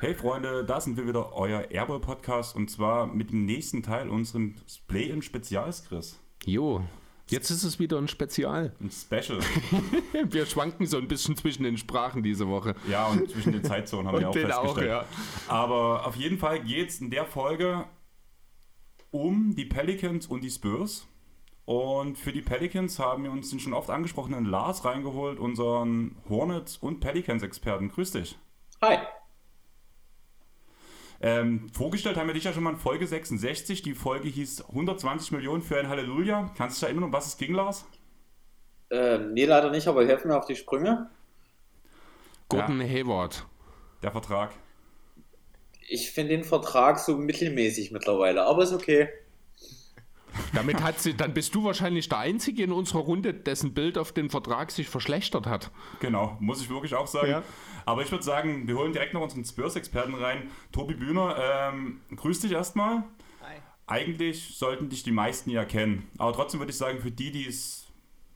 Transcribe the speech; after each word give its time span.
Hey 0.00 0.14
Freunde, 0.14 0.64
da 0.64 0.80
sind 0.80 0.96
wir 0.96 1.06
wieder, 1.06 1.34
euer 1.34 1.70
Airball 1.70 2.00
Podcast 2.00 2.56
und 2.56 2.70
zwar 2.70 3.06
mit 3.06 3.30
dem 3.30 3.44
nächsten 3.44 3.82
Teil 3.82 4.08
unserem 4.08 4.54
Play-In 4.88 5.20
Spezials, 5.20 5.84
Chris. 5.84 6.18
Jo, 6.46 6.82
jetzt 7.28 7.50
ist 7.50 7.64
es 7.64 7.78
wieder 7.78 7.98
ein 7.98 8.08
Spezial. 8.08 8.72
Ein 8.80 8.90
Special. 8.90 9.40
wir 10.30 10.46
schwanken 10.46 10.86
so 10.86 10.96
ein 10.98 11.08
bisschen 11.08 11.36
zwischen 11.36 11.64
den 11.64 11.76
Sprachen 11.76 12.22
diese 12.22 12.48
Woche. 12.48 12.74
Ja, 12.88 13.06
und 13.06 13.30
zwischen 13.30 13.52
den 13.52 13.64
Zeitzonen 13.64 14.08
haben 14.08 14.20
wir 14.20 14.28
auch 14.28 14.32
den 14.32 14.46
festgestellt. 14.46 14.90
auch, 14.90 15.02
ja. 15.02 15.04
Aber 15.48 16.06
auf 16.06 16.16
jeden 16.16 16.38
Fall 16.38 16.60
geht 16.62 16.90
es 16.90 17.00
in 17.00 17.10
der 17.10 17.26
Folge 17.26 17.86
um 19.10 19.54
die 19.54 19.64
Pelicans 19.64 20.26
und 20.26 20.42
die 20.42 20.50
Spurs. 20.50 21.06
Und 21.64 22.16
für 22.16 22.32
die 22.32 22.42
Pelicans 22.42 22.98
haben 23.00 23.24
wir 23.24 23.32
uns 23.32 23.50
den 23.50 23.58
schon 23.58 23.72
oft 23.72 23.90
angesprochenen 23.90 24.44
Lars 24.44 24.84
reingeholt, 24.84 25.40
unseren 25.40 26.16
Hornets- 26.28 26.76
und 26.76 27.00
Pelicans-Experten. 27.00 27.88
Grüß 27.88 28.12
dich. 28.12 28.38
Hi. 28.80 28.98
Ähm, 31.26 31.66
vorgestellt 31.72 32.16
haben 32.16 32.28
wir 32.28 32.34
dich 32.34 32.44
ja 32.44 32.52
schon 32.52 32.62
mal 32.62 32.70
in 32.70 32.76
Folge 32.76 33.04
66. 33.04 33.82
Die 33.82 33.94
Folge 33.94 34.28
hieß 34.28 34.66
120 34.68 35.32
Millionen 35.32 35.60
für 35.60 35.76
ein 35.76 35.88
Halleluja. 35.88 36.52
Kannst 36.56 36.76
du 36.76 36.78
dich 36.78 36.84
erinnern, 36.84 37.02
um 37.02 37.12
was 37.12 37.26
es 37.26 37.36
ging, 37.36 37.52
Lars? 37.52 37.84
Ähm, 38.90 39.32
nee, 39.32 39.44
leider 39.44 39.72
nicht, 39.72 39.88
aber 39.88 40.06
helfen 40.06 40.28
mir 40.28 40.36
auf 40.36 40.46
die 40.46 40.54
Sprünge. 40.54 41.10
Gordon 42.48 42.80
Hayward. 42.80 43.44
Der 44.04 44.12
Vertrag. 44.12 44.52
Ich 45.88 46.12
finde 46.12 46.36
den 46.36 46.44
Vertrag 46.44 47.00
so 47.00 47.16
mittelmäßig 47.16 47.90
mittlerweile, 47.90 48.44
aber 48.44 48.62
ist 48.62 48.72
okay. 48.72 49.08
Damit 50.54 50.82
hat 50.82 50.98
sie, 51.00 51.14
dann 51.14 51.34
bist 51.34 51.54
du 51.54 51.64
wahrscheinlich 51.64 52.08
der 52.08 52.18
Einzige 52.18 52.62
in 52.62 52.72
unserer 52.72 53.00
Runde, 53.00 53.34
dessen 53.34 53.74
Bild 53.74 53.98
auf 53.98 54.12
den 54.12 54.30
Vertrag 54.30 54.70
sich 54.70 54.88
verschlechtert 54.88 55.46
hat. 55.46 55.70
Genau, 56.00 56.36
muss 56.40 56.60
ich 56.60 56.70
wirklich 56.70 56.94
auch 56.94 57.06
sagen. 57.06 57.30
Ja. 57.30 57.42
Aber 57.84 58.02
ich 58.02 58.10
würde 58.10 58.24
sagen, 58.24 58.66
wir 58.66 58.76
holen 58.76 58.92
direkt 58.92 59.14
noch 59.14 59.22
unseren 59.22 59.44
Spurs-Experten 59.44 60.14
rein. 60.14 60.50
Tobi 60.72 60.94
Bühner, 60.94 61.36
ähm, 61.72 62.00
grüß 62.14 62.40
dich 62.40 62.52
erstmal. 62.52 63.04
Hi. 63.42 63.56
Eigentlich 63.86 64.56
sollten 64.56 64.88
dich 64.88 65.02
die 65.02 65.12
meisten 65.12 65.50
ja 65.50 65.64
kennen. 65.64 66.08
Aber 66.18 66.32
trotzdem 66.32 66.60
würde 66.60 66.72
ich 66.72 66.78
sagen, 66.78 67.00
für 67.00 67.12
die, 67.12 67.30
die 67.30 67.46
es 67.46 67.86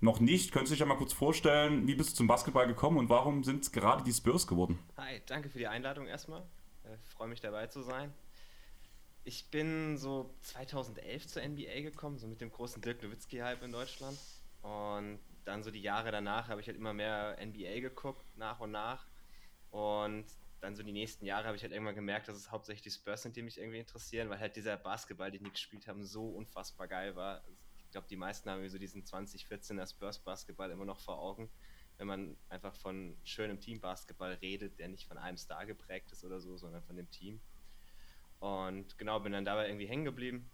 noch 0.01 0.21
nicht, 0.21 0.53
könntest 0.53 0.71
du 0.71 0.75
dich 0.75 0.81
ja 0.81 0.87
mal 0.87 0.97
kurz 0.97 1.13
vorstellen, 1.13 1.87
wie 1.87 1.95
bist 1.95 2.11
du 2.11 2.15
zum 2.15 2.27
Basketball 2.27 2.67
gekommen 2.67 2.97
und 2.97 3.09
warum 3.09 3.45
sind 3.45 3.63
es 3.63 3.73
gerade 3.73 4.05
die 4.05 4.13
Spurs 4.13 4.47
geworden? 4.47 4.79
Hi, 4.97 5.21
danke 5.27 5.49
für 5.49 5.59
die 5.59 5.67
Einladung 5.67 6.07
erstmal. 6.07 6.41
Äh, 6.85 6.97
Freue 7.15 7.29
mich 7.29 7.41
dabei 7.41 7.67
zu 7.67 7.83
sein. 7.83 8.13
Ich 9.31 9.49
bin 9.49 9.97
so 9.97 10.35
2011 10.41 11.29
zur 11.29 11.47
NBA 11.47 11.83
gekommen, 11.83 12.19
so 12.19 12.27
mit 12.27 12.41
dem 12.41 12.51
großen 12.51 12.83
Dirk 12.83 13.01
Nowitzki-Hype 13.01 13.63
in 13.63 13.71
Deutschland. 13.71 14.19
Und 14.61 15.21
dann 15.45 15.63
so 15.63 15.71
die 15.71 15.81
Jahre 15.81 16.11
danach 16.11 16.49
habe 16.49 16.61
ich 16.61 16.67
halt 16.67 16.77
immer 16.77 16.93
mehr 16.93 17.39
NBA 17.41 17.79
geguckt, 17.79 18.27
nach 18.37 18.59
und 18.59 18.73
nach. 18.73 19.07
Und 19.71 20.25
dann 20.61 20.75
so 20.75 20.83
die 20.83 20.91
nächsten 20.91 21.27
Jahre 21.27 21.47
habe 21.47 21.57
ich 21.57 21.63
halt 21.63 21.73
irgendwann 21.73 21.95
gemerkt, 21.95 22.27
dass 22.27 22.37
es 22.37 22.51
hauptsächlich 22.51 22.83
die 22.83 22.91
Spurs 22.91 23.23
sind, 23.23 23.37
die 23.37 23.43
mich 23.43 23.59
irgendwie 23.59 23.79
interessieren, 23.79 24.29
weil 24.31 24.41
halt 24.41 24.57
dieser 24.57 24.77
Basketball, 24.77 25.31
den 25.31 25.45
die 25.45 25.53
gespielt 25.53 25.87
haben, 25.87 26.03
so 26.05 26.31
unfassbar 26.31 26.89
geil 26.89 27.15
war. 27.15 27.45
Ich 27.85 27.93
glaube, 27.93 28.09
die 28.11 28.17
meisten 28.17 28.51
haben 28.51 28.69
so 28.69 28.79
diesen 28.79 29.05
2014er 29.05 29.89
Spurs-Basketball 29.89 30.73
immer 30.73 30.87
noch 30.87 30.99
vor 30.99 31.21
Augen, 31.21 31.49
wenn 31.99 32.09
man 32.09 32.37
einfach 32.49 32.75
von 32.75 33.17
schönem 33.23 33.61
Team-Basketball 33.61 34.33
redet, 34.43 34.81
der 34.81 34.89
nicht 34.89 35.07
von 35.07 35.19
einem 35.19 35.37
Star 35.37 35.67
geprägt 35.67 36.11
ist 36.11 36.25
oder 36.25 36.41
so, 36.41 36.57
sondern 36.57 36.83
von 36.83 36.97
dem 36.97 37.09
Team. 37.13 37.41
Und 38.41 38.99
genau, 38.99 39.21
bin 39.21 39.33
dann 39.33 39.45
dabei 39.45 39.69
irgendwie 39.69 39.87
hängen 39.87 40.05
geblieben. 40.05 40.51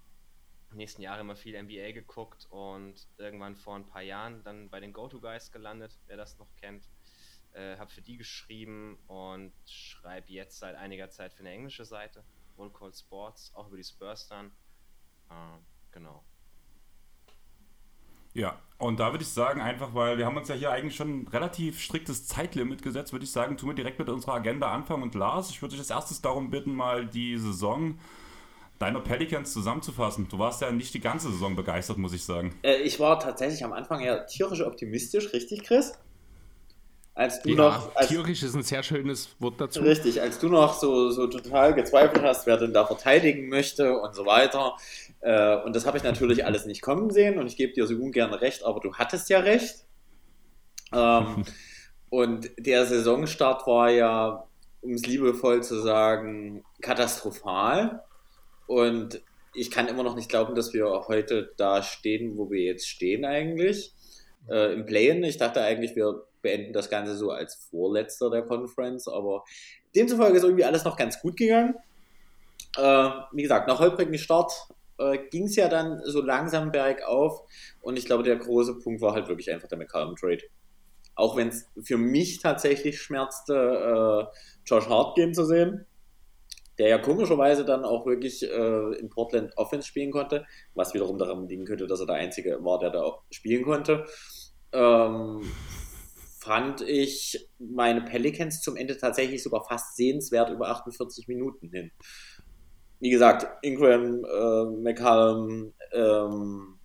Nächsten 0.72 1.00
Jahre 1.00 1.20
immer 1.20 1.36
viel 1.36 1.60
NBA 1.60 1.92
geguckt 1.92 2.46
und 2.50 3.06
irgendwann 3.16 3.56
vor 3.56 3.76
ein 3.76 3.86
paar 3.86 4.02
Jahren 4.02 4.42
dann 4.42 4.68
bei 4.68 4.80
den 4.80 4.92
Go-To-Guys 4.92 5.52
gelandet, 5.52 5.98
wer 6.06 6.16
das 6.16 6.38
noch 6.38 6.54
kennt. 6.56 6.88
Äh, 7.52 7.78
habe 7.78 7.90
für 7.90 8.02
die 8.02 8.16
geschrieben 8.16 8.98
und 9.06 9.52
schreibe 9.64 10.30
jetzt 10.32 10.58
seit 10.58 10.74
einiger 10.76 11.08
Zeit 11.08 11.32
für 11.32 11.40
eine 11.40 11.52
englische 11.52 11.84
Seite, 11.84 12.24
Roll 12.58 12.72
Call 12.72 12.92
Sports, 12.92 13.54
auch 13.54 13.68
über 13.68 13.76
die 13.76 13.84
Spurs 13.84 14.28
dann. 14.28 14.48
Äh, 15.30 15.58
genau. 15.92 16.24
Ja, 18.36 18.58
und 18.78 19.00
da 19.00 19.12
würde 19.12 19.22
ich 19.22 19.30
sagen, 19.30 19.60
einfach 19.62 19.94
weil 19.94 20.18
wir 20.18 20.26
haben 20.26 20.36
uns 20.36 20.48
ja 20.48 20.54
hier 20.54 20.70
eigentlich 20.70 20.96
schon 20.96 21.22
ein 21.22 21.28
relativ 21.28 21.80
striktes 21.80 22.26
Zeitlimit 22.26 22.82
gesetzt, 22.82 23.12
würde 23.12 23.24
ich 23.24 23.32
sagen, 23.32 23.56
tun 23.56 23.70
wir 23.70 23.74
direkt 23.74 23.98
mit 23.98 24.08
unserer 24.10 24.34
Agenda 24.34 24.70
anfangen. 24.70 25.02
Und 25.02 25.14
Lars, 25.14 25.48
ich 25.48 25.62
würde 25.62 25.72
dich 25.72 25.80
als 25.80 25.90
erstes 25.90 26.20
darum 26.20 26.50
bitten, 26.50 26.74
mal 26.74 27.06
die 27.06 27.38
Saison 27.38 27.98
deiner 28.78 29.00
Pelicans 29.00 29.54
zusammenzufassen. 29.54 30.28
Du 30.28 30.38
warst 30.38 30.60
ja 30.60 30.70
nicht 30.70 30.92
die 30.92 31.00
ganze 31.00 31.30
Saison 31.30 31.56
begeistert, 31.56 31.96
muss 31.96 32.12
ich 32.12 32.24
sagen. 32.24 32.54
Äh, 32.62 32.82
ich 32.82 33.00
war 33.00 33.18
tatsächlich 33.18 33.64
am 33.64 33.72
Anfang 33.72 34.00
ja 34.00 34.18
tierisch 34.24 34.60
optimistisch, 34.60 35.32
richtig, 35.32 35.62
Chris? 35.62 35.94
Als 37.14 37.40
du 37.40 37.48
Ja, 37.48 37.56
noch. 37.56 37.96
Als, 37.96 38.08
tierisch 38.08 38.42
ist 38.42 38.54
ein 38.54 38.62
sehr 38.62 38.82
schönes 38.82 39.30
Wort 39.38 39.58
dazu. 39.58 39.80
Richtig, 39.80 40.20
als 40.20 40.38
du 40.38 40.50
noch 40.50 40.74
so, 40.74 41.10
so 41.10 41.26
total 41.26 41.72
gezweifelt 41.72 42.22
hast, 42.22 42.46
wer 42.46 42.58
denn 42.58 42.74
da 42.74 42.84
verteidigen 42.84 43.48
möchte 43.48 43.98
und 43.98 44.14
so 44.14 44.26
weiter. 44.26 44.76
Äh, 45.20 45.56
und 45.56 45.74
das 45.74 45.86
habe 45.86 45.98
ich 45.98 46.04
natürlich 46.04 46.44
alles 46.44 46.66
nicht 46.66 46.82
kommen 46.82 47.10
sehen 47.10 47.38
und 47.38 47.46
ich 47.46 47.56
gebe 47.56 47.72
dir 47.72 47.86
so 47.86 47.94
ungern 47.94 48.32
recht, 48.32 48.64
aber 48.64 48.80
du 48.80 48.94
hattest 48.94 49.28
ja 49.28 49.40
recht. 49.40 49.84
Ähm, 50.92 51.44
und 52.10 52.50
der 52.58 52.86
Saisonstart 52.86 53.66
war 53.66 53.90
ja, 53.90 54.46
um 54.82 54.92
es 54.92 55.06
liebevoll 55.06 55.62
zu 55.62 55.80
sagen, 55.80 56.64
katastrophal. 56.80 58.04
Und 58.66 59.22
ich 59.54 59.70
kann 59.70 59.88
immer 59.88 60.02
noch 60.02 60.14
nicht 60.14 60.28
glauben, 60.28 60.54
dass 60.54 60.74
wir 60.74 60.86
heute 61.08 61.52
da 61.56 61.82
stehen, 61.82 62.36
wo 62.36 62.50
wir 62.50 62.62
jetzt 62.62 62.88
stehen 62.88 63.24
eigentlich. 63.24 63.92
Äh, 64.48 64.74
Im 64.74 64.86
Play-In, 64.86 65.24
ich 65.24 65.38
dachte 65.38 65.62
eigentlich, 65.62 65.96
wir 65.96 66.24
beenden 66.42 66.72
das 66.72 66.90
Ganze 66.90 67.16
so 67.16 67.30
als 67.30 67.54
Vorletzter 67.70 68.30
der 68.30 68.42
Conference, 68.42 69.08
aber 69.08 69.44
demzufolge 69.96 70.36
ist 70.36 70.44
irgendwie 70.44 70.64
alles 70.64 70.84
noch 70.84 70.96
ganz 70.96 71.20
gut 71.20 71.36
gegangen. 71.36 71.74
Äh, 72.76 73.10
wie 73.32 73.42
gesagt, 73.42 73.66
nach 73.66 73.80
holprigen 73.80 74.16
Start 74.18 74.52
äh, 74.98 75.18
ging 75.30 75.44
es 75.44 75.56
ja 75.56 75.68
dann 75.68 76.00
so 76.04 76.22
langsam 76.22 76.72
bergauf 76.72 77.42
und 77.80 77.98
ich 77.98 78.06
glaube, 78.06 78.22
der 78.22 78.36
große 78.36 78.78
Punkt 78.78 79.00
war 79.00 79.14
halt 79.14 79.28
wirklich 79.28 79.50
einfach 79.50 79.68
der 79.68 79.78
McCallum-Trade. 79.78 80.42
Auch 81.14 81.36
wenn 81.36 81.48
es 81.48 81.68
für 81.82 81.96
mich 81.96 82.40
tatsächlich 82.40 83.00
schmerzte, 83.00 83.54
äh, 83.54 84.36
Josh 84.66 84.88
Hart 84.88 85.16
gehen 85.16 85.34
zu 85.34 85.44
sehen, 85.44 85.86
der 86.78 86.88
ja 86.88 86.98
komischerweise 86.98 87.64
dann 87.64 87.84
auch 87.84 88.06
wirklich 88.06 88.42
äh, 88.42 88.98
in 88.98 89.08
Portland 89.08 89.56
Offense 89.56 89.88
spielen 89.88 90.10
konnte, 90.10 90.44
was 90.74 90.92
wiederum 90.92 91.16
daran 91.16 91.48
liegen 91.48 91.64
könnte, 91.64 91.86
dass 91.86 92.00
er 92.00 92.06
der 92.06 92.16
Einzige 92.16 92.62
war, 92.62 92.78
der 92.78 92.90
da 92.90 93.02
auch 93.02 93.22
spielen 93.30 93.64
konnte. 93.64 94.04
Ähm, 94.72 95.42
fand 96.38 96.82
ich 96.82 97.48
meine 97.58 98.02
Pelicans 98.02 98.60
zum 98.60 98.76
Ende 98.76 98.96
tatsächlich 98.96 99.42
sogar 99.42 99.64
fast 99.64 99.96
sehenswert 99.96 100.50
über 100.50 100.68
48 100.68 101.26
Minuten 101.28 101.70
hin. 101.70 101.90
Wie 103.00 103.10
gesagt, 103.10 103.46
Ingram, 103.62 104.24
äh, 104.24 104.64
McCallum, 104.64 105.72
ähm, 105.92 106.78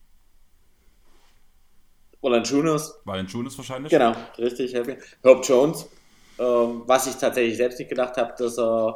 Valanciunas, 2.21 3.01
Valanciunas 3.05 3.57
wahrscheinlich. 3.57 3.91
Genau, 3.91 4.13
richtig. 4.37 4.73
Herb 4.73 5.43
Jones, 5.43 5.89
ähm, 6.37 6.83
was 6.85 7.07
ich 7.07 7.15
tatsächlich 7.15 7.57
selbst 7.57 7.79
nicht 7.79 7.89
gedacht 7.89 8.17
habe, 8.17 8.33
dass 8.37 8.59
er 8.59 8.95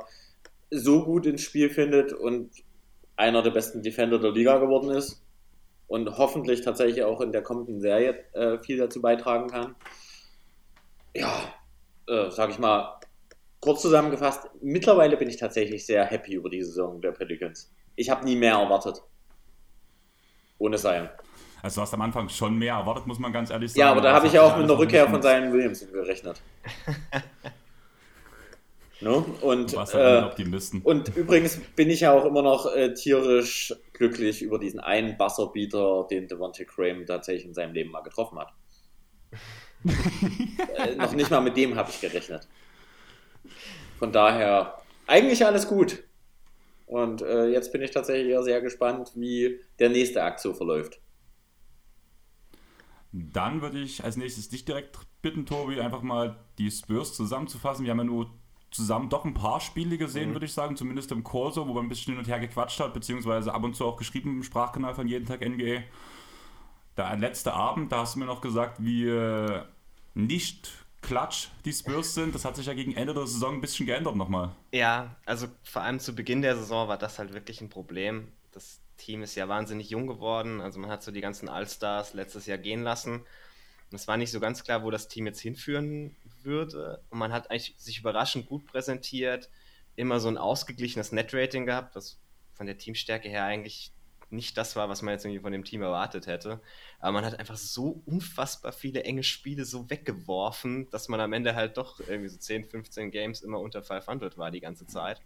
so 0.71 1.03
gut 1.03 1.25
ins 1.25 1.41
Spiel 1.41 1.69
findet 1.69 2.13
und 2.13 2.51
einer 3.15 3.41
der 3.41 3.51
besten 3.51 3.81
Defender 3.81 4.19
der 4.19 4.31
Liga 4.31 4.57
geworden 4.57 4.91
ist 4.91 5.23
und 5.87 6.17
hoffentlich 6.17 6.61
tatsächlich 6.61 7.03
auch 7.03 7.21
in 7.21 7.31
der 7.31 7.41
kommenden 7.41 7.79
Serie 7.79 8.25
äh, 8.33 8.59
viel 8.59 8.77
dazu 8.77 9.01
beitragen 9.01 9.47
kann. 9.47 9.75
Ja, 11.15 11.53
äh, 12.07 12.29
sag 12.29 12.49
ich 12.49 12.59
mal, 12.59 12.99
kurz 13.65 13.81
zusammengefasst, 13.81 14.47
mittlerweile 14.61 15.17
bin 15.17 15.27
ich 15.27 15.37
tatsächlich 15.37 15.85
sehr 15.85 16.05
happy 16.05 16.35
über 16.35 16.49
die 16.49 16.61
Saison 16.61 17.01
der 17.01 17.11
Pelicans. 17.11 17.73
Ich 17.95 18.11
habe 18.11 18.23
nie 18.23 18.35
mehr 18.35 18.53
erwartet. 18.53 19.01
Ohne 20.59 20.78
Sein. 20.78 21.09
Also 21.63 21.78
du 21.78 21.81
hast 21.81 21.93
am 21.95 22.01
Anfang 22.01 22.29
schon 22.29 22.59
mehr 22.59 22.75
erwartet, 22.75 23.07
muss 23.07 23.17
man 23.17 23.34
ganz 23.34 23.49
ehrlich 23.49 23.72
sagen. 23.72 23.79
Ja, 23.79 23.91
aber 23.91 24.01
da 24.01 24.13
habe 24.13 24.28
ich 24.28 24.34
ja 24.34 24.43
auch 24.43 24.55
mit 24.55 24.66
einer 24.66 24.78
Rückkehr 24.78 25.05
von 25.05 25.16
noch 25.16 25.23
seinen 25.23 25.51
Williamson 25.51 25.91
gerechnet. 25.91 26.40
no? 29.01 29.25
Und, 29.41 29.73
Du 29.73 29.78
warst 29.78 29.95
äh, 29.95 30.22
Optimisten. 30.25 30.84
und 30.84 31.17
übrigens 31.17 31.59
bin 31.75 31.90
ich 31.90 32.01
ja 32.01 32.13
auch 32.13 32.25
immer 32.25 32.43
noch 32.43 32.72
äh, 32.72 32.93
tierisch 32.93 33.73
glücklich 33.93 34.43
über 34.43 34.59
diesen 34.59 34.79
einen 34.79 35.17
Buzzerbeater, 35.17 36.05
den 36.11 36.28
Devontae 36.28 36.66
Graham 36.66 37.03
tatsächlich 37.07 37.45
in 37.45 37.55
seinem 37.55 37.73
Leben 37.73 37.90
mal 37.90 38.01
getroffen 38.01 38.37
hat. 38.37 38.53
äh, 40.78 40.95
noch 40.95 41.13
nicht 41.13 41.31
mal 41.31 41.41
mit 41.41 41.57
dem 41.57 41.75
habe 41.75 41.90
ich 41.90 41.99
gerechnet. 41.99 42.47
Von 43.99 44.11
daher, 44.11 44.81
eigentlich 45.07 45.45
alles 45.45 45.67
gut. 45.67 46.03
Und 46.85 47.21
äh, 47.21 47.47
jetzt 47.47 47.71
bin 47.71 47.81
ich 47.81 47.91
tatsächlich 47.91 48.31
eher 48.31 48.43
sehr 48.43 48.61
gespannt, 48.61 49.11
wie 49.15 49.59
der 49.79 49.89
nächste 49.89 50.23
Akt 50.23 50.39
so 50.39 50.53
verläuft. 50.53 50.99
Dann 53.11 53.61
würde 53.61 53.79
ich 53.79 54.03
als 54.03 54.17
nächstes 54.17 54.49
dich 54.49 54.65
direkt 54.65 54.99
bitten, 55.21 55.45
Tobi, 55.45 55.79
einfach 55.79 56.01
mal 56.01 56.35
die 56.57 56.69
Spurs 56.69 57.13
zusammenzufassen. 57.13 57.85
Wir 57.85 57.91
haben 57.91 57.99
ja 57.99 58.03
nur 58.03 58.29
zusammen 58.71 59.09
doch 59.09 59.23
ein 59.23 59.33
paar 59.33 59.61
Spiele 59.61 59.97
gesehen, 59.97 60.29
mhm. 60.29 60.33
würde 60.33 60.45
ich 60.45 60.53
sagen, 60.53 60.75
zumindest 60.75 61.11
im 61.11 61.23
Kurso, 61.23 61.67
wo 61.67 61.73
man 61.73 61.85
ein 61.85 61.89
bisschen 61.89 62.13
hin 62.13 62.19
und 62.19 62.27
her 62.27 62.39
gequatscht 62.39 62.79
hat, 62.79 62.93
beziehungsweise 62.93 63.53
ab 63.53 63.63
und 63.63 63.75
zu 63.75 63.85
auch 63.85 63.95
geschrieben 63.95 64.35
im 64.35 64.43
Sprachkanal 64.43 64.93
von 64.93 65.07
jeden 65.07 65.25
Tag 65.25 65.47
NBA. 65.47 65.83
Der 66.97 67.15
letzte 67.17 67.53
Abend, 67.53 67.91
da 67.91 68.01
hast 68.01 68.15
du 68.15 68.19
mir 68.19 68.25
noch 68.25 68.41
gesagt, 68.41 68.83
wie 68.83 69.09
nicht 70.13 70.84
klatsch 71.05 71.47
die 71.63 71.73
Spurs 71.73 72.13
sind. 72.13 72.35
Das 72.35 72.46
hat 72.46 72.55
sich 72.55 72.66
ja 72.66 72.73
gegen 72.73 72.96
Ende 72.96 73.13
der 73.13 73.28
Saison 73.28 73.55
ein 73.55 73.61
bisschen 73.61 73.85
geändert 73.85 74.16
nochmal. 74.16 74.52
Ja, 74.72 75.16
also 75.25 75.47
vor 75.63 75.81
allem 75.81 75.99
zu 75.99 76.16
Beginn 76.16 76.41
der 76.41 76.55
Saison 76.55 76.87
war 76.87 76.97
das 76.97 77.19
halt 77.19 77.34
wirklich 77.34 77.61
ein 77.61 77.69
Problem. 77.69 78.31
Das 78.52 78.79
Team 78.97 79.23
ist 79.23 79.35
ja 79.35 79.47
wahnsinnig 79.47 79.90
jung 79.90 80.07
geworden. 80.07 80.61
Also 80.61 80.79
man 80.79 80.90
hat 80.90 81.03
so 81.03 81.11
die 81.11 81.22
ganzen 81.22 81.49
All-Stars 81.49 82.13
letztes 82.13 82.46
Jahr 82.46 82.57
gehen 82.57 82.84
lassen. 82.84 83.25
es 83.91 84.07
war 84.07 84.17
nicht 84.17 84.31
so 84.31 84.40
ganz 84.40 84.63
klar, 84.63 84.84
wo 84.84 84.91
das 84.91 85.07
Team 85.07 85.25
jetzt 85.25 85.41
hinführen 85.41 86.16
würde. 86.43 87.02
Und 87.09 87.19
man 87.19 87.31
hat 87.31 87.49
eigentlich 87.52 87.75
sich 87.78 87.99
überraschend 87.99 88.47
gut 88.47 88.66
präsentiert, 88.66 89.49
immer 89.96 90.19
so 90.19 90.28
ein 90.28 90.37
ausgeglichenes 90.37 91.11
Net-Rating 91.11 91.66
gehabt, 91.66 91.96
was 91.96 92.19
von 92.53 92.66
der 92.66 92.78
Teamstärke 92.78 93.29
her 93.29 93.46
eigentlich 93.46 93.91
nicht 94.29 94.57
das 94.57 94.75
war, 94.75 94.89
was 94.89 95.01
man 95.01 95.13
jetzt 95.13 95.25
irgendwie 95.25 95.41
von 95.41 95.51
dem 95.51 95.63
Team 95.63 95.81
erwartet 95.81 96.27
hätte. 96.27 96.61
Aber 96.99 97.13
man 97.13 97.25
hat 97.25 97.39
einfach 97.39 97.57
so 97.57 98.01
unfassbar 98.05 98.72
viele 98.72 99.03
enge 99.03 99.23
Spiele 99.23 99.66
so 99.66 99.89
weggeworfen, 99.89 100.89
dass 100.89 101.07
man 101.09 101.19
am 101.19 101.33
Ende 101.33 101.55
halt 101.55 101.77
doch 101.77 101.99
irgendwie 101.99 102.29
so 102.29 102.37
10, 102.37 102.66
15 102.66 103.11
Games 103.11 103.41
immer 103.41 103.59
unter 103.59 103.83
500 103.83 104.37
war 104.37 104.51
die 104.51 104.61
ganze 104.61 104.85
Zeit. 104.85 105.22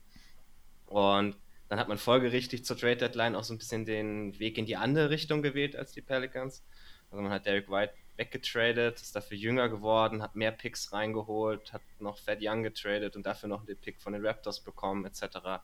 Und 0.85 1.37
dann 1.69 1.79
hat 1.79 1.87
man 1.87 1.97
folgerichtig 1.97 2.65
zur 2.65 2.77
Trade 2.77 2.97
Deadline 2.97 3.35
auch 3.35 3.43
so 3.43 3.53
ein 3.53 3.59
bisschen 3.59 3.85
den 3.85 4.37
Weg 4.39 4.57
in 4.57 4.65
die 4.65 4.75
andere 4.75 5.09
Richtung 5.11 5.41
gewählt 5.41 5.75
als 5.75 5.91
die 5.91 6.01
Pelicans. 6.01 6.63
Also 7.11 7.21
man 7.21 7.31
hat 7.31 7.45
Derek 7.45 7.69
White 7.69 7.93
weggetradet, 8.17 8.99
ist 8.99 9.15
dafür 9.15 9.37
jünger 9.37 9.69
geworden, 9.69 10.21
hat 10.21 10.35
mehr 10.35 10.51
Picks 10.51 10.91
reingeholt, 10.91 11.71
hat 11.71 11.81
noch 11.99 12.17
Fat 12.17 12.39
Young 12.41 12.63
getradet 12.63 13.15
und 13.15 13.25
dafür 13.25 13.49
noch 13.49 13.65
den 13.65 13.77
Pick 13.77 14.01
von 14.01 14.13
den 14.13 14.25
Raptors 14.25 14.59
bekommen, 14.59 15.05
etc. 15.05 15.61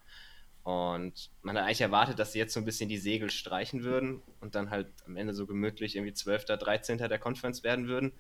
Und 0.66 1.30
man 1.44 1.56
hat 1.56 1.66
eigentlich 1.66 1.82
erwartet, 1.82 2.18
dass 2.18 2.32
sie 2.32 2.40
jetzt 2.40 2.52
so 2.56 2.60
ein 2.60 2.66
bisschen 2.66 2.90
die 2.90 2.98
Segel 2.98 3.30
streichen 3.30 3.84
würden 3.84 4.24
und 4.42 4.56
dann 4.56 4.72
halt 4.72 4.88
am 5.06 5.16
Ende 5.16 5.36
so 5.36 5.46
gemütlich 5.46 5.96
irgendwie 5.96 6.14
12., 6.14 6.46
13. 6.46 6.98
der 6.98 7.20
Conference 7.20 7.64
werden 7.64 7.88
würden. 7.88 8.14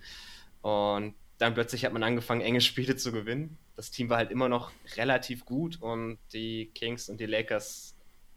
Und 0.62 1.16
dann 1.40 1.56
plötzlich 1.56 1.86
hat 1.86 1.94
man 1.94 2.04
angefangen, 2.04 2.42
enge 2.42 2.62
Spiele 2.62 2.96
zu 2.98 3.12
gewinnen. 3.12 3.58
Das 3.76 3.90
Team 3.90 4.10
war 4.10 4.18
halt 4.18 4.30
immer 4.30 4.48
noch 4.48 4.72
relativ 4.96 5.44
gut 5.44 5.82
und 5.82 6.20
die 6.34 6.70
Kings 6.76 7.10
und 7.10 7.20
die 7.20 7.26
Lakers 7.26 7.95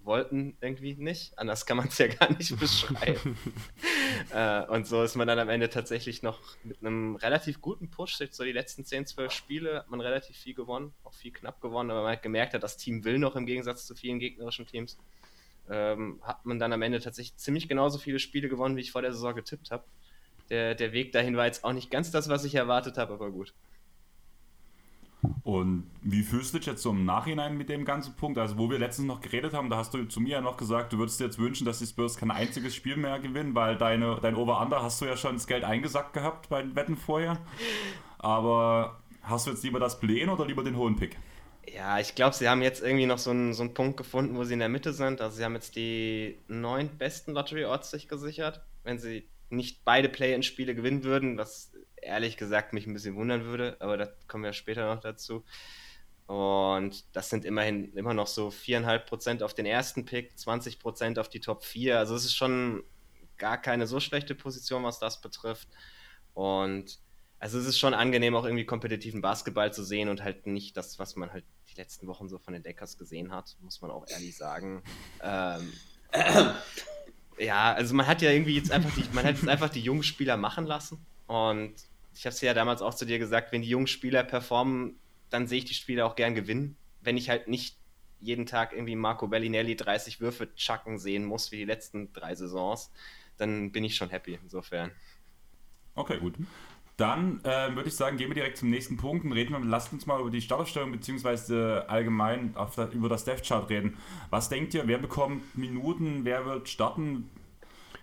wollten 0.08 0.56
irgendwie 0.60 0.94
nicht. 0.94 1.38
Anders 1.38 1.66
kann 1.66 1.76
man 1.76 1.86
es 1.86 1.98
ja 1.98 2.08
gar 2.08 2.32
nicht 2.32 2.58
beschreiben. 2.58 3.38
äh, 4.34 4.64
und 4.66 4.88
so 4.88 5.04
ist 5.04 5.14
man 5.14 5.28
dann 5.28 5.38
am 5.38 5.48
Ende 5.48 5.70
tatsächlich 5.70 6.24
noch 6.24 6.40
mit 6.64 6.80
einem 6.80 7.14
relativ 7.14 7.60
guten 7.60 7.88
Push, 7.88 8.18
so 8.30 8.42
die 8.42 8.52
letzten 8.52 8.84
10, 8.84 9.06
12 9.06 9.30
Spiele, 9.32 9.76
hat 9.76 9.90
man 9.90 10.00
relativ 10.00 10.36
viel 10.36 10.54
gewonnen, 10.54 10.92
auch 11.04 11.14
viel 11.14 11.30
knapp 11.30 11.60
gewonnen, 11.60 11.92
aber 11.92 12.02
man 12.02 12.12
hat 12.12 12.22
gemerkt 12.22 12.54
hat, 12.54 12.64
das 12.64 12.76
Team 12.76 13.04
will 13.04 13.20
noch 13.20 13.36
im 13.36 13.46
Gegensatz 13.46 13.86
zu 13.86 13.94
vielen 13.94 14.18
gegnerischen 14.18 14.66
Teams. 14.66 14.98
Ähm, 15.70 16.20
hat 16.22 16.44
man 16.46 16.58
dann 16.58 16.72
am 16.72 16.82
Ende 16.82 16.98
tatsächlich 16.98 17.36
ziemlich 17.36 17.68
genauso 17.68 17.98
viele 17.98 18.18
Spiele 18.18 18.48
gewonnen, 18.48 18.76
wie 18.76 18.80
ich 18.80 18.90
vor 18.90 19.02
der 19.02 19.12
Saison 19.12 19.34
getippt 19.34 19.70
habe. 19.70 19.84
Der, 20.48 20.74
der 20.74 20.92
Weg 20.92 21.12
dahin 21.12 21.36
war 21.36 21.44
jetzt 21.44 21.62
auch 21.62 21.74
nicht 21.74 21.90
ganz 21.90 22.10
das, 22.10 22.30
was 22.30 22.44
ich 22.44 22.54
erwartet 22.54 22.96
habe, 22.96 23.12
aber 23.12 23.30
gut. 23.30 23.52
Und 25.42 25.90
wie 26.02 26.22
fühlst 26.22 26.54
du 26.54 26.58
dich 26.58 26.66
jetzt 26.66 26.82
so 26.82 26.90
im 26.90 27.04
Nachhinein 27.04 27.56
mit 27.56 27.68
dem 27.68 27.84
ganzen 27.84 28.14
Punkt? 28.14 28.38
Also, 28.38 28.56
wo 28.56 28.70
wir 28.70 28.78
letztens 28.78 29.08
noch 29.08 29.20
geredet 29.20 29.52
haben, 29.52 29.68
da 29.68 29.76
hast 29.76 29.92
du 29.92 30.04
zu 30.04 30.20
mir 30.20 30.30
ja 30.30 30.40
noch 30.40 30.56
gesagt, 30.56 30.92
du 30.92 30.98
würdest 30.98 31.18
dir 31.18 31.24
jetzt 31.24 31.38
wünschen, 31.38 31.64
dass 31.64 31.80
die 31.80 31.86
Spurs 31.86 32.16
kein 32.16 32.30
einziges 32.30 32.74
Spiel 32.74 32.96
mehr 32.96 33.18
gewinnen, 33.18 33.54
weil 33.54 33.76
deine, 33.76 34.18
dein 34.22 34.36
Over-Under 34.36 34.82
hast 34.82 35.00
du 35.00 35.06
ja 35.06 35.16
schon 35.16 35.34
das 35.34 35.46
Geld 35.46 35.64
eingesackt 35.64 36.12
gehabt 36.12 36.48
bei 36.48 36.62
den 36.62 36.76
Wetten 36.76 36.96
vorher. 36.96 37.38
Aber 38.18 39.00
hast 39.22 39.46
du 39.46 39.50
jetzt 39.50 39.64
lieber 39.64 39.80
das 39.80 39.98
Play 39.98 40.26
oder 40.28 40.46
lieber 40.46 40.62
den 40.62 40.76
hohen 40.76 40.96
Pick? 40.96 41.16
Ja, 41.74 41.98
ich 41.98 42.14
glaube, 42.14 42.34
sie 42.34 42.48
haben 42.48 42.62
jetzt 42.62 42.82
irgendwie 42.82 43.06
noch 43.06 43.18
so 43.18 43.30
einen, 43.30 43.52
so 43.54 43.62
einen 43.62 43.74
Punkt 43.74 43.96
gefunden, 43.96 44.36
wo 44.36 44.44
sie 44.44 44.54
in 44.54 44.60
der 44.60 44.68
Mitte 44.68 44.92
sind. 44.92 45.20
Also, 45.20 45.36
sie 45.36 45.44
haben 45.44 45.54
jetzt 45.54 45.74
die 45.74 46.38
neun 46.46 46.96
besten 46.96 47.32
Lottery-Orts 47.32 47.90
sich 47.90 48.08
gesichert. 48.08 48.62
Wenn 48.84 48.98
sie 48.98 49.28
nicht 49.50 49.84
beide 49.84 50.08
Play-in-Spiele 50.08 50.74
gewinnen 50.74 51.04
würden, 51.04 51.36
was 51.36 51.72
ehrlich 52.02 52.36
gesagt 52.36 52.72
mich 52.72 52.86
ein 52.86 52.94
bisschen 52.94 53.16
wundern 53.16 53.44
würde, 53.44 53.76
aber 53.80 53.96
da 53.96 54.08
kommen 54.26 54.44
wir 54.44 54.52
später 54.52 54.92
noch 54.92 55.00
dazu. 55.00 55.44
Und 56.26 57.04
das 57.16 57.30
sind 57.30 57.46
immerhin 57.46 57.94
immer 57.94 58.12
noch 58.12 58.26
so 58.26 58.48
4,5% 58.48 59.42
auf 59.42 59.54
den 59.54 59.64
ersten 59.64 60.04
Pick, 60.04 60.34
20% 60.36 61.18
auf 61.18 61.30
die 61.30 61.40
Top 61.40 61.64
4. 61.64 61.98
Also 61.98 62.14
es 62.14 62.26
ist 62.26 62.36
schon 62.36 62.84
gar 63.38 63.56
keine 63.56 63.86
so 63.86 63.98
schlechte 63.98 64.34
Position, 64.34 64.84
was 64.84 64.98
das 64.98 65.22
betrifft. 65.22 65.68
Und 66.34 66.98
also 67.38 67.58
es 67.58 67.66
ist 67.66 67.78
schon 67.78 67.94
angenehm, 67.94 68.34
auch 68.34 68.44
irgendwie 68.44 68.66
kompetitiven 68.66 69.22
Basketball 69.22 69.72
zu 69.72 69.84
sehen 69.84 70.08
und 70.08 70.22
halt 70.22 70.46
nicht 70.46 70.76
das, 70.76 70.98
was 70.98 71.16
man 71.16 71.32
halt 71.32 71.44
die 71.70 71.76
letzten 71.76 72.06
Wochen 72.08 72.28
so 72.28 72.38
von 72.38 72.52
den 72.52 72.62
Deckers 72.62 72.98
gesehen 72.98 73.32
hat, 73.32 73.56
muss 73.60 73.80
man 73.80 73.90
auch 73.90 74.06
ehrlich 74.08 74.36
sagen. 74.36 74.82
Ähm, 75.22 75.72
ja, 77.38 77.72
also 77.72 77.94
man 77.94 78.06
hat 78.06 78.22
ja 78.22 78.30
irgendwie 78.30 78.56
jetzt 78.56 78.72
einfach 78.72 78.94
die, 78.94 79.04
man 79.12 79.24
hat 79.24 79.36
jetzt 79.36 79.48
einfach 79.48 79.70
die 79.70 79.80
jungen 79.80 80.02
Spieler 80.02 80.36
machen 80.36 80.66
lassen 80.66 81.06
und 81.26 81.74
ich 82.18 82.26
habe 82.26 82.34
es 82.34 82.40
ja 82.40 82.52
damals 82.52 82.82
auch 82.82 82.94
zu 82.94 83.06
dir 83.06 83.20
gesagt, 83.20 83.52
wenn 83.52 83.62
die 83.62 83.68
jungen 83.68 83.86
Spieler 83.86 84.24
performen, 84.24 84.98
dann 85.30 85.46
sehe 85.46 85.58
ich 85.58 85.66
die 85.66 85.74
Spieler 85.74 86.04
auch 86.04 86.16
gern 86.16 86.34
gewinnen. 86.34 86.76
Wenn 87.00 87.16
ich 87.16 87.28
halt 87.28 87.46
nicht 87.46 87.78
jeden 88.18 88.44
Tag 88.44 88.72
irgendwie 88.72 88.96
Marco 88.96 89.28
Bellinelli 89.28 89.76
30 89.76 90.20
Würfe 90.20 90.52
chucken 90.56 90.98
sehen 90.98 91.24
muss, 91.24 91.52
wie 91.52 91.58
die 91.58 91.64
letzten 91.64 92.12
drei 92.12 92.34
Saisons, 92.34 92.90
dann 93.36 93.70
bin 93.70 93.84
ich 93.84 93.94
schon 93.94 94.10
happy 94.10 94.36
insofern. 94.42 94.90
Okay, 95.94 96.18
gut. 96.18 96.34
Dann 96.96 97.38
äh, 97.44 97.76
würde 97.76 97.88
ich 97.88 97.94
sagen, 97.94 98.16
gehen 98.16 98.30
wir 98.30 98.34
direkt 98.34 98.56
zum 98.56 98.70
nächsten 98.70 98.96
Punkt 98.96 99.24
und 99.24 99.30
reden 99.30 99.52
wir, 99.52 99.60
lasst 99.60 99.92
uns 99.92 100.04
mal 100.06 100.20
über 100.20 100.30
die 100.30 100.40
Startaufstellung 100.40 100.90
bzw. 100.90 101.82
allgemein 101.86 102.52
der, 102.76 102.90
über 102.90 103.08
das 103.08 103.24
Death 103.26 103.46
Chart 103.46 103.70
reden. 103.70 103.96
Was 104.30 104.48
denkt 104.48 104.74
ihr, 104.74 104.88
wer 104.88 104.98
bekommt 104.98 105.56
Minuten, 105.56 106.24
wer 106.24 106.44
wird 106.44 106.68
starten? 106.68 107.30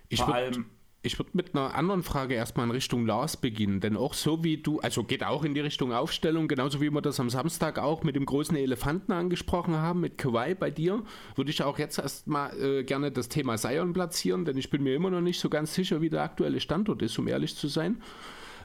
Ich 0.07 0.21
Vor 0.21 0.33
allem 0.33 0.67
ich 1.05 1.19
würde 1.19 1.31
mit 1.33 1.53
einer 1.53 1.75
anderen 1.75 2.03
Frage 2.03 2.33
erstmal 2.33 2.65
in 2.65 2.71
Richtung 2.71 3.05
Lars 3.05 3.37
beginnen, 3.37 3.79
denn 3.79 3.95
auch 3.95 4.13
so 4.13 4.43
wie 4.43 4.57
du, 4.57 4.79
also 4.79 5.03
geht 5.03 5.23
auch 5.23 5.43
in 5.43 5.53
die 5.53 5.59
Richtung 5.59 5.93
Aufstellung, 5.93 6.47
genauso 6.47 6.81
wie 6.81 6.89
wir 6.89 7.01
das 7.01 7.19
am 7.19 7.29
Samstag 7.29 7.77
auch 7.79 8.03
mit 8.03 8.15
dem 8.15 8.25
großen 8.25 8.57
Elefanten 8.57 9.11
angesprochen 9.11 9.75
haben, 9.75 10.01
mit 10.01 10.17
Kawhi 10.17 10.55
bei 10.55 10.71
dir, 10.71 11.03
würde 11.35 11.51
ich 11.51 11.61
auch 11.63 11.77
jetzt 11.77 11.99
erstmal 11.99 12.59
äh, 12.59 12.83
gerne 12.83 13.11
das 13.11 13.29
Thema 13.29 13.57
Sion 13.57 13.93
platzieren, 13.93 14.45
denn 14.45 14.57
ich 14.57 14.69
bin 14.69 14.83
mir 14.83 14.95
immer 14.95 15.11
noch 15.11 15.21
nicht 15.21 15.39
so 15.39 15.49
ganz 15.49 15.73
sicher, 15.73 16.01
wie 16.01 16.09
der 16.09 16.23
aktuelle 16.23 16.59
Standort 16.59 17.01
ist, 17.01 17.17
um 17.19 17.27
ehrlich 17.27 17.55
zu 17.55 17.67
sein. 17.67 18.01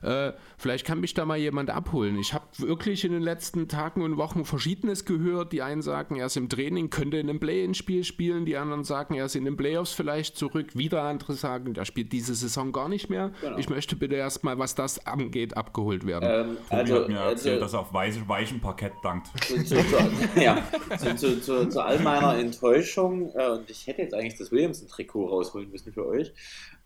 Äh, 0.02 0.32
vielleicht 0.58 0.86
kann 0.86 1.00
mich 1.00 1.14
da 1.14 1.24
mal 1.24 1.38
jemand 1.38 1.70
abholen. 1.70 2.18
Ich 2.18 2.34
habe 2.34 2.44
wirklich 2.58 3.04
in 3.04 3.12
den 3.12 3.22
letzten 3.22 3.68
Tagen 3.68 4.02
und 4.02 4.16
Wochen 4.16 4.44
Verschiedenes 4.44 5.04
gehört. 5.04 5.52
Die 5.52 5.62
einen 5.62 5.82
sagen, 5.82 6.16
er 6.16 6.26
ist 6.26 6.36
im 6.36 6.48
Training, 6.48 6.90
könnte 6.90 7.18
in 7.18 7.28
einem 7.28 7.40
Play-in-Spiel 7.40 8.04
spielen. 8.04 8.44
Die 8.44 8.56
anderen 8.56 8.84
sagen, 8.84 9.14
er 9.14 9.26
ist 9.26 9.36
in 9.36 9.44
den 9.44 9.56
Playoffs 9.56 9.92
vielleicht 9.92 10.36
zurück. 10.36 10.76
Wieder 10.76 11.02
andere 11.02 11.34
sagen, 11.34 11.74
er 11.74 11.84
spielt 11.84 12.12
diese 12.12 12.34
Saison 12.34 12.72
gar 12.72 12.88
nicht 12.88 13.10
mehr. 13.10 13.32
Genau. 13.40 13.58
Ich 13.58 13.68
möchte 13.68 13.96
bitte 13.96 14.14
erstmal, 14.14 14.58
was 14.58 14.74
das 14.74 15.06
angeht, 15.06 15.56
abgeholt 15.56 16.06
werden. 16.06 16.50
Ähm, 16.50 16.56
also, 16.68 16.96
hat 16.96 17.08
mir 17.08 17.18
erzählt, 17.18 17.62
also, 17.62 17.64
dass 17.64 17.72
er 17.74 17.80
auf 17.80 17.92
weich, 17.92 18.28
weichem 18.28 18.60
Parkett 18.60 18.92
dankt. 19.02 19.28
Zu, 19.40 19.64
zu, 19.64 21.40
zu, 21.40 21.52
ja, 21.54 21.70
zu, 21.70 21.82
all 21.82 21.98
meiner 22.00 22.36
Enttäuschung, 22.36 23.32
äh, 23.34 23.48
und 23.48 23.68
ich 23.68 23.86
hätte 23.86 24.02
jetzt 24.02 24.14
eigentlich 24.14 24.36
das 24.36 24.52
Williamson-Trikot 24.52 25.26
rausholen 25.26 25.70
müssen 25.70 25.92
für 25.92 26.06
euch, 26.06 26.32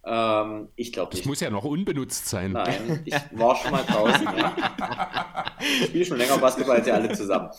ähm, 0.06 0.68
ich 0.76 0.92
glaube 0.92 1.12
nicht. 1.12 1.24
Das 1.24 1.28
muss 1.28 1.40
ja 1.40 1.50
noch 1.50 1.64
unbenutzt 1.64 2.28
sein. 2.28 2.52
Nein, 2.52 3.02
ich 3.04 3.14
war 3.32 3.56
schon 3.56 3.70
mal 3.70 3.84
draußen. 3.84 4.24
ja. 4.24 5.44
Ich 5.60 5.86
spiele 5.86 6.04
schon 6.04 6.18
länger 6.18 6.38
Basketball 6.38 6.76
als 6.76 6.86
ihr 6.86 6.94
alle 6.94 7.12
zusammen. 7.12 7.50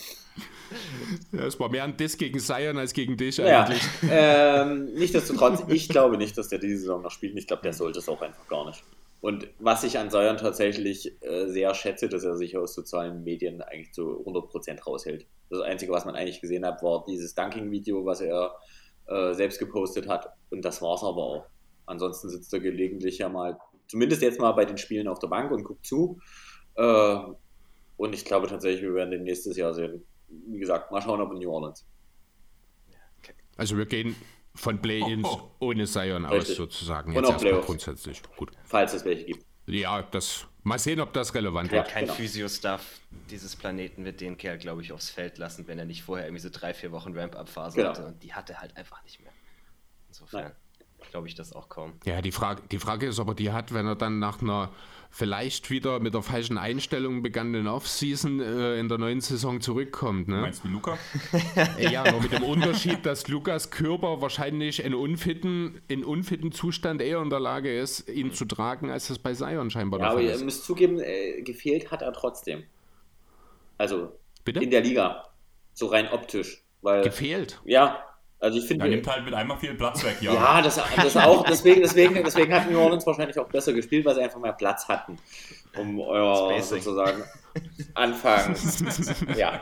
Ja, 1.32 1.46
es 1.46 1.60
war 1.60 1.70
mehr 1.70 1.84
ein 1.84 1.96
Diss 1.96 2.18
gegen 2.18 2.40
Sion 2.40 2.78
als 2.78 2.94
gegen 2.94 3.18
dich 3.18 3.42
eigentlich. 3.42 3.82
Ja, 4.02 4.64
ähm, 4.64 4.94
nichtsdestotrotz, 4.96 5.64
ich 5.68 5.90
glaube 5.90 6.18
nicht, 6.18 6.38
dass 6.38 6.50
der 6.50 6.60
diese 6.60 6.80
Saison 6.80 7.02
noch 7.02 7.12
spielt. 7.12 7.38
Ich 7.38 7.48
glaube, 7.48 7.62
der 7.64 7.74
sollte 7.74 8.00
es 8.00 8.10
auch 8.10 8.22
einfach 8.22 8.48
gar 8.48 8.66
nicht. 8.66 8.84
Und 9.22 9.48
was 9.60 9.84
ich 9.84 9.98
an 9.98 10.10
Sion 10.12 10.38
tatsächlich 10.38 11.20
äh, 11.22 11.48
sehr 11.48 11.74
schätze, 11.74 12.10
dass 12.10 12.24
er 12.24 12.36
sich 12.38 12.58
aus 12.58 12.76
sozialen 12.76 13.24
Medien 13.24 13.62
eigentlich 13.62 13.94
zu 13.94 14.24
100% 14.26 14.84
raushält. 14.84 15.26
Das 15.50 15.62
Einzige, 15.62 15.92
was 15.92 16.06
man 16.06 16.16
eigentlich 16.16 16.42
gesehen 16.42 16.66
hat, 16.66 16.84
war 16.84 17.04
dieses 17.08 17.34
Dunking-Video, 17.34 18.06
was 18.06 18.22
er 18.22 18.56
äh, 19.08 19.34
selbst 19.34 19.60
gepostet 19.60 20.08
hat. 20.08 20.30
Und 20.52 20.64
das 20.64 20.82
war 20.82 20.96
es 20.96 21.04
aber 21.04 21.24
auch. 21.24 21.46
Ansonsten 21.86 22.30
sitzt 22.30 22.54
er 22.54 22.60
gelegentlich 22.60 23.18
ja 23.20 23.30
mal, 23.30 23.58
zumindest 23.88 24.22
jetzt 24.22 24.40
mal 24.40 24.52
bei 24.54 24.66
den 24.66 24.78
Spielen 24.78 25.08
auf 25.08 25.20
der 25.20 25.28
Bank 25.28 25.52
und 25.52 25.64
guckt 25.64 25.86
zu. 25.86 26.20
Äh, 26.76 27.18
und 27.98 28.14
ich 28.14 28.26
glaube 28.26 28.48
tatsächlich, 28.48 28.82
wir 28.82 28.94
werden 28.94 29.12
den 29.12 29.24
nächstes 29.24 29.58
Jahr 29.58 29.74
sehen. 29.74 30.04
Wie 30.28 30.60
gesagt, 30.60 30.92
mal 30.92 31.02
schauen, 31.02 31.22
ob 31.22 31.32
in 31.32 31.40
New 31.40 31.52
Orleans. 31.52 31.86
Also 33.58 33.78
wir 33.78 33.86
gehen 33.86 34.16
von 34.54 34.82
Play-ins 34.82 35.28
oh, 35.28 35.42
oh. 35.60 35.68
ohne 35.68 35.86
Zion 35.86 36.26
aus 36.26 36.48
sozusagen. 36.48 37.14
Jetzt 37.14 37.30
und 37.30 37.54
auch 37.54 37.66
grundsätzlich. 37.66 38.22
Gut. 38.36 38.52
Falls 38.64 38.94
es 38.94 39.06
welche 39.06 39.26
gibt. 39.26 39.46
Ja, 39.68 40.02
das. 40.02 40.46
Mal 40.64 40.80
sehen, 40.80 41.00
ob 41.00 41.14
das 41.14 41.34
relevant 41.36 41.72
ja, 41.72 41.78
wird. 41.78 41.90
Kein 41.90 42.06
genau. 42.06 42.16
Physio-Stuff 42.16 43.02
dieses 43.30 43.56
Planeten 43.56 44.04
wird 44.04 44.20
den 44.20 44.38
Kerl, 44.38 44.58
glaube 44.58 44.82
ich, 44.82 44.92
aufs 44.92 45.10
Feld 45.10 45.38
lassen, 45.38 45.68
wenn 45.68 45.78
er 45.78 45.86
nicht 45.86 46.04
vorher 46.04 46.26
irgendwie 46.26 46.42
so 46.42 46.50
drei, 46.52 46.74
vier 46.74 46.92
Wochen 46.92 47.18
Ramp-Up-Phase 47.18 47.78
genau. 47.78 47.90
hatte. 47.90 48.06
Und 48.08 48.24
die 48.24 48.34
hatte 48.34 48.60
halt 48.60 48.76
einfach 48.76 49.04
nicht 49.04 49.22
mehr. 49.22 49.32
Insofern. 50.08 50.44
Nein. 50.44 50.56
Glaube 51.16 51.30
ich 51.30 51.36
das 51.36 51.54
auch 51.54 51.70
kaum. 51.70 51.94
Ja, 52.04 52.22
die 52.22 52.34
Frage, 52.34 52.62
die 52.72 52.78
Frage 52.78 53.06
ist, 53.06 53.20
ob 53.20 53.30
er 53.30 53.36
die 53.36 53.54
hat, 53.54 53.74
wenn 53.74 53.88
er 53.88 53.96
dann 53.96 54.20
nach 54.20 54.42
einer 54.42 54.70
vielleicht 55.10 55.70
wieder 55.70 56.02
mit 56.02 56.14
der 56.14 56.22
falschen 56.24 56.58
Einstellung 56.58 57.24
begannenen 57.24 57.68
Offseason 57.68 58.42
äh, 58.42 58.78
in 58.78 58.90
der 58.90 58.98
neuen 58.98 59.22
Saison 59.22 59.62
zurückkommt. 59.62 60.28
Ne? 60.28 60.42
Meinst 60.42 60.66
du 60.66 60.68
Luca? 60.68 60.98
ja, 61.80 62.12
nur 62.12 62.22
mit 62.22 62.34
dem 62.34 62.44
Unterschied, 62.44 63.06
dass 63.06 63.30
Lukas 63.30 63.72
Körper 63.72 64.20
wahrscheinlich 64.22 64.84
in 64.84 64.94
unfitten, 64.94 65.82
in 65.88 66.04
unfitten 66.04 66.52
Zustand 66.52 67.02
eher 67.02 67.22
in 67.22 67.30
der 67.30 67.40
Lage 67.40 67.74
ist, 67.80 68.10
ihn 68.10 68.34
zu 68.34 68.44
tragen, 68.44 68.92
als 68.92 69.08
das 69.08 69.18
bei 69.18 69.34
Zion 69.34 69.72
scheinbar 69.72 70.02
Ja, 70.02 70.08
der 70.08 70.12
aber 70.12 70.20
Fall 70.20 70.28
ihr 70.28 70.36
ist. 70.36 70.44
müsst 70.44 70.66
zugeben, 70.66 71.00
äh, 71.00 71.42
gefehlt 71.44 71.92
hat 71.92 72.02
er 72.02 72.12
trotzdem. 72.12 72.64
Also 73.78 74.20
Bitte? 74.44 74.60
in 74.60 74.70
der 74.70 74.82
Liga. 74.82 75.30
So 75.74 75.86
rein 75.86 76.10
optisch. 76.12 76.66
Weil, 76.82 77.04
Gefehlt. 77.04 77.62
ja, 77.64 78.04
also 78.46 78.60
ich 78.60 78.66
Er 78.66 78.68
finde. 78.68 78.88
nimmt 78.90 79.08
halt 79.08 79.26
mit 79.26 79.34
einmal 79.34 79.58
viel 79.58 79.74
Platz 79.74 80.04
weg, 80.04 80.18
ja. 80.22 80.34
Ja, 80.34 80.62
das, 80.62 80.80
das 80.96 81.18
auch, 81.18 81.44
deswegen, 81.46 81.82
deswegen, 81.82 82.14
deswegen 82.24 82.54
hat 82.54 82.70
New 82.70 82.80
Orleans 82.80 83.06
wahrscheinlich 83.06 83.40
auch 83.40 83.48
besser 83.48 83.74
gespielt, 83.74 84.06
weil 84.06 84.14
sie 84.14 84.22
einfach 84.22 84.40
mehr 84.40 84.54
Platz 84.54 84.88
hatten, 84.88 85.18
um 85.76 86.00
euer 86.00 86.52
Spacing. 86.52 86.82
sozusagen 86.82 87.24
Anfang. 87.96 88.56
ja. 89.36 89.62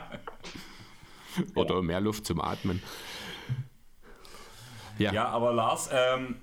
Oder 1.56 1.82
mehr 1.82 2.02
Luft 2.02 2.26
zum 2.26 2.42
Atmen. 2.42 2.84
Ja. 4.98 5.14
Ja, 5.14 5.28
aber 5.30 5.54
Lars, 5.54 5.90
ähm, 5.92 6.36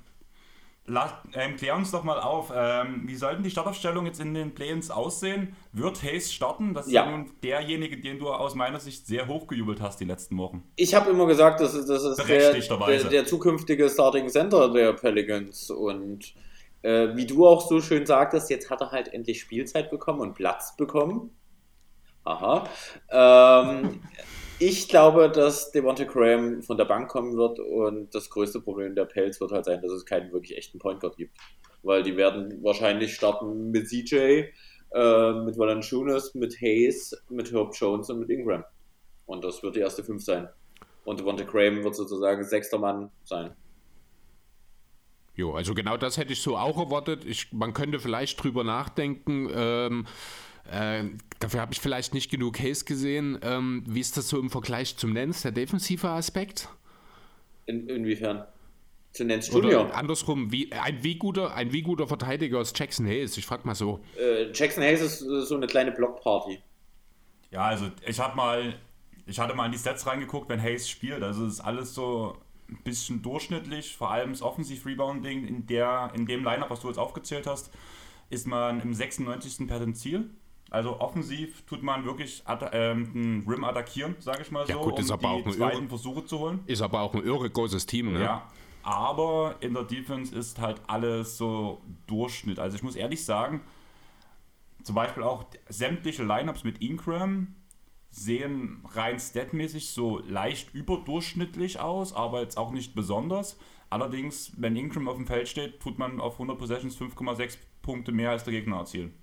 la, 0.87 1.23
ähm, 1.35 1.57
klär 1.57 1.77
uns 1.77 1.91
doch 1.91 2.05
mal 2.05 2.21
auf, 2.21 2.53
ähm, 2.55 3.03
wie 3.07 3.15
sollten 3.15 3.43
die 3.43 3.51
Startaufstellung 3.51 4.07
jetzt 4.07 4.21
in 4.21 4.35
den 4.35 4.55
Play-ins 4.55 4.91
aussehen? 4.91 5.57
Wird 5.73 6.03
Hayes 6.03 6.33
starten? 6.33 6.75
Das 6.75 6.87
ist 6.87 6.93
ja. 6.93 7.05
Ja. 7.05 7.11
nun 7.11 7.31
derjenige, 7.43 8.01
den 8.01 8.19
du 8.19 8.29
aus 8.29 8.55
meiner 8.55 8.81
Sicht 8.81 9.07
sehr 9.07 9.29
hochgejubelt 9.29 9.81
hast 9.81 10.01
die 10.01 10.05
letzten 10.05 10.37
Wochen. 10.39 10.65
Ich 10.77 10.95
habe 10.95 11.11
immer 11.11 11.27
gesagt, 11.27 11.61
das 11.61 11.75
ist, 11.75 11.89
das 11.89 12.05
ist 12.05 12.29
der, 12.29 12.53
der, 12.53 13.05
der 13.05 13.27
zukünftige 13.27 13.89
Starting 13.89 14.29
Center 14.29 14.73
der 14.73 14.93
Pelicans 14.93 15.71
und 15.71 16.35
äh, 16.83 17.15
wie 17.15 17.27
du 17.27 17.47
auch 17.47 17.67
so 17.69 17.81
schön 17.81 18.07
sagtest, 18.07 18.51
jetzt 18.51 18.71
hat 18.71 18.81
er 18.81 18.91
halt 18.91 19.13
endlich 19.13 19.41
Spielzeit 19.41 19.91
bekommen 19.91 20.21
und 20.21 20.35
Platz 20.35 20.77
bekommen. 20.77 21.31
Aha. 22.25 22.65
Ähm, 23.11 24.01
ich 24.61 24.89
glaube, 24.89 25.31
dass 25.31 25.73
Devonta 25.73 26.05
Graham 26.05 26.63
von 26.63 26.77
der 26.77 26.85
Bank 26.85 27.09
kommen 27.09 27.35
wird 27.37 27.59
und 27.59 28.15
das 28.15 28.29
größte 28.29 28.61
Problem 28.61 28.95
der 28.95 29.07
Pelz 29.07 29.41
wird 29.41 29.53
halt 29.53 29.65
sein, 29.65 29.81
dass 29.81 29.91
es 29.91 30.05
keinen 30.05 30.31
wirklich 30.33 30.57
echten 30.57 30.79
Point 30.79 31.01
Guard 31.01 31.17
gibt. 31.17 31.37
Weil 31.83 32.03
die 32.03 32.15
werden 32.17 32.63
wahrscheinlich 32.63 33.15
starten 33.15 33.71
mit 33.71 33.89
CJ, 33.89 34.17
äh, 34.17 35.33
mit 35.33 35.57
Valanciunas, 35.57 36.35
mit 36.35 36.61
Hayes, 36.61 37.17
mit 37.31 37.51
Herb 37.53 37.75
Jones 37.75 38.11
und 38.11 38.21
mit 38.21 38.29
Ingram. 38.29 38.63
Und 39.25 39.45
das 39.45 39.63
wird 39.63 39.77
die 39.77 39.81
erste 39.81 40.05
fünf 40.05 40.23
sein. 40.23 40.49
Und 41.05 41.21
Devonta 41.21 41.45
Graham 41.45 41.83
wird 41.83 41.97
sozusagen 41.97 42.45
sechster 42.45 42.79
Mann 42.79 43.11
sein. 43.25 43.57
Jo, 45.35 45.53
also 45.53 45.73
genau 45.73 45.97
das 45.97 46.19
hätte 46.19 46.35
ich 46.35 46.43
so 46.43 46.59
auch 46.59 46.77
erwartet. 46.77 47.25
Ich, 47.25 47.51
man 47.51 47.73
könnte 47.73 47.99
vielleicht 47.99 48.43
drüber 48.43 48.63
nachdenken. 48.63 49.49
Ähm, 49.55 50.07
äh, 50.71 51.05
dafür 51.39 51.61
habe 51.61 51.73
ich 51.73 51.81
vielleicht 51.81 52.15
nicht 52.15 52.31
genug 52.31 52.57
Case 52.57 52.85
gesehen. 52.85 53.39
Ähm, 53.43 53.85
wie 53.87 54.01
ist 54.01 54.17
das 54.17 54.29
so 54.29 54.39
im 54.39 54.51
Vergleich 54.51 54.97
zum 54.97 55.13
Nens, 55.13 55.43
der 55.43 55.53
defensive 55.53 56.09
Aspekt? 56.09 56.69
In, 57.67 57.89
inwiefern? 57.89 58.45
Zu 59.13 59.25
Nance 59.25 59.53
Oder 59.53 59.71
Junior. 59.71 59.95
andersrum, 59.95 60.53
wie, 60.53 60.71
ein, 60.73 61.03
wie 61.03 61.17
guter, 61.17 61.55
ein 61.55 61.73
wie 61.73 61.83
guter 61.83 62.07
Verteidiger 62.07 62.61
ist 62.61 62.79
Jackson 62.79 63.07
Hayes? 63.07 63.37
Ich 63.37 63.47
frage 63.47 63.67
mal 63.67 63.75
so. 63.75 64.01
Äh, 64.17 64.53
Jackson 64.53 64.85
Hayes 64.85 65.01
ist 65.01 65.23
äh, 65.23 65.43
so 65.43 65.57
eine 65.57 65.67
kleine 65.67 65.91
Blockparty. 65.91 66.61
Ja, 67.51 67.63
also 67.63 67.91
ich 68.07 68.21
habe 68.21 68.37
mal, 68.37 68.75
ich 69.27 69.41
hatte 69.41 69.55
mal 69.55 69.67
in 69.67 69.73
die 69.73 69.79
Stats 69.79 70.07
reingeguckt, 70.07 70.49
wenn 70.49 70.63
Hayes 70.63 70.89
spielt. 70.89 71.25
Also 71.25 71.45
es 71.45 71.55
ist 71.55 71.61
alles 71.61 71.93
so 71.93 72.37
ein 72.69 72.79
bisschen 72.85 73.21
durchschnittlich, 73.21 73.97
vor 73.97 74.13
allem 74.13 74.31
das 74.31 74.43
Offensiv-Rebounding 74.43 75.45
in, 75.45 75.67
der, 75.67 76.13
in 76.15 76.27
dem 76.27 76.45
Lineup, 76.45 76.71
was 76.71 76.81
du 76.81 76.89
jetzt 76.89 76.99
aufgezählt 76.99 77.49
hast, 77.49 77.73
ist 78.29 78.47
man 78.47 78.81
im 78.81 78.95
96. 78.95 79.67
Perzentil. 79.67 80.31
Also 80.71 81.01
offensiv 81.01 81.63
tut 81.67 81.83
man 81.83 82.05
wirklich 82.05 82.45
ähm, 82.73 83.45
Rim 83.47 83.65
attackieren, 83.65 84.15
sage 84.21 84.43
ich 84.43 84.51
mal 84.53 84.67
Ja, 84.69 84.75
so, 84.77 84.83
gut, 84.83 84.99
ist 85.01 85.11
um 85.11 85.19
aber 85.19 85.31
auch 85.31 85.43
die 85.43 85.49
ein 85.49 85.53
zweiten 85.53 85.85
Irre- 85.87 85.89
Versuche 85.89 86.25
zu 86.25 86.39
holen. 86.39 86.61
Ist 86.67 86.81
aber 86.81 87.01
auch 87.01 87.13
ein 87.15 87.25
irre 87.25 87.51
großes 87.51 87.87
Team, 87.87 88.13
ne? 88.13 88.23
Ja, 88.23 88.47
aber 88.85 89.57
in 89.61 89.75
der 89.75 89.83
Defense 89.85 90.35
ist 90.35 90.61
halt 90.61 90.81
alles 90.87 91.37
so 91.37 91.83
Durchschnitt. 92.07 92.59
Also 92.61 92.77
ich 92.77 92.83
muss 92.85 92.95
ehrlich 92.95 93.25
sagen, 93.25 93.61
zum 94.85 94.95
Beispiel 94.95 95.23
auch 95.25 95.45
sämtliche 95.69 96.23
Lineups 96.25 96.65
mit 96.65 96.81
Ingram 96.81 97.55
sehen 98.13 98.83
rein 98.93 99.19
statmäßig 99.21 99.91
so 99.91 100.19
leicht 100.21 100.75
überdurchschnittlich 100.75 101.79
aus, 101.81 102.13
aber 102.13 102.41
jetzt 102.43 102.57
auch 102.57 102.71
nicht 102.73 102.95
besonders. 102.95 103.59
Allerdings, 103.89 104.53
wenn 104.57 104.77
Ingram 104.77 105.09
auf 105.09 105.17
dem 105.17 105.27
Feld 105.27 105.49
steht, 105.49 105.81
tut 105.81 105.99
man 105.99 106.21
auf 106.21 106.35
100 106.35 106.59
Possessions 106.59 106.97
5,6 106.99 107.59
Punkte 107.83 108.13
mehr 108.13 108.31
als 108.31 108.45
der 108.45 108.53
Gegner 108.53 108.77
erzielen. 108.79 109.15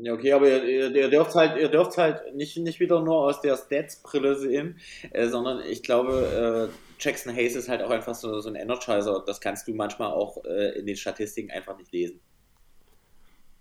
Ja, 0.00 0.14
okay, 0.14 0.32
aber 0.32 0.48
ihr, 0.48 0.64
ihr, 0.64 0.94
ihr 0.94 1.10
dürft 1.10 1.34
halt, 1.34 1.60
ihr 1.60 1.68
dürft 1.68 1.98
halt 1.98 2.34
nicht, 2.34 2.56
nicht 2.56 2.80
wieder 2.80 3.00
nur 3.02 3.16
aus 3.16 3.40
der 3.42 3.56
Stats-Brille 3.56 4.36
sehen, 4.36 4.78
äh, 5.10 5.28
sondern 5.28 5.60
ich 5.66 5.82
glaube, 5.82 6.70
äh, 6.72 6.92
Jackson 6.98 7.34
Hayes 7.34 7.56
ist 7.56 7.68
halt 7.68 7.82
auch 7.82 7.90
einfach 7.90 8.14
so, 8.14 8.40
so 8.40 8.48
ein 8.48 8.54
Energizer. 8.54 9.22
Das 9.26 9.40
kannst 9.40 9.68
du 9.68 9.74
manchmal 9.74 10.12
auch 10.12 10.44
äh, 10.44 10.78
in 10.78 10.86
den 10.86 10.96
Statistiken 10.96 11.50
einfach 11.50 11.76
nicht 11.76 11.92
lesen. 11.92 12.20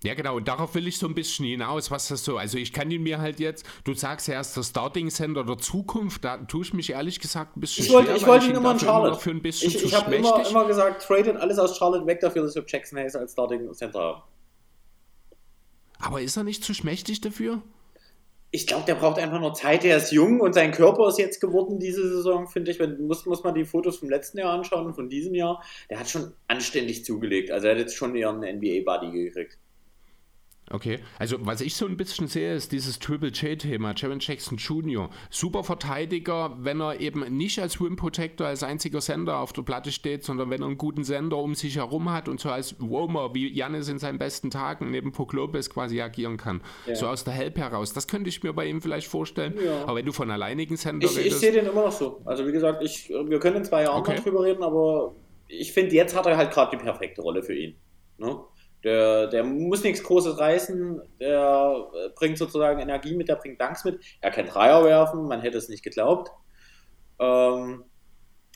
Ja, 0.03 0.15
genau, 0.15 0.37
und 0.37 0.47
darauf 0.47 0.73
will 0.73 0.87
ich 0.87 0.97
so 0.97 1.05
ein 1.05 1.13
bisschen 1.13 1.45
hinaus, 1.45 1.91
was 1.91 2.07
das 2.07 2.25
so, 2.25 2.37
also 2.37 2.57
ich 2.57 2.73
kann 2.73 2.89
ihn 2.89 3.03
mir 3.03 3.19
halt 3.19 3.39
jetzt, 3.39 3.63
du 3.83 3.93
sagst 3.93 4.27
ja 4.27 4.33
erst 4.33 4.57
der 4.57 4.63
Starting 4.63 5.11
Center 5.11 5.43
der 5.43 5.59
Zukunft, 5.59 6.23
da 6.25 6.37
tue 6.37 6.63
ich 6.63 6.73
mich 6.73 6.89
ehrlich 6.89 7.19
gesagt 7.19 7.55
ein 7.55 7.59
bisschen 7.59 7.85
Ich 7.85 7.91
wollte, 7.91 8.07
schwer, 8.07 8.15
ich 8.15 8.23
weil 8.23 8.29
wollte 8.29 8.45
ihn 8.47 8.55
immer 8.55 8.71
in 8.71 8.77
immer 8.77 8.79
Charlotte. 8.79 9.11
noch 9.11 9.21
für 9.21 9.29
ein 9.29 9.43
bisschen 9.43 9.69
ich 9.69 9.83
ich 9.83 9.93
habe 9.93 10.15
immer, 10.15 10.49
immer 10.49 10.65
gesagt, 10.65 11.03
tradet 11.03 11.37
alles 11.37 11.59
aus 11.59 11.77
Charlotte 11.77 12.07
weg 12.07 12.19
dafür, 12.19 12.41
dass 12.41 12.55
wir 12.55 12.63
Jackson 12.65 12.97
Hayes 12.97 13.15
als 13.15 13.33
Starting 13.33 13.71
Center 13.73 13.99
haben. 13.99 14.21
Aber 16.01 16.21
ist 16.21 16.35
er 16.37 16.43
nicht 16.43 16.63
zu 16.63 16.73
schmächtig 16.73 17.21
dafür? 17.21 17.61
Ich 18.53 18.67
glaube, 18.67 18.85
der 18.85 18.95
braucht 18.95 19.17
einfach 19.17 19.39
nur 19.39 19.53
Zeit. 19.53 19.83
Der 19.83 19.95
ist 19.95 20.11
jung 20.11 20.41
und 20.41 20.53
sein 20.53 20.71
Körper 20.73 21.07
ist 21.07 21.19
jetzt 21.19 21.39
geworden 21.39 21.79
diese 21.79 22.09
Saison, 22.09 22.47
finde 22.47 22.71
ich. 22.71 22.79
Wenn, 22.79 23.07
muss, 23.07 23.25
muss 23.25 23.43
man 23.43 23.55
die 23.55 23.63
Fotos 23.63 23.99
vom 23.99 24.09
letzten 24.09 24.39
Jahr 24.39 24.51
anschauen 24.51 24.87
und 24.87 24.93
von 24.93 25.07
diesem 25.07 25.33
Jahr. 25.35 25.63
Der 25.89 25.99
hat 25.99 26.09
schon 26.09 26.33
anständig 26.47 27.05
zugelegt. 27.05 27.51
Also 27.51 27.67
er 27.67 27.73
hat 27.73 27.79
jetzt 27.79 27.95
schon 27.95 28.13
eher 28.15 28.29
einen 28.29 28.57
NBA-Buddy 28.57 29.11
gekriegt. 29.11 29.57
Okay, 30.71 30.99
also 31.19 31.37
was 31.41 31.61
ich 31.61 31.75
so 31.75 31.85
ein 31.85 31.97
bisschen 31.97 32.27
sehe, 32.27 32.53
ist 32.55 32.71
dieses 32.71 32.99
Triple 32.99 33.29
J-Thema, 33.29 33.93
Jaron 33.95 34.19
Jackson 34.19 34.57
Jr. 34.57 35.09
Super 35.29 35.63
Verteidiger, 35.63 36.55
wenn 36.59 36.81
er 36.81 36.99
eben 36.99 37.21
nicht 37.35 37.59
als 37.59 37.81
Rim 37.81 37.95
Protector, 37.95 38.47
als 38.47 38.63
einziger 38.63 39.01
Sender 39.01 39.39
auf 39.39 39.53
der 39.53 39.63
Platte 39.63 39.91
steht, 39.91 40.23
sondern 40.23 40.49
wenn 40.49 40.61
er 40.61 40.67
einen 40.67 40.77
guten 40.77 41.03
Sender 41.03 41.37
um 41.37 41.55
sich 41.55 41.75
herum 41.75 42.11
hat 42.11 42.29
und 42.29 42.39
so 42.39 42.49
als 42.49 42.75
Roamer, 42.81 43.33
wie 43.33 43.51
Janis 43.53 43.89
in 43.89 43.99
seinen 43.99 44.17
besten 44.17 44.49
Tagen 44.49 44.91
neben 44.91 45.11
Puck 45.11 45.33
Lopez 45.33 45.69
quasi 45.69 46.01
agieren 46.01 46.37
kann. 46.37 46.61
Ja. 46.85 46.95
So 46.95 47.07
aus 47.07 47.23
der 47.23 47.33
Help 47.33 47.57
heraus. 47.57 47.93
Das 47.93 48.07
könnte 48.07 48.29
ich 48.29 48.41
mir 48.43 48.53
bei 48.53 48.65
ihm 48.65 48.81
vielleicht 48.81 49.07
vorstellen. 49.07 49.55
Ja. 49.63 49.83
Aber 49.83 49.95
wenn 49.95 50.05
du 50.05 50.13
von 50.13 50.31
alleinigen 50.31 50.77
Sender 50.77 51.05
Ich, 51.05 51.17
ich 51.17 51.25
redest, 51.25 51.41
sehe 51.41 51.51
den 51.51 51.65
immer 51.65 51.85
noch 51.85 51.91
so. 51.91 52.21
Also 52.25 52.47
wie 52.47 52.51
gesagt, 52.51 52.81
ich, 52.83 53.09
wir 53.09 53.39
können 53.39 53.57
in 53.57 53.65
zwei 53.65 53.83
Jahren 53.83 53.99
Okay. 54.01 54.15
noch 54.15 54.23
drüber 54.23 54.43
reden, 54.43 54.63
aber 54.63 55.15
ich 55.47 55.73
finde, 55.73 55.95
jetzt 55.95 56.15
hat 56.15 56.25
er 56.25 56.37
halt 56.37 56.51
gerade 56.51 56.77
die 56.77 56.81
perfekte 56.83 57.21
Rolle 57.21 57.43
für 57.43 57.53
ihn. 57.53 57.75
Ne? 58.17 58.39
Der, 58.83 59.27
der 59.27 59.43
muss 59.43 59.83
nichts 59.83 60.03
Großes 60.03 60.39
reißen, 60.39 61.01
der 61.19 61.87
äh, 61.93 62.09
bringt 62.15 62.37
sozusagen 62.37 62.79
Energie 62.79 63.15
mit, 63.15 63.29
der 63.29 63.35
bringt 63.35 63.61
Danks 63.61 63.85
mit. 63.85 63.99
Er 64.21 64.31
kann 64.31 64.47
Dreier 64.47 64.83
werfen, 64.83 65.27
man 65.27 65.41
hätte 65.41 65.57
es 65.57 65.69
nicht 65.69 65.83
geglaubt. 65.83 66.31
Ähm, 67.19 67.83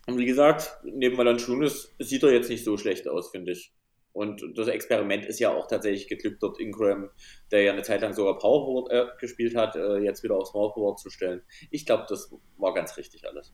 und 0.08 0.17
wie 0.17 0.25
gesagt, 0.25 0.79
neben 0.84 1.17
Valanciunas 1.17 1.94
sieht 2.00 2.24
er 2.24 2.32
jetzt 2.32 2.50
nicht 2.50 2.63
so 2.63 2.77
schlecht 2.77 3.08
aus, 3.08 3.29
finde 3.29 3.51
ich. 3.51 3.74
Und 4.13 4.41
das 4.55 4.70
Experiment 4.70 5.25
ist 5.25 5.39
ja 5.39 5.53
auch 5.53 5.67
tatsächlich 5.67 6.08
geglückt, 6.08 6.41
dort 6.41 6.58
Ingram, 6.60 7.10
der 7.51 7.63
ja 7.63 7.74
eine 7.74 7.84
Zeit 7.84 8.01
lang 8.01 8.13
sogar 8.13 8.38
Power 8.38 8.65
Forward 8.65 8.91
äh, 8.91 9.12
gespielt 9.20 9.55
hat, 9.55 9.75
äh, 9.75 9.98
jetzt 9.98 10.24
wieder 10.24 10.36
aufs 10.36 10.51
Forward 10.51 11.00
zu 11.00 11.10
stellen. 11.10 11.41
Ich 11.70 11.86
glaube, 11.86 12.05
das 12.08 12.34
war 12.58 12.74
ganz 12.74 12.96
richtig 12.96 13.27
alles. 13.27 13.53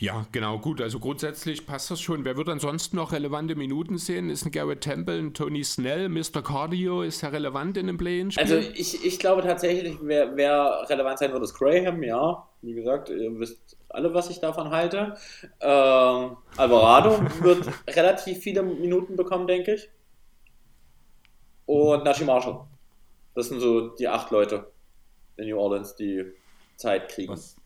Ja, 0.00 0.26
genau, 0.30 0.58
gut. 0.58 0.80
Also 0.80 1.00
grundsätzlich 1.00 1.66
passt 1.66 1.90
das 1.90 2.00
schon. 2.00 2.24
Wer 2.24 2.36
wird 2.36 2.48
ansonsten 2.48 2.96
noch 2.96 3.12
relevante 3.12 3.56
Minuten 3.56 3.98
sehen? 3.98 4.30
Ist 4.30 4.46
ein 4.46 4.52
Garrett 4.52 4.82
Temple, 4.82 5.18
ein 5.18 5.34
Tony 5.34 5.64
Snell, 5.64 6.08
Mr. 6.08 6.40
Cardio? 6.42 7.02
Ist 7.02 7.22
er 7.24 7.32
relevant 7.32 7.76
in 7.76 7.88
dem 7.88 7.98
Play-In-Spiel? 7.98 8.42
Also 8.42 8.56
ich, 8.56 9.04
ich 9.04 9.18
glaube 9.18 9.42
tatsächlich, 9.42 9.96
wer, 10.00 10.36
wer 10.36 10.84
relevant 10.88 11.18
sein 11.18 11.32
wird, 11.32 11.42
ist 11.42 11.54
Graham, 11.54 12.02
ja. 12.04 12.46
Wie 12.62 12.74
gesagt, 12.74 13.08
ihr 13.10 13.38
wisst 13.40 13.76
alle, 13.88 14.14
was 14.14 14.30
ich 14.30 14.38
davon 14.38 14.70
halte. 14.70 15.16
Ähm, 15.60 16.36
Alvarado 16.56 17.18
wird 17.40 17.66
relativ 17.88 18.38
viele 18.38 18.62
Minuten 18.62 19.16
bekommen, 19.16 19.48
denke 19.48 19.74
ich. 19.74 19.90
Und 21.66 22.04
Nashi 22.04 22.24
Marshall. 22.24 22.66
Das 23.34 23.48
sind 23.48 23.60
so 23.60 23.88
die 23.88 24.06
acht 24.08 24.30
Leute 24.30 24.70
in 25.36 25.48
New 25.48 25.58
Orleans, 25.58 25.96
die 25.96 26.24
Zeit 26.76 27.08
kriegen. 27.08 27.32
Was, 27.32 27.57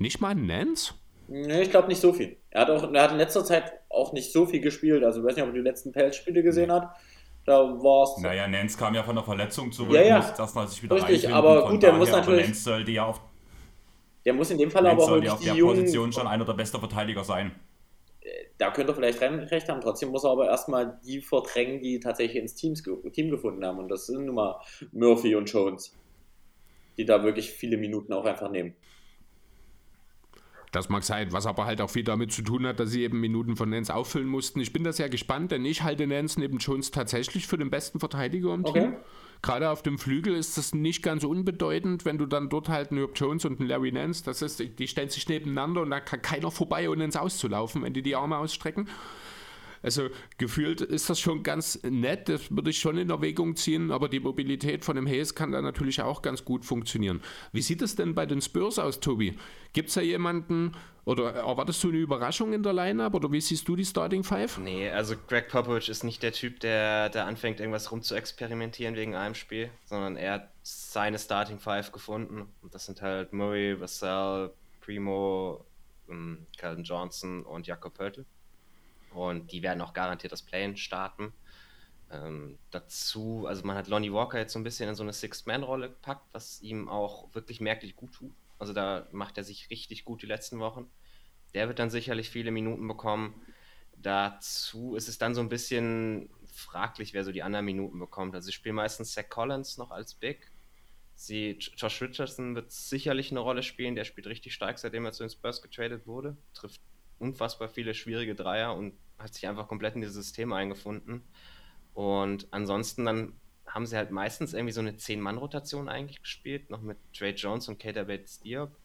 Nicht 0.00 0.20
mal 0.20 0.30
ein 0.30 0.46
Nance? 0.46 0.94
Nee, 1.28 1.62
ich 1.62 1.70
glaube 1.70 1.88
nicht 1.88 2.00
so 2.00 2.12
viel. 2.12 2.36
Er 2.50 2.62
hat, 2.62 2.70
auch, 2.70 2.92
er 2.92 3.02
hat 3.02 3.12
in 3.12 3.18
letzter 3.18 3.44
Zeit 3.44 3.72
auch 3.90 4.12
nicht 4.12 4.32
so 4.32 4.46
viel 4.46 4.60
gespielt. 4.60 5.04
Also 5.04 5.20
ich 5.20 5.26
weiß 5.26 5.36
nicht, 5.36 5.42
ob 5.44 5.50
er 5.50 5.54
die 5.54 5.60
letzten 5.60 5.92
Pelzspiele 5.92 6.42
gesehen 6.42 6.72
hat. 6.72 6.88
Da 7.44 7.58
war 7.60 8.04
es. 8.04 8.22
naja, 8.22 8.48
Nance 8.48 8.76
kam 8.78 8.94
ja 8.94 9.02
von 9.02 9.14
der 9.14 9.24
Verletzung 9.24 9.70
zurück, 9.72 9.92
Ja, 9.94 10.02
ja. 10.02 10.16
muss 10.18 10.38
erst 10.38 10.54
mal 10.54 10.66
sich 10.66 10.82
wieder 10.82 10.96
Richtig, 10.96 11.28
aber 11.32 11.62
Von 11.62 11.72
gut, 11.72 11.82
der 11.82 11.92
muss 11.92 12.08
aber 12.08 12.18
natürlich- 12.18 12.46
Nance 12.46 12.62
sollte 12.62 12.90
ja 12.90 13.04
auf, 13.06 13.20
Der 14.24 14.32
muss 14.34 14.50
in 14.50 14.58
dem 14.58 14.70
Fall 14.70 14.82
Nance 14.82 14.94
aber 14.96 15.04
auch 15.04 15.08
sollte 15.08 15.32
auf 15.32 15.38
die 15.38 15.44
der 15.46 15.54
jungen 15.54 15.76
Position 15.76 16.12
schon 16.12 16.26
einer 16.26 16.44
der 16.44 16.52
besten 16.54 16.78
Verteidiger 16.78 17.22
sein. 17.24 17.52
da 18.58 18.70
könnte 18.70 18.92
er 18.92 18.94
vielleicht 18.96 19.20
recht 19.20 19.68
haben. 19.68 19.80
Trotzdem 19.80 20.10
muss 20.10 20.24
er 20.24 20.30
aber 20.30 20.46
erstmal 20.48 20.98
die 21.04 21.20
verdrängen, 21.20 21.80
die 21.80 21.98
tatsächlich 22.00 22.36
ins 22.42 22.54
Teams, 22.54 22.82
Team 23.12 23.30
gefunden 23.30 23.64
haben. 23.64 23.78
Und 23.78 23.88
das 23.88 24.06
sind 24.06 24.26
nun 24.26 24.34
mal 24.34 24.60
Murphy 24.92 25.34
und 25.34 25.50
Jones, 25.50 25.96
die 26.98 27.04
da 27.06 27.22
wirklich 27.22 27.50
viele 27.50 27.76
Minuten 27.78 28.12
auch 28.12 28.24
einfach 28.26 28.50
nehmen. 28.50 28.74
Das 30.70 30.88
mag 30.88 31.02
sein, 31.02 31.32
was 31.32 31.46
aber 31.46 31.64
halt 31.64 31.80
auch 31.80 31.90
viel 31.90 32.04
damit 32.04 32.32
zu 32.32 32.42
tun 32.42 32.66
hat, 32.66 32.78
dass 32.78 32.90
sie 32.90 33.02
eben 33.02 33.18
Minuten 33.18 33.56
von 33.56 33.70
Nance 33.70 33.92
auffüllen 33.92 34.28
mussten. 34.28 34.60
Ich 34.60 34.72
bin 34.72 34.84
da 34.84 34.92
sehr 34.92 35.08
gespannt, 35.08 35.50
denn 35.50 35.64
ich 35.64 35.82
halte 35.82 36.06
Nance 36.06 36.38
neben 36.38 36.58
Jones 36.58 36.92
tatsächlich 36.92 37.46
für 37.46 37.58
den 37.58 37.70
besten 37.70 37.98
Verteidiger 37.98 38.54
im 38.54 38.64
okay. 38.64 38.80
Team. 38.80 38.96
Gerade 39.42 39.70
auf 39.70 39.82
dem 39.82 39.98
Flügel 39.98 40.34
ist 40.34 40.58
das 40.58 40.74
nicht 40.74 41.02
ganz 41.02 41.24
unbedeutend, 41.24 42.04
wenn 42.04 42.18
du 42.18 42.26
dann 42.26 42.50
dort 42.50 42.68
halt 42.68 42.90
einen 42.90 42.98
Herb 42.98 43.12
Jones 43.14 43.46
und 43.46 43.58
einen 43.58 43.68
Larry 43.68 43.90
Nance, 43.90 44.22
das 44.22 44.42
ist, 44.42 44.62
die 44.78 44.86
stellen 44.86 45.08
sich 45.08 45.28
nebeneinander 45.28 45.80
und 45.80 45.90
da 45.90 45.98
kann 45.98 46.20
keiner 46.20 46.50
vorbei, 46.50 46.90
ohne 46.90 47.04
ins 47.04 47.16
Auszulaufen, 47.16 47.82
wenn 47.82 47.94
die 47.94 48.02
die 48.02 48.14
Arme 48.14 48.36
ausstrecken. 48.36 48.86
Also 49.82 50.08
gefühlt 50.38 50.80
ist 50.80 51.08
das 51.08 51.18
schon 51.20 51.42
ganz 51.42 51.82
nett, 51.82 52.28
das 52.28 52.50
würde 52.50 52.70
ich 52.70 52.78
schon 52.78 52.98
in 52.98 53.10
Erwägung 53.10 53.56
ziehen, 53.56 53.90
aber 53.90 54.08
die 54.08 54.20
Mobilität 54.20 54.84
von 54.84 54.96
dem 54.96 55.06
Hayes 55.06 55.34
kann 55.34 55.52
da 55.52 55.62
natürlich 55.62 56.02
auch 56.02 56.22
ganz 56.22 56.44
gut 56.44 56.64
funktionieren. 56.64 57.22
Wie 57.52 57.62
sieht 57.62 57.80
es 57.82 57.96
denn 57.96 58.14
bei 58.14 58.26
den 58.26 58.42
Spurs 58.42 58.78
aus, 58.78 59.00
Tobi? 59.00 59.38
Gibt 59.72 59.88
es 59.88 59.94
da 59.94 60.00
jemanden 60.00 60.72
oder 61.04 61.34
erwartest 61.34 61.82
du 61.82 61.88
eine 61.88 61.98
Überraschung 61.98 62.52
in 62.52 62.62
der 62.62 62.72
Lineup 62.72 63.14
oder 63.14 63.32
wie 63.32 63.40
siehst 63.40 63.66
du 63.68 63.74
die 63.74 63.84
Starting 63.84 64.22
Five? 64.22 64.58
Nee, 64.58 64.90
also 64.90 65.14
Greg 65.28 65.48
Popovich 65.48 65.88
ist 65.88 66.04
nicht 66.04 66.22
der 66.22 66.32
Typ, 66.32 66.60
der, 66.60 67.08
der 67.08 67.26
anfängt, 67.26 67.58
irgendwas 67.58 67.90
rum 67.90 68.02
zu 68.02 68.14
experimentieren 68.14 68.96
wegen 68.96 69.14
einem 69.14 69.34
Spiel, 69.34 69.70
sondern 69.86 70.16
er 70.16 70.32
hat 70.34 70.50
seine 70.62 71.18
Starting 71.18 71.58
Five 71.58 71.90
gefunden. 71.90 72.46
Und 72.62 72.74
das 72.74 72.86
sind 72.86 73.00
halt 73.00 73.32
Murray, 73.32 73.80
Vassell, 73.80 74.52
Primo, 74.82 75.64
ähm, 76.08 76.46
Calvin 76.58 76.84
Johnson 76.84 77.44
und 77.44 77.66
Jakob 77.66 77.94
Pörtl. 77.94 78.26
Und 79.12 79.52
die 79.52 79.62
werden 79.62 79.80
auch 79.80 79.92
garantiert 79.92 80.32
das 80.32 80.42
Play 80.42 80.76
starten. 80.76 81.32
Ähm, 82.10 82.58
dazu, 82.70 83.46
also 83.46 83.64
man 83.64 83.76
hat 83.76 83.88
Lonnie 83.88 84.12
Walker 84.12 84.38
jetzt 84.38 84.52
so 84.52 84.58
ein 84.58 84.64
bisschen 84.64 84.88
in 84.88 84.94
so 84.94 85.02
eine 85.02 85.12
Six-Man-Rolle 85.12 85.90
gepackt, 85.90 86.26
was 86.32 86.60
ihm 86.60 86.88
auch 86.88 87.32
wirklich 87.34 87.60
merklich 87.60 87.96
gut 87.96 88.12
tut. 88.12 88.32
Also 88.58 88.72
da 88.72 89.06
macht 89.12 89.38
er 89.38 89.44
sich 89.44 89.70
richtig 89.70 90.04
gut 90.04 90.22
die 90.22 90.26
letzten 90.26 90.58
Wochen. 90.58 90.90
Der 91.54 91.68
wird 91.68 91.78
dann 91.78 91.90
sicherlich 91.90 92.30
viele 92.30 92.50
Minuten 92.50 92.86
bekommen. 92.86 93.34
Dazu 93.96 94.96
ist 94.96 95.08
es 95.08 95.18
dann 95.18 95.34
so 95.34 95.40
ein 95.40 95.48
bisschen 95.48 96.30
fraglich, 96.52 97.14
wer 97.14 97.24
so 97.24 97.32
die 97.32 97.42
anderen 97.42 97.64
Minuten 97.64 97.98
bekommt. 97.98 98.34
Also 98.34 98.48
ich 98.48 98.54
spiele 98.54 98.74
meistens 98.74 99.12
Zach 99.12 99.28
Collins 99.28 99.78
noch 99.78 99.90
als 99.90 100.14
Big. 100.14 100.50
Sie, 101.14 101.58
Josh 101.76 102.00
Richardson 102.00 102.54
wird 102.54 102.72
sicherlich 102.72 103.30
eine 103.30 103.40
Rolle 103.40 103.62
spielen. 103.62 103.94
Der 103.94 104.04
spielt 104.04 104.26
richtig 104.26 104.54
stark, 104.54 104.78
seitdem 104.78 105.04
er 105.04 105.12
zu 105.12 105.22
den 105.22 105.30
Spurs 105.30 105.62
getradet 105.62 106.06
wurde. 106.06 106.36
Trifft 106.54 106.80
unfassbar 107.20 107.68
viele 107.68 107.94
schwierige 107.94 108.34
Dreier 108.34 108.74
und 108.74 108.94
hat 109.18 109.34
sich 109.34 109.46
einfach 109.46 109.68
komplett 109.68 109.94
in 109.94 110.00
dieses 110.00 110.16
System 110.16 110.52
eingefunden. 110.52 111.22
Und 111.94 112.48
ansonsten 112.50 113.04
dann 113.04 113.34
haben 113.66 113.86
sie 113.86 113.96
halt 113.96 114.10
meistens 114.10 114.52
irgendwie 114.52 114.72
so 114.72 114.80
eine 114.80 114.92
10-Mann-Rotation 114.92 115.88
eigentlich 115.88 116.20
gespielt, 116.20 116.70
noch 116.70 116.80
mit 116.80 116.98
Trey 117.14 117.32
Jones 117.32 117.68
und 117.68 117.78
Kater 117.78 118.04
Bates 118.04 118.40
Diop. 118.40 118.76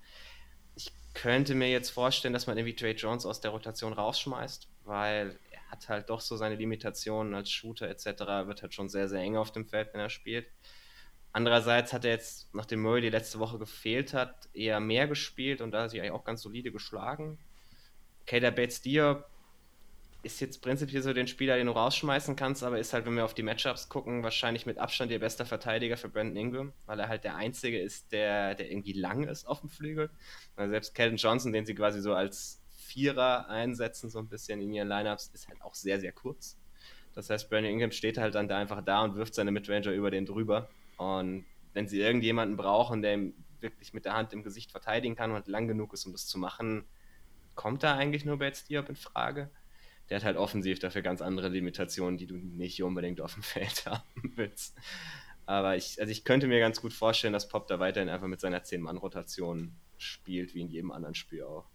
Ich 0.75 0.92
könnte 1.13 1.56
mir 1.56 1.72
jetzt 1.72 1.89
vorstellen, 1.89 2.34
dass 2.34 2.46
man 2.46 2.58
irgendwie 2.58 2.75
Trey 2.75 2.94
Jones 2.94 3.25
aus 3.25 3.42
der 3.42 3.51
Rotation 3.51 3.94
rausschmeißt, 3.94 4.68
weil 4.84 5.39
er 5.51 5.72
hat 5.72 5.89
halt 5.89 6.10
doch 6.10 6.22
so 6.22 6.36
seine 6.38 6.56
Limitationen 6.56 7.34
als 7.34 7.50
Shooter 7.50 7.89
etc., 7.89 8.06
wird 8.46 8.62
halt 8.62 8.74
schon 8.74 8.89
sehr, 8.89 9.08
sehr 9.08 9.22
eng 9.22 9.38
auf 9.38 9.51
dem 9.51 9.65
Feld, 9.65 9.94
wenn 9.94 10.01
er 10.01 10.10
spielt. 10.10 10.48
Andererseits 11.32 11.92
hat 11.92 12.06
er 12.06 12.12
jetzt, 12.12 12.54
nachdem 12.54 12.82
Murray 12.82 13.01
die 13.01 13.10
letzte 13.10 13.39
Woche 13.39 13.60
gefehlt 13.60 14.13
hat, 14.13 14.48
eher 14.54 14.80
mehr 14.80 15.08
gespielt 15.08 15.62
und 15.62 15.72
da 15.72 15.84
hat 15.84 15.92
sich 15.92 16.00
eigentlich 16.00 16.13
auch 16.13 16.24
ganz 16.24 16.42
solide 16.42 16.72
geschlagen. 16.72 17.39
Kader 18.25 18.51
Bates 18.51 18.82
Diop 18.82 19.25
ist 20.25 20.41
jetzt 20.41 20.63
prinzipiell 20.63 21.03
so 21.03 21.13
den 21.13 21.27
Spieler, 21.27 21.55
den 21.55 21.67
du 21.67 21.74
rausschmeißen 21.74 22.36
kannst, 22.36 22.63
aber 22.63 22.79
ist 22.79 22.94
halt, 22.94 23.05
wenn 23.05 23.15
wir 23.15 23.25
auf 23.25 23.36
die 23.36 23.44
Matchups 23.44 23.89
gucken, 23.89 24.24
wahrscheinlich 24.24 24.65
mit 24.65 24.79
Abstand 24.79 25.12
ihr 25.12 25.20
bester 25.20 25.46
Verteidiger 25.46 25.98
für 25.98 26.10
Brandon 26.10 26.36
Ingram, 26.36 26.74
weil 26.88 27.00
er 27.00 27.08
halt 27.08 27.24
der 27.24 27.36
Einzige 27.36 27.79
ist, 27.79 28.12
der, 28.12 28.55
der 28.55 28.72
irgendwie 28.72 28.94
lang 28.94 29.25
ist 29.27 29.46
auf 29.46 29.60
dem 29.60 29.70
Flügel. 29.70 30.10
Weil 30.55 30.70
selbst 30.70 30.96
Kelton 30.96 31.17
Johnson, 31.17 31.53
den 31.53 31.67
sie 31.67 31.75
quasi 31.75 32.01
so 32.01 32.15
als 32.15 32.60
Vierer 32.72 33.48
einsetzen, 33.50 34.10
so 34.10 34.17
ein 34.17 34.27
bisschen 34.27 34.62
in 34.62 34.74
ihren 34.74 34.88
Lineups, 34.88 35.29
ist 35.34 35.48
halt 35.48 35.61
auch 35.61 35.75
sehr, 35.75 36.00
sehr 36.00 36.11
kurz. 36.11 36.57
Das 37.14 37.29
heißt, 37.29 37.48
Brandon 37.48 37.72
Ingram 37.72 37.92
steht 37.92 38.18
halt 38.18 38.33
dann 38.33 38.48
da 38.48 38.57
einfach 38.57 38.83
da 38.83 39.03
und 39.03 39.16
wirft 39.16 39.35
seine 39.35 39.51
Midranger 39.51 39.92
über 39.92 40.09
den 40.09 40.25
drüber. 40.25 40.70
Und 40.98 41.46
wenn 41.74 41.88
sie 41.88 42.00
irgendjemanden 42.00 42.57
brauchen, 42.57 43.03
der 43.03 43.14
ihm 43.14 43.33
wirklich 43.59 43.94
mit 43.94 44.05
der 44.05 44.14
Hand 44.14 44.33
im 44.33 44.42
Gesicht 44.42 44.72
verteidigen 44.72 45.16
kann 45.16 45.31
und 45.31 45.48
lang 45.48 45.68
genug 45.68 45.94
ist, 45.94 46.05
um 46.05 46.14
das 46.14 46.25
zu 46.25 46.40
machen, 46.40 46.83
kommt 47.55 47.83
da 47.83 47.96
eigentlich 47.96 48.25
nur 48.25 48.37
Bates 48.37 48.65
Diop 48.65 48.89
in 48.89 48.96
Frage 48.96 49.50
der 50.09 50.18
hat 50.18 50.24
halt 50.24 50.37
offensiv 50.37 50.79
dafür 50.79 51.01
ganz 51.01 51.22
andere 51.22 51.50
Limitationen, 51.50 52.18
die 52.18 52.27
du 52.27 52.35
nicht 52.35 52.81
unbedingt 52.83 53.22
auf 53.22 53.33
dem 53.33 53.44
Feld 53.44 53.85
haben 53.85 54.33
willst. 54.35 54.75
Aber 55.46 55.75
ich, 55.75 56.00
also 56.00 56.11
ich 56.11 56.24
könnte 56.24 56.48
mir 56.48 56.59
ganz 56.59 56.81
gut 56.81 56.94
vorstellen, 56.94 57.33
dass 57.33 57.48
Pop 57.48 57.68
da 57.68 57.79
weiterhin 57.79 58.09
einfach 58.09 58.27
mit 58.27 58.39
seiner 58.39 58.63
10-Mann-Rotation 58.63 59.75
spielt, 59.98 60.55
wie 60.55 60.61
in 60.61 60.70
jedem 60.70 60.91
anderen 60.91 61.15
Spiel 61.15 61.44
auch. 61.44 61.65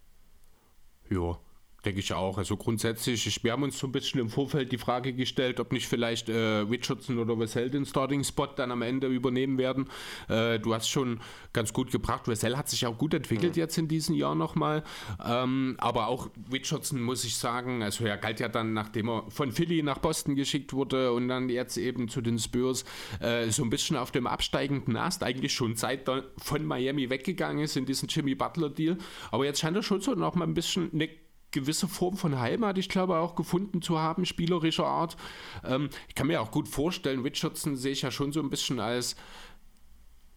Ja, 1.08 1.38
Denke 1.84 2.00
ich 2.00 2.12
auch. 2.12 2.36
Also 2.36 2.56
grundsätzlich, 2.56 3.26
ich, 3.26 3.42
wir 3.42 3.52
haben 3.52 3.62
uns 3.62 3.78
so 3.78 3.86
ein 3.86 3.92
bisschen 3.92 4.20
im 4.20 4.28
Vorfeld 4.28 4.70
die 4.70 4.78
Frage 4.78 5.14
gestellt, 5.14 5.60
ob 5.60 5.72
nicht 5.72 5.88
vielleicht 5.88 6.28
äh, 6.28 6.58
Richardson 6.58 7.18
oder 7.18 7.38
Wessel 7.38 7.70
den 7.70 7.86
Starting-Spot 7.86 8.48
dann 8.56 8.70
am 8.70 8.82
Ende 8.82 9.06
übernehmen 9.06 9.56
werden. 9.56 9.88
Äh, 10.28 10.58
du 10.58 10.74
hast 10.74 10.88
schon 10.88 11.20
ganz 11.54 11.72
gut 11.72 11.90
gebracht. 11.90 12.28
Wessel 12.28 12.58
hat 12.58 12.68
sich 12.68 12.84
auch 12.86 12.98
gut 12.98 13.14
entwickelt 13.14 13.56
mhm. 13.56 13.60
jetzt 13.60 13.78
in 13.78 13.88
diesem 13.88 14.14
Jahr 14.14 14.34
nochmal. 14.34 14.84
Ähm, 15.24 15.76
aber 15.78 16.08
auch 16.08 16.28
Richardson 16.52 17.00
muss 17.00 17.24
ich 17.24 17.36
sagen, 17.36 17.82
also 17.82 18.04
er 18.04 18.18
galt 18.18 18.40
ja 18.40 18.48
dann, 18.48 18.74
nachdem 18.74 19.08
er 19.08 19.30
von 19.30 19.50
Philly 19.50 19.82
nach 19.82 19.98
Boston 19.98 20.36
geschickt 20.36 20.74
wurde 20.74 21.12
und 21.12 21.28
dann 21.28 21.48
jetzt 21.48 21.78
eben 21.78 22.08
zu 22.08 22.20
den 22.20 22.38
Spurs, 22.38 22.84
äh, 23.20 23.48
so 23.48 23.62
ein 23.62 23.70
bisschen 23.70 23.96
auf 23.96 24.10
dem 24.10 24.26
absteigenden 24.26 24.96
Ast, 24.96 25.22
eigentlich 25.22 25.54
schon 25.54 25.76
seit 25.76 26.08
er 26.08 26.24
von 26.36 26.64
Miami 26.64 27.08
weggegangen 27.08 27.64
ist 27.64 27.76
in 27.76 27.86
diesen 27.86 28.08
Jimmy 28.08 28.34
Butler-Deal. 28.34 28.98
Aber 29.30 29.46
jetzt 29.46 29.60
scheint 29.60 29.76
er 29.76 29.82
schon 29.82 30.02
so 30.02 30.14
noch 30.14 30.34
mal 30.34 30.44
ein 30.44 30.54
bisschen 30.54 30.90
eine 30.92 31.08
gewisse 31.50 31.88
Form 31.88 32.16
von 32.16 32.38
Heimat, 32.38 32.78
ich 32.78 32.88
glaube, 32.88 33.18
auch 33.18 33.34
gefunden 33.34 33.82
zu 33.82 33.98
haben, 33.98 34.24
spielerischer 34.24 34.86
Art. 34.86 35.16
Ähm, 35.64 35.90
ich 36.08 36.14
kann 36.14 36.26
mir 36.26 36.40
auch 36.40 36.50
gut 36.50 36.68
vorstellen, 36.68 37.20
Richardson 37.20 37.76
sehe 37.76 37.92
ich 37.92 38.02
ja 38.02 38.10
schon 38.10 38.32
so 38.32 38.40
ein 38.40 38.50
bisschen 38.50 38.80
als, 38.80 39.16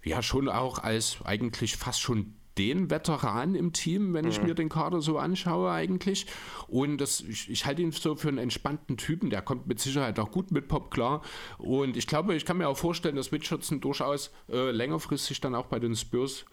ja, 0.03 0.21
schon 0.21 0.49
auch 0.49 0.79
als 0.79 1.17
eigentlich 1.23 1.77
fast 1.77 2.01
schon 2.01 2.35
den 2.57 2.91
Veteran 2.91 3.55
im 3.55 3.73
Team, 3.73 4.13
wenn 4.13 4.27
ich 4.27 4.39
mhm. 4.39 4.47
mir 4.47 4.55
den 4.55 4.69
Kader 4.69 5.01
so 5.01 5.17
anschaue 5.17 5.71
eigentlich. 5.71 6.27
Und 6.67 6.99
das, 6.99 7.21
ich, 7.21 7.49
ich 7.49 7.65
halte 7.65 7.81
ihn 7.81 7.91
so 7.91 8.15
für 8.15 8.27
einen 8.27 8.37
entspannten 8.37 8.97
Typen, 8.97 9.29
der 9.29 9.41
kommt 9.41 9.67
mit 9.67 9.79
Sicherheit 9.79 10.19
auch 10.19 10.31
gut 10.31 10.51
mit 10.51 10.67
Pop 10.67 10.91
klar. 10.91 11.21
Und 11.57 11.97
ich 11.97 12.07
glaube, 12.07 12.35
ich 12.35 12.45
kann 12.45 12.57
mir 12.57 12.69
auch 12.69 12.77
vorstellen, 12.77 13.15
dass 13.15 13.31
Richardson 13.31 13.81
durchaus 13.81 14.31
äh, 14.49 14.71
längerfristig 14.71 15.41
dann 15.41 15.55
auch 15.55 15.65
bei 15.65 15.79
den 15.79 15.95
Spurs 15.95 16.45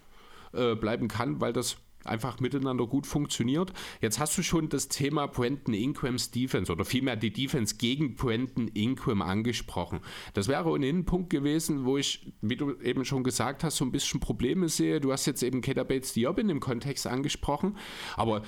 äh, 0.53 0.75
bleiben 0.75 1.09
kann, 1.09 1.41
weil 1.41 1.53
das 1.53 1.77
einfach 2.05 2.41
miteinander 2.41 2.87
gut 2.87 3.07
funktioniert. 3.07 3.73
Jetzt 4.01 4.19
hast 4.19 4.37
du 4.39 4.43
schon 4.43 4.69
das 4.69 4.89
Thema 4.89 5.27
Brenton 5.27 5.75
Ingrams 5.75 6.31
Defense 6.31 6.71
oder 6.71 6.85
vielmehr 6.85 7.17
die 7.17 7.33
Defense 7.33 7.77
gegen 7.77 8.15
Brenton 8.15 8.69
Ingram 8.69 9.23
angesprochen. 9.23 10.01
Das 10.35 10.49
wäre 10.49 10.69
ohnehin 10.69 10.99
ein 10.99 11.05
Punkt 11.05 11.31
gewesen, 11.31 11.85
wo 11.85 11.99
ich, 11.99 12.33
wie 12.41 12.57
du 12.57 12.75
eben 12.81 13.05
schon 13.05 13.25
gesagt 13.25 13.65
hast, 13.65 13.77
so 13.77 13.85
ein 13.85 13.93
bisschen 13.93 14.21
Probleme 14.21 14.69
sehe. 14.69 15.01
Du 15.01 15.13
hast 15.13 15.27
jetzt 15.27 15.43
eben 15.43 15.61
Keter 15.61 15.85
Bates 15.85 16.13
Diop 16.15 16.39
in 16.39 16.49
dem 16.49 16.61
Kontext 16.61 17.07
angesprochen, 17.07 17.77
aber 18.17 18.43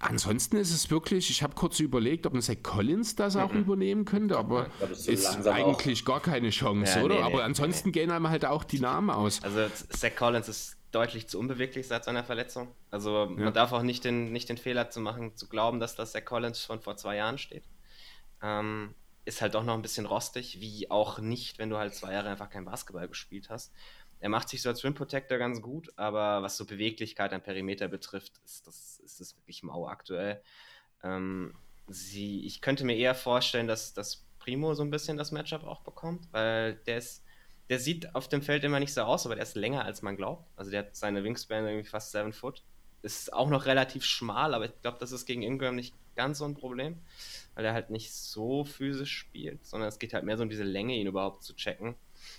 Ansonsten 0.00 0.56
ist 0.56 0.72
es 0.72 0.92
wirklich, 0.92 1.28
ich 1.28 1.42
habe 1.42 1.56
kurz 1.56 1.80
überlegt, 1.80 2.24
ob 2.24 2.32
ein 2.32 2.40
Zach 2.40 2.62
Collins 2.62 3.16
das 3.16 3.34
auch 3.34 3.52
mhm. 3.52 3.62
übernehmen 3.62 4.04
könnte, 4.04 4.38
aber 4.38 4.68
so 4.92 5.10
ist 5.10 5.26
eigentlich 5.48 6.02
auch. 6.02 6.06
gar 6.06 6.20
keine 6.20 6.50
Chance, 6.50 7.00
ja, 7.00 7.04
oder? 7.04 7.16
Nee, 7.16 7.22
aber 7.22 7.38
nee, 7.38 7.42
ansonsten 7.42 7.88
nee. 7.88 7.92
gehen 7.92 8.12
einem 8.12 8.28
halt 8.28 8.44
auch 8.44 8.62
die 8.62 8.78
Namen 8.78 9.10
aus. 9.10 9.42
Also 9.42 9.66
Zach 9.90 10.14
Collins 10.14 10.48
ist 10.48 10.77
deutlich 10.90 11.28
zu 11.28 11.38
unbeweglich 11.38 11.86
seit 11.86 12.04
seiner 12.04 12.24
Verletzung. 12.24 12.74
Also 12.90 13.24
ja. 13.24 13.26
man 13.26 13.52
darf 13.52 13.72
auch 13.72 13.82
nicht 13.82 14.04
den, 14.04 14.32
nicht 14.32 14.48
den 14.48 14.58
Fehler 14.58 14.90
zu 14.90 15.00
machen, 15.00 15.36
zu 15.36 15.48
glauben, 15.48 15.80
dass 15.80 15.94
das 15.94 16.12
Zach 16.12 16.24
Collins 16.24 16.62
schon 16.62 16.80
vor 16.80 16.96
zwei 16.96 17.16
Jahren 17.16 17.38
steht. 17.38 17.64
Ähm, 18.42 18.94
ist 19.24 19.42
halt 19.42 19.54
doch 19.54 19.64
noch 19.64 19.74
ein 19.74 19.82
bisschen 19.82 20.06
rostig, 20.06 20.60
wie 20.60 20.90
auch 20.90 21.18
nicht, 21.18 21.58
wenn 21.58 21.68
du 21.68 21.76
halt 21.76 21.94
zwei 21.94 22.14
Jahre 22.14 22.30
einfach 22.30 22.48
kein 22.48 22.64
Basketball 22.64 23.08
gespielt 23.08 23.50
hast. 23.50 23.72
Er 24.20 24.30
macht 24.30 24.48
sich 24.48 24.62
so 24.62 24.68
als 24.68 24.82
Rim 24.82 24.94
Protector 24.94 25.38
ganz 25.38 25.60
gut, 25.60 25.92
aber 25.96 26.42
was 26.42 26.56
so 26.56 26.64
Beweglichkeit 26.64 27.32
am 27.32 27.42
Perimeter 27.42 27.88
betrifft, 27.88 28.32
ist 28.44 28.66
das, 28.66 29.00
ist 29.04 29.20
das 29.20 29.36
wirklich 29.36 29.62
mau 29.62 29.86
aktuell. 29.86 30.42
Ähm, 31.04 31.54
sie, 31.86 32.44
ich 32.44 32.60
könnte 32.60 32.84
mir 32.84 32.96
eher 32.96 33.14
vorstellen, 33.14 33.68
dass, 33.68 33.94
dass 33.94 34.24
Primo 34.38 34.74
so 34.74 34.82
ein 34.82 34.90
bisschen 34.90 35.18
das 35.18 35.30
Matchup 35.30 35.64
auch 35.64 35.82
bekommt, 35.82 36.26
weil 36.32 36.74
der 36.86 36.98
ist 36.98 37.22
der 37.68 37.78
sieht 37.78 38.14
auf 38.14 38.28
dem 38.28 38.42
Feld 38.42 38.64
immer 38.64 38.80
nicht 38.80 38.94
so 38.94 39.02
aus, 39.02 39.26
aber 39.26 39.34
der 39.34 39.44
ist 39.44 39.56
länger, 39.56 39.84
als 39.84 40.02
man 40.02 40.16
glaubt. 40.16 40.48
Also 40.56 40.70
der 40.70 40.80
hat 40.80 40.96
seine 40.96 41.24
Wingspan 41.24 41.66
irgendwie 41.66 41.88
fast 41.88 42.12
7 42.12 42.32
Foot. 42.32 42.62
Ist 43.02 43.32
auch 43.32 43.48
noch 43.48 43.66
relativ 43.66 44.04
schmal, 44.04 44.54
aber 44.54 44.64
ich 44.64 44.82
glaube, 44.82 44.98
das 44.98 45.12
ist 45.12 45.26
gegen 45.26 45.42
Ingram 45.42 45.76
nicht 45.76 45.94
ganz 46.16 46.38
so 46.38 46.44
ein 46.44 46.54
Problem, 46.54 46.98
weil 47.54 47.64
er 47.64 47.72
halt 47.72 47.90
nicht 47.90 48.12
so 48.12 48.64
physisch 48.64 49.16
spielt, 49.16 49.64
sondern 49.64 49.88
es 49.88 49.98
geht 49.98 50.14
halt 50.14 50.24
mehr 50.24 50.36
so 50.36 50.42
um 50.42 50.50
diese 50.50 50.64
Länge, 50.64 50.96
ihn 50.96 51.06
überhaupt 51.06 51.44
zu 51.44 51.54
checken. 51.54 51.94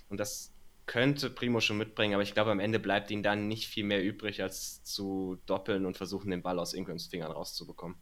Und 0.09 0.19
das 0.19 0.51
könnte 0.85 1.29
Primo 1.29 1.61
schon 1.61 1.77
mitbringen, 1.77 2.15
aber 2.15 2.23
ich 2.23 2.33
glaube, 2.33 2.51
am 2.51 2.59
Ende 2.59 2.79
bleibt 2.79 3.11
ihm 3.11 3.23
dann 3.23 3.47
nicht 3.47 3.67
viel 3.67 3.85
mehr 3.85 4.03
übrig, 4.03 4.41
als 4.41 4.83
zu 4.83 5.39
doppeln 5.45 5.85
und 5.85 5.95
versuchen, 5.95 6.31
den 6.31 6.41
Ball 6.41 6.59
aus 6.59 6.73
Ingrams 6.73 7.05
Fingern 7.05 7.31
rauszubekommen. 7.31 7.95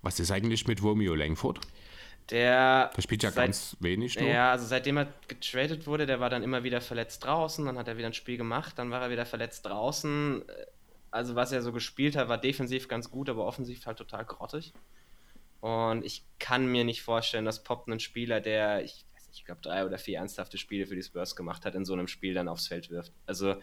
Was 0.00 0.18
ist 0.18 0.32
eigentlich 0.32 0.66
mit 0.66 0.82
Romeo 0.82 1.14
Langford? 1.14 1.60
Der, 2.30 2.90
der 2.96 3.02
spielt 3.02 3.22
ja 3.22 3.30
seit, 3.30 3.46
ganz 3.46 3.76
wenig. 3.80 4.18
Nur. 4.18 4.28
Ja, 4.28 4.52
also 4.52 4.64
seitdem 4.64 4.96
er 4.96 5.08
getradet 5.28 5.86
wurde, 5.86 6.06
der 6.06 6.20
war 6.20 6.30
dann 6.30 6.42
immer 6.42 6.62
wieder 6.62 6.80
verletzt 6.80 7.24
draußen, 7.24 7.64
dann 7.66 7.76
hat 7.76 7.88
er 7.88 7.98
wieder 7.98 8.06
ein 8.06 8.14
Spiel 8.14 8.36
gemacht, 8.36 8.78
dann 8.78 8.90
war 8.90 9.02
er 9.02 9.10
wieder 9.10 9.26
verletzt 9.26 9.66
draußen. 9.66 10.42
Also 11.10 11.34
was 11.34 11.52
er 11.52 11.62
so 11.62 11.72
gespielt 11.72 12.16
hat, 12.16 12.28
war 12.28 12.38
defensiv 12.38 12.88
ganz 12.88 13.10
gut, 13.10 13.28
aber 13.28 13.44
offensiv 13.44 13.84
halt 13.86 13.98
total 13.98 14.24
grottig. 14.24 14.72
Und 15.60 16.04
ich 16.04 16.24
kann 16.38 16.66
mir 16.66 16.84
nicht 16.84 17.02
vorstellen, 17.02 17.44
dass 17.44 17.62
Pop 17.62 17.86
einen 17.86 18.00
Spieler, 18.00 18.40
der, 18.40 18.82
ich 18.82 19.04
weiß 19.14 19.28
nicht, 19.28 19.38
ich 19.38 19.44
glaube 19.44 19.60
drei 19.60 19.84
oder 19.84 19.98
vier 19.98 20.18
ernsthafte 20.18 20.58
Spiele 20.58 20.86
für 20.86 20.96
die 20.96 21.02
Spurs 21.02 21.36
gemacht 21.36 21.64
hat, 21.64 21.74
in 21.74 21.84
so 21.84 21.92
einem 21.92 22.08
Spiel 22.08 22.34
dann 22.34 22.48
aufs 22.48 22.66
Feld 22.66 22.90
wirft. 22.90 23.12
Also 23.26 23.56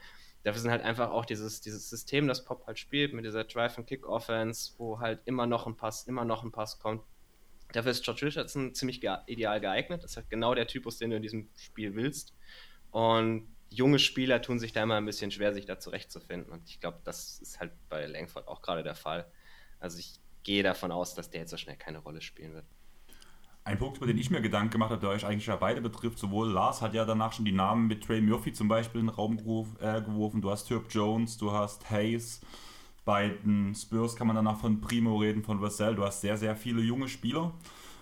dafür 0.43 0.61
sind 0.61 0.71
halt 0.71 0.83
einfach 0.83 1.09
auch 1.09 1.25
dieses, 1.25 1.59
dieses 1.61 1.89
System, 1.89 2.27
das 2.27 2.45
Pop 2.45 2.65
halt 2.67 2.79
spielt, 2.79 3.13
mit 3.13 3.25
dieser 3.25 3.43
Drive-and-Kick-Offense, 3.43 4.73
wo 4.77 4.99
halt 4.99 5.19
immer 5.25 5.45
noch 5.45 5.67
ein 5.67 5.75
Pass, 5.75 6.07
immer 6.07 6.23
noch 6.23 6.43
ein 6.43 6.51
Pass 6.51 6.79
kommt. 6.79 7.03
Dafür 7.71 7.91
ist 7.91 8.03
George 8.03 8.25
Richardson 8.25 8.73
ziemlich 8.73 9.01
ge 9.01 9.15
ideal 9.27 9.59
geeignet. 9.61 10.03
Das 10.03 10.11
ist 10.11 10.17
halt 10.17 10.29
genau 10.29 10.55
der 10.55 10.67
Typus, 10.67 10.97
den 10.97 11.11
du 11.11 11.17
in 11.17 11.21
diesem 11.21 11.49
Spiel 11.55 11.95
willst. 11.95 12.33
Und 12.91 13.47
junge 13.69 13.99
Spieler 13.99 14.41
tun 14.41 14.59
sich 14.59 14.73
da 14.73 14.83
immer 14.83 14.95
ein 14.95 15.05
bisschen 15.05 15.31
schwer, 15.31 15.53
sich 15.53 15.65
da 15.65 15.79
zurechtzufinden. 15.79 16.51
Und 16.51 16.67
ich 16.67 16.79
glaube, 16.79 16.99
das 17.03 17.39
ist 17.39 17.59
halt 17.59 17.71
bei 17.89 18.05
Langford 18.05 18.47
auch 18.47 18.61
gerade 18.61 18.83
der 18.83 18.95
Fall. 18.95 19.31
Also 19.79 19.99
ich 19.99 20.19
gehe 20.43 20.63
davon 20.63 20.91
aus, 20.91 21.13
dass 21.13 21.29
der 21.29 21.41
jetzt 21.41 21.51
so 21.51 21.57
schnell 21.57 21.75
keine 21.75 21.99
Rolle 21.99 22.21
spielen 22.21 22.53
wird. 22.53 22.65
Ein 23.63 23.77
Punkt, 23.77 23.97
über 23.97 24.07
den 24.07 24.17
ich 24.17 24.31
mir 24.31 24.41
Gedanken 24.41 24.71
gemacht 24.71 24.89
habe, 24.89 25.01
der 25.01 25.09
euch 25.09 25.25
eigentlich 25.25 25.45
ja 25.45 25.55
beide 25.55 25.81
betrifft, 25.81 26.17
sowohl 26.17 26.49
Lars 26.49 26.81
hat 26.81 26.95
ja 26.95 27.05
danach 27.05 27.33
schon 27.33 27.45
die 27.45 27.51
Namen 27.51 27.87
mit 27.87 28.03
Trey 28.03 28.19
Murphy 28.19 28.51
zum 28.51 28.67
Beispiel 28.67 29.01
in 29.01 29.07
den 29.07 29.15
Raum 29.15 29.37
äh, 29.79 30.01
geworfen, 30.01 30.41
du 30.41 30.49
hast 30.49 30.69
Herb 30.71 30.85
Jones, 30.89 31.37
du 31.37 31.51
hast 31.51 31.89
Hayes, 31.91 32.41
bei 33.09 33.29
den 33.29 33.73
Spurs 33.73 34.15
kann 34.15 34.27
man 34.27 34.35
danach 34.35 34.59
von 34.59 34.81
Primo 34.81 35.17
reden, 35.17 35.41
von 35.41 35.61
Vassell, 35.61 35.95
du 35.95 36.03
hast 36.03 36.21
sehr, 36.21 36.37
sehr 36.37 36.55
viele 36.55 36.81
junge 36.81 37.07
Spieler, 37.07 37.53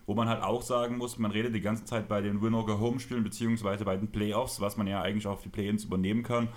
wo 0.05 0.13
man 0.13 0.27
halt 0.27 0.43
auch 0.43 0.61
sagen 0.61 0.97
muss, 0.97 1.17
man 1.17 1.31
redet 1.31 1.55
die 1.55 1.61
ganze 1.61 1.85
Zeit 1.85 2.09
bei 2.09 2.19
den 2.19 2.41
Winner-Go-Home-Spielen, 2.41 3.23
beziehungsweise 3.23 3.85
bei 3.85 3.95
den 3.95 4.11
Playoffs, 4.11 4.59
was 4.59 4.75
man 4.75 4.85
ja 4.85 5.01
eigentlich 5.01 5.25
auch 5.25 5.39
für 5.39 5.47
Play-Ins 5.47 5.85
übernehmen 5.85 6.23
kann, 6.23 6.49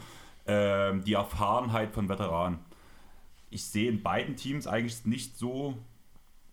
äh, 0.46 0.98
die 1.00 1.12
Erfahrenheit 1.12 1.92
von 1.92 2.08
Veteranen. 2.08 2.58
Ich 3.50 3.64
sehe 3.64 3.88
in 3.88 4.02
beiden 4.02 4.34
Teams 4.34 4.66
eigentlich 4.66 5.04
nicht 5.06 5.38
so 5.38 5.76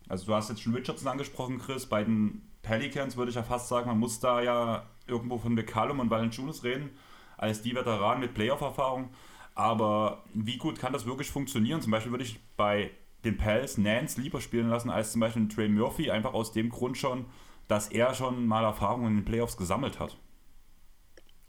also 0.10 0.26
du 0.26 0.36
hast 0.36 0.50
jetzt 0.50 0.62
schon 0.62 0.74
Richardson 0.74 1.08
angesprochen, 1.08 1.60
Chris. 1.60 1.86
Bei 1.86 2.04
den 2.04 2.42
Pelicans 2.62 3.18
würde 3.18 3.30
ich 3.30 3.36
ja 3.36 3.44
fast 3.44 3.68
sagen, 3.68 3.88
man 3.88 4.00
muss 4.00 4.20
da 4.20 4.42
ja 4.42 4.86
irgendwo 5.06 5.38
von 5.38 5.54
McCallum 5.54 6.00
und 6.00 6.10
Valanciunas 6.10 6.64
reden, 6.64 6.92
als 7.38 7.62
die 7.62 7.76
Veteranen 7.76 8.22
mit 8.22 8.34
Playoff-Erfahrung. 8.34 9.10
Aber 9.58 10.24
wie 10.36 10.58
gut 10.58 10.78
kann 10.78 10.94
das 10.94 11.08
wirklich 11.08 11.32
funktionieren? 11.32 11.82
Zum 11.82 11.92
Beispiel 11.92 12.12
würde 12.12 12.24
ich 12.24 12.40
bei 12.58 12.92
den 13.26 13.38
Pels 13.38 13.80
Nance 13.80 14.22
lieber 14.22 14.40
spielen 14.40 14.70
lassen 14.70 14.92
als 14.92 15.14
zum 15.14 15.22
Beispiel 15.22 15.48
Trey 15.48 15.68
Murphy, 15.68 16.12
einfach 16.12 16.36
aus 16.36 16.52
dem 16.52 16.70
Grund 16.70 16.96
schon, 16.96 17.26
dass 17.68 17.88
er 17.88 18.14
schon 18.14 18.46
mal 18.46 18.64
Erfahrungen 18.64 19.08
in 19.08 19.16
den 19.16 19.26
Playoffs 19.26 19.58
gesammelt 19.58 20.00
hat. 20.00 20.16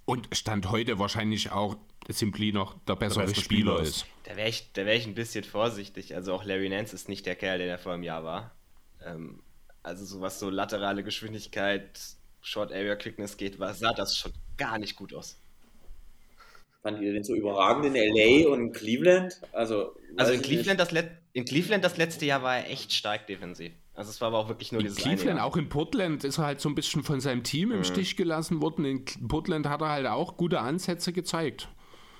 Und 0.07 0.27
Stand 0.33 0.71
heute 0.71 0.99
wahrscheinlich 0.99 1.53
auch 1.53 1.77
Simply 2.09 2.51
noch 2.51 2.79
der 2.87 2.97
bessere 2.97 3.27
der 3.27 3.35
Spieler, 3.35 3.75
Spieler 3.75 3.81
ist. 3.81 4.07
Da 4.25 4.37
wäre 4.37 4.49
ich, 4.49 4.71
wär 4.73 4.95
ich 4.95 5.07
ein 5.07 5.15
bisschen 5.15 5.45
vorsichtig. 5.45 6.15
Also 6.15 6.33
auch 6.33 6.45
Larry 6.45 6.71
Nance 6.71 6.95
ist 6.95 7.11
nicht 7.11 7.27
der 7.27 7.37
Kerl, 7.37 7.59
der 7.59 7.69
da 7.69 7.77
vor 7.77 7.93
einem 7.93 8.05
Jahr 8.05 8.25
war. 8.25 8.53
Ähm, 9.05 9.43
also 9.83 10.07
so 10.07 10.23
was 10.23 10.41
so 10.41 10.49
laterale 10.49 11.05
Geschwindigkeit, 11.05 12.01
Short 12.41 12.73
Area 12.73 12.97
Quickness 12.97 13.37
geht, 13.37 13.59
war, 13.59 13.75
sah 13.75 13.93
das 13.93 14.17
schon 14.17 14.33
gar 14.57 14.79
nicht 14.79 14.97
gut 14.97 15.13
aus. 15.13 15.39
Fanden 16.83 17.03
ihr 17.03 17.13
den 17.13 17.25
so 17.25 17.35
überragend 17.35 17.87
in 17.87 17.95
LA 17.95 18.49
und 18.49 18.61
in 18.61 18.73
Cleveland? 18.73 19.41
Also, 19.53 19.97
also 20.17 20.33
in, 20.33 20.43
Cleveland 20.43 20.79
das 20.79 20.91
in 21.33 21.45
Cleveland 21.45 21.85
das 21.85 21.97
letzte 21.97 22.25
Jahr 22.25 22.43
war 22.43 22.59
er 22.59 22.71
echt 22.71 22.93
stark 22.93 23.27
defensiv. 23.27 23.73
Also 23.95 24.11
es 24.11 24.21
war 24.21 24.29
aber 24.29 24.39
auch 24.39 24.49
wirklich 24.49 24.71
nur 24.71 24.81
in 24.81 24.87
dieses 24.87 25.03
Cleveland, 25.03 25.41
auch 25.41 25.57
in 25.57 25.69
Portland 25.69 26.23
ist 26.23 26.39
er 26.39 26.47
halt 26.47 26.61
so 26.61 26.69
ein 26.69 26.77
bisschen 26.77 27.03
von 27.03 27.21
seinem 27.21 27.43
Team 27.43 27.73
im 27.73 27.79
mhm. 27.79 27.85
Stich 27.85 28.17
gelassen 28.17 28.63
worden. 28.63 28.85
In 28.85 29.05
Portland 29.27 29.69
hat 29.69 29.81
er 29.81 29.89
halt 29.89 30.07
auch 30.07 30.37
gute 30.37 30.61
Ansätze 30.61 31.13
gezeigt. 31.13 31.69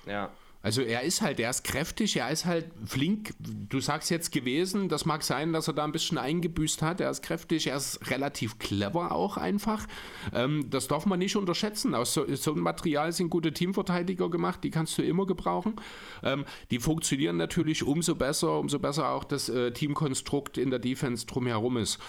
Ja. 0.05 0.31
Also 0.61 0.81
er 0.81 1.03
ist 1.03 1.21
halt, 1.21 1.39
er 1.39 1.49
ist 1.49 1.63
kräftig, 1.63 2.17
er 2.17 2.29
ist 2.29 2.45
halt 2.45 2.65
flink. 2.85 3.33
Du 3.39 3.79
sagst 3.79 4.09
jetzt 4.09 4.31
gewesen, 4.33 4.89
das 4.89 5.05
mag 5.05 5.23
sein, 5.23 5.53
dass 5.53 5.69
er 5.69 5.73
da 5.73 5.85
ein 5.85 5.93
bisschen 5.93 6.17
eingebüßt 6.17 6.81
hat. 6.81 6.99
Er 6.99 7.09
ist 7.09 7.23
kräftig, 7.23 7.67
er 7.67 7.77
ist 7.77 8.09
relativ 8.11 8.59
clever 8.59 9.13
auch 9.13 9.37
einfach. 9.37 9.87
Ähm, 10.33 10.69
das 10.69 10.89
darf 10.89 11.05
man 11.05 11.19
nicht 11.19 11.37
unterschätzen. 11.37 11.95
Aus 11.95 12.13
so, 12.13 12.25
so 12.35 12.51
einem 12.51 12.63
Material 12.63 13.13
sind 13.13 13.29
gute 13.29 13.53
Teamverteidiger 13.53 14.29
gemacht, 14.29 14.61
die 14.65 14.69
kannst 14.69 14.97
du 14.97 15.01
immer 15.01 15.25
gebrauchen. 15.25 15.75
Ähm, 16.23 16.43
die 16.71 16.79
funktionieren 16.79 17.37
natürlich 17.37 17.83
umso 17.83 18.15
besser, 18.15 18.59
umso 18.59 18.79
besser 18.79 19.09
auch 19.09 19.23
das 19.23 19.47
äh, 19.47 19.71
Teamkonstrukt 19.71 20.57
in 20.57 20.71
der 20.71 20.79
Defense 20.79 21.25
drumherum 21.25 21.77
ist. 21.77 21.99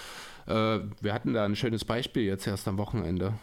Äh, 0.49 0.81
wir 1.01 1.15
hatten 1.15 1.35
da 1.35 1.45
ein 1.45 1.55
schönes 1.55 1.85
Beispiel 1.85 2.25
jetzt 2.25 2.49
erst 2.49 2.67
am 2.67 2.79
Wochenende. 2.79 3.35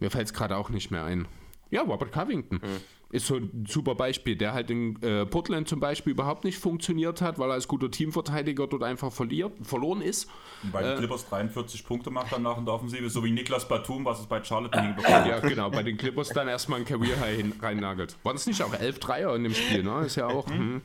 Mir 0.00 0.10
fällt 0.10 0.26
es 0.26 0.34
gerade 0.34 0.56
auch 0.56 0.70
nicht 0.70 0.90
mehr 0.90 1.04
ein. 1.04 1.28
Ja, 1.70 1.82
Robert 1.82 2.10
Covington. 2.10 2.58
Mhm 2.64 2.99
ist 3.12 3.26
so 3.26 3.36
ein 3.36 3.66
super 3.68 3.94
Beispiel, 3.96 4.36
der 4.36 4.52
halt 4.52 4.70
in 4.70 5.00
äh, 5.02 5.26
Portland 5.26 5.68
zum 5.68 5.80
Beispiel 5.80 6.12
überhaupt 6.12 6.44
nicht 6.44 6.58
funktioniert 6.58 7.20
hat, 7.20 7.38
weil 7.38 7.50
er 7.50 7.54
als 7.54 7.66
guter 7.66 7.90
Teamverteidiger 7.90 8.68
dort 8.68 8.84
einfach 8.84 9.12
verliert, 9.12 9.52
verloren 9.62 10.00
ist. 10.00 10.30
Bei 10.72 10.82
den 10.82 10.92
äh, 10.92 10.96
Clippers 10.96 11.28
43 11.28 11.84
Punkte 11.84 12.10
macht 12.10 12.32
danach 12.32 12.58
in 12.58 12.64
der 12.64 12.74
Offensive, 12.74 13.10
so 13.10 13.24
wie 13.24 13.32
Niklas 13.32 13.66
Batum, 13.66 14.04
was 14.04 14.20
es 14.20 14.26
bei 14.26 14.42
Charlotte 14.44 14.80
nicht 14.80 14.96
bekommen 14.96 15.26
Ja, 15.26 15.40
genau, 15.40 15.70
bei 15.70 15.82
den 15.82 15.96
Clippers 15.96 16.28
dann 16.28 16.46
erstmal 16.46 16.80
ein 16.80 16.84
Career 16.84 17.18
High 17.18 17.44
reinnagelt. 17.60 18.16
Waren 18.22 18.36
es 18.36 18.46
nicht 18.46 18.62
auch 18.62 18.72
11 18.72 19.00
Dreier 19.00 19.34
in 19.34 19.42
dem 19.42 19.54
Spiel, 19.54 19.82
ne? 19.82 20.04
Ist 20.06 20.16
ja 20.16 20.26
auch. 20.26 20.46
Mhm. 20.46 20.58
Hm. 20.58 20.82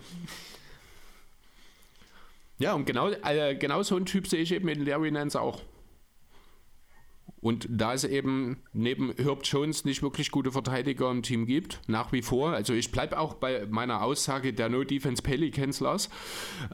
Ja, 2.58 2.74
und 2.74 2.86
genau, 2.86 3.10
äh, 3.10 3.56
genau 3.56 3.84
so 3.84 3.98
ein 3.98 4.06
Typ 4.06 4.28
sehe 4.28 4.42
ich 4.42 4.52
eben 4.54 4.68
in 4.70 4.86
Larry 4.86 5.12
Nance 5.12 5.40
auch. 5.40 5.62
Und 7.46 7.68
da 7.70 7.94
es 7.94 8.04
eben 8.04 8.58
neben 8.74 9.14
Herb 9.22 9.42
Jones 9.44 9.86
nicht 9.86 10.02
wirklich 10.02 10.32
gute 10.32 10.52
Verteidiger 10.52 11.12
im 11.12 11.22
Team 11.22 11.46
gibt, 11.46 11.80
nach 11.86 12.12
wie 12.12 12.24
vor, 12.24 12.54
also 12.54 12.74
ich 12.74 12.92
bleibe 12.92 13.20
auch 13.20 13.36
bei 13.36 13.68
meiner 13.70 14.02
Aussage 14.02 14.52
der 14.52 14.68
No 14.68 14.84
Defense 14.84 15.22
Pelicans 15.22 15.80
los, 15.80 16.10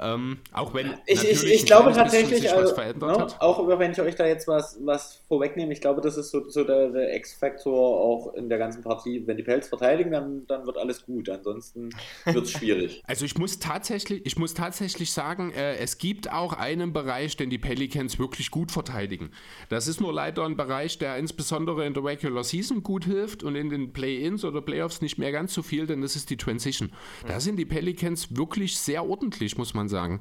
ähm, 0.02 0.38
auch 0.54 0.74
wenn 0.74 0.94
ich, 1.08 1.26
ich, 1.26 1.44
ich 1.44 1.66
glaube 1.66 1.92
tatsächlich, 1.92 2.50
also, 2.50 2.74
no, 3.02 3.18
ne, 3.18 3.28
auch 3.40 3.68
wenn 3.80 3.92
ich 3.92 4.00
euch 4.00 4.16
da 4.16 4.26
jetzt 4.26 4.48
was, 4.48 4.78
was 4.86 5.20
vorwegnehme, 5.28 5.74
ich 5.74 5.82
glaube, 5.82 6.00
das 6.00 6.16
ist 6.16 6.32
so, 6.32 6.48
so 6.48 6.64
der, 6.64 6.88
der 6.92 7.18
X-Faktor 7.18 8.00
auch 8.00 8.34
in 8.36 8.48
der 8.48 8.58
ganzen 8.58 8.82
Partie. 8.82 9.24
Wenn 9.28 9.36
die 9.36 9.44
Pelz 9.44 9.68
verteidigen, 9.68 10.12
dann, 10.12 10.48
dann 10.48 10.66
wird 10.66 10.78
alles 10.78 11.06
gut, 11.06 11.28
ansonsten 11.28 11.90
wird 12.24 12.46
es 12.46 12.52
schwierig. 12.52 13.04
Also 13.12 13.26
ich 13.26 13.38
muss 13.38 13.60
tatsächlich, 13.60 14.26
ich 14.26 14.38
muss 14.38 14.54
tatsächlich 14.54 15.12
sagen, 15.12 15.52
äh, 15.52 15.76
es 15.76 15.98
gibt 15.98 16.32
auch 16.32 16.54
einen 16.54 16.94
Bereich, 16.94 17.36
den 17.36 17.50
die 17.50 17.58
Pelicans 17.58 18.20
wirklich 18.20 18.52
gut 18.52 18.72
verteidigen. 18.72 19.32
Das 19.68 19.88
ist 19.88 20.00
nur 20.00 20.14
leider 20.14 20.46
ein 20.46 20.56
Bereich, 20.66 20.98
der 21.00 21.18
insbesondere 21.18 21.86
in 21.86 21.94
der 21.94 22.04
Regular 22.04 22.44
Season 22.44 22.84
gut 22.84 23.06
hilft 23.06 23.44
und 23.44 23.56
in 23.56 23.70
den 23.70 23.94
Play-Ins 23.94 24.46
oder 24.46 24.62
Playoffs 24.62 25.02
nicht 25.02 25.18
mehr 25.18 25.32
ganz 25.32 25.54
so 25.54 25.64
viel, 25.64 25.88
denn 25.88 26.02
das 26.02 26.16
ist 26.16 26.30
die 26.30 26.38
Transition. 26.38 26.92
Da 27.28 27.40
sind 27.40 27.58
die 27.58 27.66
Pelicans 27.66 28.36
wirklich 28.36 28.78
sehr 28.78 29.06
ordentlich, 29.06 29.58
muss 29.58 29.74
man 29.74 29.90
sagen. 29.90 30.20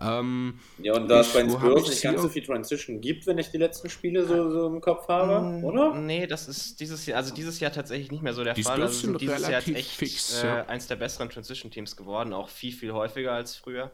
Ähm, 0.00 0.54
ja, 0.78 0.94
und 0.94 1.08
da 1.08 1.20
es 1.20 1.32
bei 1.32 1.42
den 1.42 1.50
Spurs 1.50 1.88
nicht 1.88 2.02
ganz 2.02 2.22
so 2.22 2.28
viel 2.28 2.42
Transition 2.42 3.00
gibt, 3.00 3.26
wenn 3.26 3.38
ich 3.38 3.50
die 3.50 3.58
letzten 3.58 3.90
Spiele 3.90 4.24
so, 4.24 4.50
so 4.50 4.66
im 4.68 4.80
Kopf 4.80 5.08
habe, 5.08 5.58
mm, 5.60 5.64
oder? 5.64 5.94
Nee, 5.94 6.26
das 6.26 6.48
ist 6.48 6.78
dieses 6.80 7.04
Jahr, 7.06 7.18
also 7.18 7.34
dieses 7.34 7.58
Jahr 7.60 7.72
tatsächlich 7.72 8.10
nicht 8.10 8.22
mehr 8.22 8.34
so 8.34 8.44
der 8.44 8.54
die 8.54 8.62
Fall. 8.62 8.80
Also 8.80 9.06
sind 9.06 9.20
dieses 9.20 9.48
Jahr 9.48 9.66
echt 9.66 9.90
fix, 9.90 10.42
äh, 10.42 10.46
ja. 10.46 10.66
eins 10.66 10.86
der 10.86 10.96
besseren 10.96 11.28
Transition-Teams 11.28 11.96
geworden, 11.96 12.32
auch 12.32 12.48
viel, 12.48 12.72
viel 12.72 12.92
häufiger 12.92 13.32
als 13.32 13.56
früher. 13.56 13.90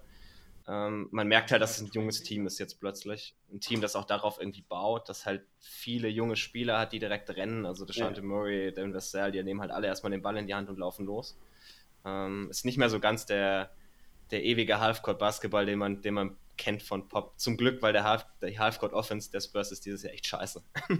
Ähm, 0.69 1.09
man 1.13 1.27
merkt 1.29 1.51
halt, 1.51 1.63
dass 1.63 1.77
es 1.77 1.83
ein 1.83 1.91
junges 1.95 2.23
Team 2.23 2.47
ist 2.47 2.59
jetzt 2.59 2.79
plötzlich. 2.79 3.35
Ein 3.51 3.61
Team, 3.61 3.81
das 3.81 3.97
auch 3.97 4.05
darauf 4.05 4.39
irgendwie 4.39 4.61
baut, 4.61 5.09
das 5.09 5.25
halt 5.25 5.47
viele 5.61 6.09
junge 6.09 6.37
Spieler 6.37 6.79
hat, 6.79 6.93
die 6.93 6.99
direkt 6.99 7.31
rennen. 7.31 7.65
Also 7.65 7.87
DeShante 7.87 8.21
ja. 8.21 8.27
Murray, 8.27 8.73
Devin 8.73 8.93
Vassell, 8.93 9.33
die 9.33 9.43
nehmen 9.43 9.63
halt 9.63 9.71
alle 9.71 9.87
erstmal 9.87 10.11
den 10.11 10.21
Ball 10.21 10.37
in 10.37 10.47
die 10.47 10.55
Hand 10.55 10.69
und 10.69 10.79
laufen 10.79 11.07
los. 11.07 11.39
Ähm, 12.05 12.49
ist 12.51 12.67
nicht 12.67 12.77
mehr 12.77 12.91
so 12.91 13.01
ganz 13.01 13.25
der, 13.25 13.71
der 14.31 14.45
ewige 14.45 14.79
Halfcourt-Basketball, 14.79 15.65
den 15.65 15.79
man, 15.79 16.03
den 16.03 16.13
man 16.13 16.37
kennt 16.59 16.83
von 16.83 17.09
Pop. 17.09 17.33
Zum 17.41 17.57
Glück, 17.57 17.81
weil 17.81 17.95
der, 17.95 18.05
Half, 18.05 18.27
der 18.43 18.57
Halfcourt-Offense 18.59 19.31
der 19.31 19.41
Spurs 19.41 19.73
ist 19.73 19.87
dieses 19.87 20.03
Jahr 20.03 20.13
echt 20.13 20.27
scheiße. 20.27 20.63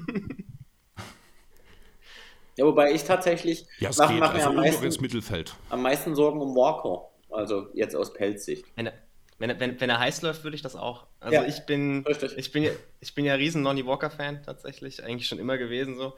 ja, 2.57 2.65
wobei 2.65 2.93
ich 2.93 3.05
tatsächlich 3.05 3.67
ja, 3.81 3.91
mache 3.99 4.15
mach 4.15 4.33
also 4.33 4.49
am, 4.49 4.57
meisten, 4.57 5.03
Mittelfeld. 5.03 5.55
am 5.69 5.83
meisten 5.83 6.15
Sorgen 6.15 6.41
um 6.41 6.57
Walker. 6.57 7.11
Also 7.31 7.69
jetzt 7.75 7.95
aus 7.95 8.15
Pelzsicht. 8.15 8.65
Eine, 8.75 8.95
wenn, 9.39 9.61
wenn, 9.61 9.81
wenn 9.81 9.91
er 9.91 10.01
heiß 10.01 10.23
läuft, 10.23 10.45
würde 10.45 10.57
ich 10.57 10.63
das 10.63 10.75
auch. 10.75 11.07
Also 11.21 11.37
ja, 11.37 11.45
ich 11.47 11.65
bin, 11.65 12.05
ich 12.37 12.53
bin, 12.53 12.71
ich 13.01 13.15
bin 13.15 13.25
ja 13.25 13.35
riesen 13.35 13.63
Nonny 13.63 13.87
Walker-Fan 13.87 14.43
tatsächlich, 14.43 15.03
eigentlich 15.05 15.29
schon 15.29 15.39
immer 15.39 15.59
gewesen 15.59 15.97
so. 15.97 16.15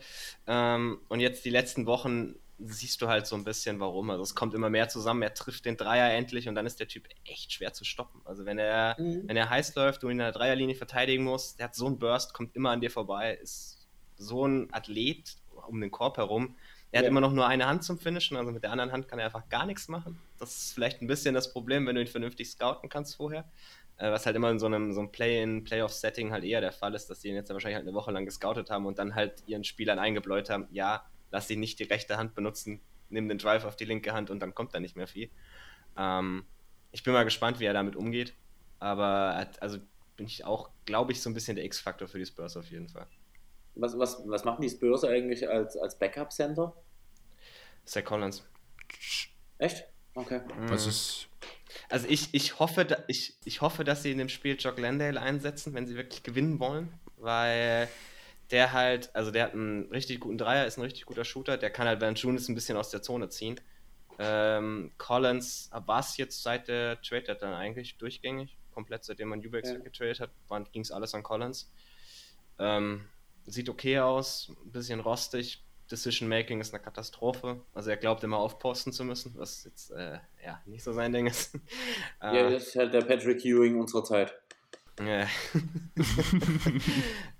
Ähm, 0.47 1.01
und 1.09 1.21
jetzt 1.21 1.45
die 1.45 1.51
letzten 1.51 1.87
Wochen 1.87 2.37
siehst 2.59 3.01
du 3.01 3.09
halt 3.09 3.27
so 3.27 3.37
ein 3.37 3.45
bisschen, 3.45 3.81
warum. 3.81 4.11
Also 4.11 4.23
es 4.23 4.35
kommt 4.35 4.55
immer 4.55 4.71
mehr 4.71 4.89
zusammen, 4.89 5.23
er 5.23 5.35
trifft 5.35 5.65
den 5.65 5.77
Dreier 5.77 6.13
endlich 6.13 6.49
und 6.49 6.55
dann 6.55 6.67
ist 6.67 6.81
der 6.81 6.89
Typ 6.89 7.09
echt 7.25 7.53
schwer 7.53 7.73
zu 7.73 7.85
stoppen. 7.85 8.21
Also 8.25 8.45
wenn 8.45 8.59
er, 8.59 8.97
mhm. 8.99 9.23
wenn 9.27 9.37
er 9.37 9.51
heiß 9.51 9.75
läuft 9.75 10.05
und 10.05 10.13
in 10.13 10.19
der 10.19 10.33
Dreierlinie 10.33 10.75
verteidigen 10.75 11.25
muss, 11.25 11.57
der 11.57 11.65
hat 11.67 11.75
so 11.75 11.87
einen 11.87 11.99
Burst, 11.99 12.33
kommt 12.35 12.57
immer 12.57 12.71
an 12.71 12.81
dir 12.81 12.91
vorbei, 12.91 13.39
ist 13.43 13.89
so 14.17 14.47
ein 14.47 14.73
Athlet 14.73 15.37
um 15.69 15.81
den 15.81 15.91
Korb 15.91 16.17
herum. 16.17 16.57
Er 16.93 17.01
ja. 17.01 17.05
hat 17.05 17.11
immer 17.11 17.21
noch 17.21 17.33
nur 17.33 17.47
eine 17.47 17.67
Hand 17.67 17.85
zum 17.85 17.99
Finishen, 17.99 18.37
also 18.37 18.51
mit 18.51 18.65
der 18.65 18.73
anderen 18.73 18.91
Hand 18.91 19.09
kann 19.09 19.19
er 19.19 19.27
einfach 19.27 19.49
gar 19.49 19.67
nichts 19.67 19.89
machen. 19.89 20.19
Das 20.39 20.57
ist 20.57 20.73
vielleicht 20.73 21.03
ein 21.03 21.07
bisschen 21.07 21.35
das 21.35 21.53
Problem, 21.53 21.87
wenn 21.87 21.95
du 21.95 22.01
ihn 22.01 22.07
vernünftig 22.07 22.51
scouten 22.51 22.89
kannst 22.89 23.17
vorher. 23.17 23.45
äh, 24.01 24.11
was 24.11 24.27
halt 24.27 24.35
immer 24.35 24.51
in 24.51 24.59
so 24.59 24.67
einem, 24.67 24.93
so 24.93 25.01
einem 25.01 25.13
Play-in, 25.13 25.63
Playoff-Setting 25.63 26.33
halt 26.33 26.43
eher 26.43 26.61
der 26.61 26.73
Fall 26.73 26.95
ist, 26.95 27.09
dass 27.11 27.21
die 27.21 27.29
ihn 27.29 27.35
jetzt 27.35 27.51
wahrscheinlich 27.51 27.77
halt 27.77 27.87
eine 27.87 27.95
Woche 27.95 28.11
lang 28.11 28.25
gescoutet 28.25 28.71
haben 28.71 28.87
und 28.87 28.99
dann 28.99 29.15
halt 29.15 29.43
ihren 29.47 29.63
Spielern 29.63 29.99
eingebläut 29.99 30.49
haben, 30.51 30.67
ja, 30.73 31.05
lass 31.31 31.51
ihn 31.51 31.61
nicht 31.61 31.79
die 31.79 31.85
rechte 31.85 32.17
Hand 32.17 32.35
benutzen, 32.35 32.81
nimm 33.11 33.29
den 33.29 33.39
Drive 33.39 33.65
auf 33.65 33.77
die 33.77 33.85
linke 33.85 34.13
Hand 34.13 34.31
und 34.31 34.41
dann 34.41 34.55
kommt 34.55 34.75
da 34.75 34.81
nicht 34.81 34.97
mehr 34.97 35.07
viel. 35.07 35.31
Ähm, 35.99 36.45
ich 36.93 37.05
bin 37.05 37.13
mal 37.13 37.25
gespannt, 37.25 37.61
wie 37.61 37.67
er 37.67 37.75
damit 37.75 37.95
umgeht, 37.95 38.35
aber 38.79 39.47
also 39.61 39.79
bin 40.17 40.27
ich 40.27 40.45
auch, 40.45 40.71
glaube 40.87 41.13
ich, 41.13 41.21
so 41.21 41.29
ein 41.31 41.35
bisschen 41.35 41.57
der 41.57 41.65
X-Faktor 41.67 42.09
für 42.09 42.19
die 42.19 42.27
Spurs 42.27 42.57
auf 42.57 42.71
jeden 42.71 42.89
Fall. 42.89 43.07
Was, 43.81 43.99
was, 43.99 44.23
was 44.27 44.45
machen 44.45 44.63
die 44.63 44.71
Spurs 44.71 45.05
eigentlich 45.05 45.49
als, 45.49 45.77
als 45.77 45.99
Backup-Center? 45.99 46.75
Zach 47.85 48.05
Collins. 48.05 48.47
Echt? 49.59 49.85
Okay. 50.15 50.41
Was 50.69 50.87
ist. 50.87 51.29
Also 51.89 52.07
ich, 52.09 52.29
ich, 52.33 52.59
hoffe, 52.59 52.85
da, 52.85 52.99
ich, 53.07 53.37
ich 53.45 53.61
hoffe, 53.61 53.85
dass 53.85 54.03
sie 54.03 54.13
in 54.13 54.19
dem 54.19 54.29
Spiel 54.29 54.57
Jock 54.59 54.79
Landale 54.79 55.21
einsetzen, 55.21 55.75
wenn 55.75 55.87
sie 55.87 55.97
wirklich 55.97 56.23
gewinnen 56.23 56.59
wollen, 56.59 56.93
weil 57.17 57.89
der 58.51 58.73
halt, 58.73 59.15
also 59.15 59.31
der 59.31 59.45
hat 59.45 59.55
einen 59.55 59.91
richtig 59.91 60.21
guten 60.21 60.39
Dreier, 60.39 60.67
ist 60.67 60.79
ein 60.79 60.83
richtig 60.83 61.07
guter 61.07 61.25
Shooter, 61.25 61.57
der 61.57 61.71
kann 61.71 61.87
halt 61.87 62.01
Valanciunas 62.01 62.49
ein 62.49 62.55
bisschen 62.55 62.77
aus 62.77 62.91
der 62.91 63.03
Zone 63.03 63.29
ziehen. 63.29 63.61
Ähm, 64.19 64.93
Collins 64.99 65.71
war 65.73 66.01
es 66.01 66.17
jetzt 66.17 66.43
seit 66.43 66.69
der 66.69 67.01
Trade 67.01 67.37
dann 67.37 67.55
eigentlich 67.55 67.97
durchgängig, 67.99 68.59
komplett 68.73 69.05
seitdem 69.05 69.29
man 69.29 69.41
Eubanks 69.41 69.71
ja. 69.71 69.79
getradet 69.79 70.21
hat, 70.21 70.73
ging 70.73 70.83
es 70.83 70.91
alles 70.91 71.15
an 71.15 71.23
Collins. 71.23 71.71
Ähm, 72.59 73.05
sieht 73.47 73.69
okay 73.69 73.99
aus, 73.99 74.53
ein 74.65 74.73
bisschen 74.73 75.01
rostig, 75.01 75.65
Decision 75.91 76.29
Making 76.29 76.61
ist 76.61 76.73
eine 76.73 76.83
Katastrophe. 76.83 77.61
Also 77.75 77.91
er 77.91 77.97
glaubt 77.97 78.23
immer 78.23 78.39
aufposten 78.39 78.93
zu 78.93 79.05
müssen, 79.05 79.35
was 79.37 79.65
jetzt 79.65 79.91
äh, 79.91 80.19
ja 80.45 80.63
nicht 80.67 80.85
so 80.85 80.93
sein 80.93 81.13
Ding 81.13 81.27
ist. 81.27 81.55
ja, 82.23 82.51
das 82.51 82.69
ist 82.69 82.77
halt 82.77 82.95
der 82.95 83.03
Patrick 83.03 83.45
Ewing 83.45 83.81
unserer 83.81 84.05
Zeit. 84.05 84.33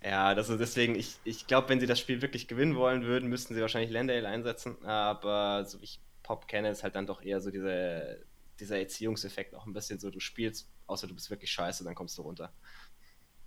ja, 0.03 0.35
das 0.35 0.49
ist 0.49 0.59
deswegen, 0.59 0.95
ich, 0.95 1.19
ich 1.25 1.47
glaube, 1.47 1.69
wenn 1.69 1.79
sie 1.79 1.87
das 1.87 2.01
Spiel 2.01 2.23
wirklich 2.23 2.49
gewinnen 2.49 2.75
wollen 2.75 3.05
würden, 3.05 3.29
müssten 3.29 3.55
sie 3.55 3.61
wahrscheinlich 3.61 3.91
Landale 3.91 4.27
einsetzen. 4.27 4.83
Aber 4.85 5.65
so 5.67 5.81
wie 5.81 5.85
ich 5.85 6.01
Pop 6.23 6.49
kenne, 6.49 6.71
ist 6.71 6.83
halt 6.83 6.97
dann 6.97 7.07
doch 7.07 7.23
eher 7.23 7.41
so 7.41 7.51
diese, 7.51 8.25
dieser 8.59 8.79
Erziehungseffekt 8.79 9.55
auch 9.55 9.67
ein 9.67 9.75
bisschen 9.75 10.01
so, 10.01 10.11
du 10.11 10.21
spielst, 10.21 10.71
außer 10.87 11.07
du 11.07 11.15
bist 11.15 11.31
wirklich 11.31 11.53
scheiße, 11.53 11.85
dann 11.85 11.95
kommst 11.95 12.17
du 12.19 12.23
runter. 12.23 12.53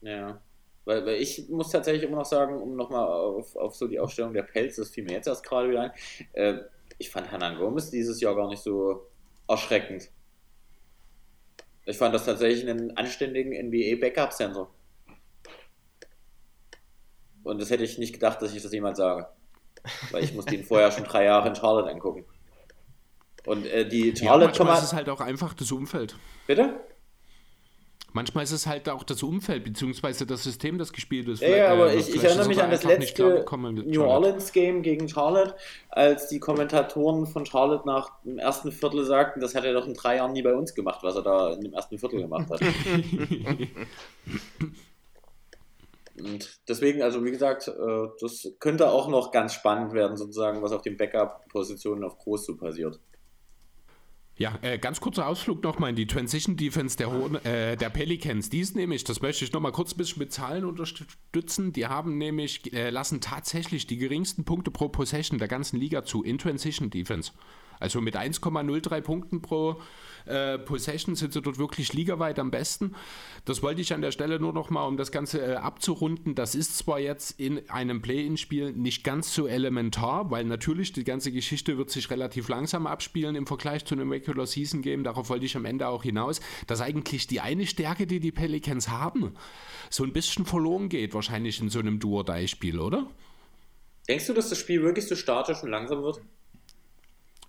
Ja. 0.01 0.41
Weil, 0.85 1.05
weil 1.05 1.15
ich 1.15 1.49
muss 1.49 1.69
tatsächlich 1.69 2.03
immer 2.03 2.17
noch 2.17 2.25
sagen, 2.25 2.61
um 2.61 2.75
nochmal 2.75 3.05
auf, 3.05 3.55
auf 3.55 3.75
so 3.75 3.87
die 3.87 3.99
Aufstellung 3.99 4.33
der 4.33 4.43
Pelz, 4.43 4.75
das 4.75 4.89
fiel 4.89 5.03
mir 5.03 5.13
jetzt 5.13 5.27
erst 5.27 5.45
gerade 5.45 5.69
wieder 5.69 5.81
ein, 5.81 5.91
äh, 6.33 6.59
ich 6.97 7.09
fand 7.09 7.31
Hanan 7.31 7.57
Gomez 7.57 7.89
dieses 7.89 8.19
Jahr 8.21 8.35
gar 8.35 8.47
nicht 8.49 8.61
so 8.61 9.07
erschreckend. 9.47 10.09
Ich 11.85 11.97
fand 11.97 12.13
das 12.13 12.25
tatsächlich 12.25 12.69
einen 12.69 12.95
anständigen 12.97 13.51
NBA-Backup-Center. 13.69 14.69
Und 17.43 17.61
das 17.61 17.69
hätte 17.69 17.83
ich 17.83 17.97
nicht 17.97 18.13
gedacht, 18.13 18.41
dass 18.41 18.53
ich 18.53 18.63
das 18.63 18.71
jemals 18.71 18.97
sage. 18.97 19.27
Weil 20.11 20.23
ich 20.23 20.33
musste 20.33 20.55
ihn 20.55 20.63
vorher 20.63 20.91
schon 20.91 21.03
drei 21.03 21.25
Jahre 21.25 21.49
in 21.49 21.55
Charlotte 21.55 21.89
angucken. 21.89 22.25
Und 23.45 23.65
äh, 23.65 23.85
die 23.87 24.15
Charlotte... 24.15 24.57
Ja, 24.57 24.63
manchmal 24.63 24.77
ist 24.77 24.83
es 24.85 24.93
halt 24.93 25.09
auch 25.09 25.19
einfach 25.19 25.53
das 25.53 25.71
Umfeld. 25.73 26.15
Bitte? 26.47 26.79
Manchmal 28.13 28.43
ist 28.43 28.51
es 28.51 28.67
halt 28.67 28.87
auch 28.89 29.03
das 29.03 29.23
Umfeld, 29.23 29.63
beziehungsweise 29.63 30.27
das 30.27 30.43
System, 30.43 30.77
das 30.77 30.93
gespielt 30.93 31.27
ist. 31.27 31.41
Ja, 31.41 31.49
ja 31.49 31.71
aber 31.71 31.91
äh, 31.91 31.97
ich, 31.97 32.13
ich, 32.13 32.23
erinnere 32.23 32.47
mich 32.47 32.61
an 32.61 32.69
das 32.69 32.83
letzte 32.83 33.43
New 33.85 34.03
Orleans 34.03 34.51
Game 34.51 34.83
gegen 34.83 35.09
Charlotte, 35.09 35.55
als 35.89 36.27
die 36.27 36.39
Kommentatoren 36.39 37.25
von 37.25 37.47
Charlotte 37.47 37.87
nach 37.87 38.11
dem 38.23 38.37
ersten 38.37 38.71
Viertel 38.71 39.03
sagten, 39.03 39.39
das 39.39 39.55
hat 39.55 39.65
er 39.65 39.73
doch 39.73 39.87
in 39.87 39.95
drei 39.95 40.17
Jahren 40.17 40.33
nie 40.33 40.43
bei 40.43 40.53
uns 40.53 40.75
gemacht, 40.75 40.99
was 41.01 41.15
er 41.15 41.23
da 41.23 41.53
in 41.53 41.61
dem 41.61 41.73
ersten 41.73 41.97
Viertel 41.97 42.21
gemacht 42.21 42.49
hat. 42.51 42.61
Und 46.15 46.59
deswegen, 46.67 47.01
also 47.01 47.25
wie 47.25 47.31
gesagt, 47.31 47.67
äh, 47.67 48.07
das 48.21 48.51
könnte 48.59 48.91
auch 48.91 49.07
noch 49.07 49.31
ganz 49.31 49.55
spannend 49.55 49.93
werden, 49.93 50.15
sozusagen, 50.15 50.61
was 50.61 50.71
auf 50.71 50.83
den 50.83 50.97
Backup-Positionen 50.97 52.03
auf 52.03 52.19
Groß 52.19 52.45
so 52.45 52.55
passiert. 52.55 52.99
Ja, 54.35 54.57
äh, 54.63 54.79
ganz 54.79 54.99
kurzer 54.99 55.27
Ausflug 55.27 55.61
nochmal 55.61 55.91
in 55.91 55.95
die 55.95 56.07
Transition 56.07 56.57
Defense 56.57 56.97
der, 56.97 57.07
äh, 57.45 57.75
der 57.75 57.89
Pelicans. 57.89 58.49
Die 58.49 58.61
ist 58.61 58.75
nämlich, 58.75 59.03
das 59.03 59.21
möchte 59.21 59.45
ich 59.45 59.53
nochmal 59.53 59.71
kurz 59.71 59.93
ein 59.93 59.97
bisschen 59.97 60.19
mit 60.19 60.33
Zahlen 60.33 60.65
unterstützen, 60.65 61.71
die 61.71 61.85
haben 61.85 62.17
nämlich, 62.17 62.73
äh, 62.73 62.89
lassen 62.89 63.21
tatsächlich 63.21 63.85
die 63.85 63.97
geringsten 63.97 64.43
Punkte 64.43 64.71
pro 64.71 64.89
Possession 64.89 65.37
der 65.37 65.47
ganzen 65.47 65.79
Liga 65.79 66.03
zu 66.03 66.23
in 66.23 66.39
Transition 66.39 66.89
Defense. 66.89 67.31
Also 67.79 68.01
mit 68.01 68.15
1,03 68.15 69.01
Punkten 69.01 69.41
pro 69.41 69.81
äh, 70.25 70.57
Possession 70.57 71.15
sind 71.15 71.33
sie 71.33 71.41
dort 71.41 71.57
wirklich 71.57 71.93
ligaweit 71.93 72.39
am 72.39 72.51
besten. 72.51 72.95
Das 73.45 73.61
wollte 73.61 73.81
ich 73.81 73.93
an 73.93 74.01
der 74.01 74.11
Stelle 74.11 74.39
nur 74.39 74.53
noch 74.53 74.69
mal, 74.69 74.85
um 74.85 74.97
das 74.97 75.11
Ganze 75.11 75.41
äh, 75.41 75.55
abzurunden. 75.55 76.35
Das 76.35 76.55
ist 76.55 76.77
zwar 76.77 76.99
jetzt 76.99 77.39
in 77.39 77.69
einem 77.69 78.01
Play-in-Spiel 78.01 78.71
nicht 78.73 79.03
ganz 79.03 79.33
so 79.33 79.47
elementar, 79.47 80.31
weil 80.31 80.45
natürlich 80.45 80.93
die 80.93 81.03
ganze 81.03 81.31
Geschichte 81.31 81.77
wird 81.77 81.89
sich 81.89 82.09
relativ 82.09 82.47
langsam 82.47 82.87
abspielen 82.87 83.35
im 83.35 83.47
Vergleich 83.47 83.85
zu 83.85 83.95
einem 83.95 84.11
Regular 84.11 84.47
Season 84.47 84.81
Game. 84.81 85.03
Darauf 85.03 85.29
wollte 85.29 85.45
ich 85.45 85.57
am 85.57 85.65
Ende 85.65 85.87
auch 85.87 86.03
hinaus, 86.03 86.39
dass 86.67 86.81
eigentlich 86.81 87.27
die 87.27 87.41
eine 87.41 87.65
Stärke, 87.65 88.07
die 88.07 88.19
die 88.19 88.31
Pelicans 88.31 88.89
haben, 88.89 89.35
so 89.89 90.03
ein 90.03 90.13
bisschen 90.13 90.45
verloren 90.45 90.89
geht, 90.89 91.13
wahrscheinlich 91.13 91.59
in 91.59 91.69
so 91.69 91.79
einem 91.79 91.99
Duo-Die-Spiel, 91.99 92.79
oder? 92.79 93.07
Denkst 94.07 94.27
du, 94.27 94.33
dass 94.33 94.49
das 94.49 94.57
Spiel 94.57 94.83
wirklich 94.83 95.07
so 95.07 95.15
statisch 95.15 95.63
und 95.63 95.69
langsam 95.69 96.03
wird? 96.03 96.21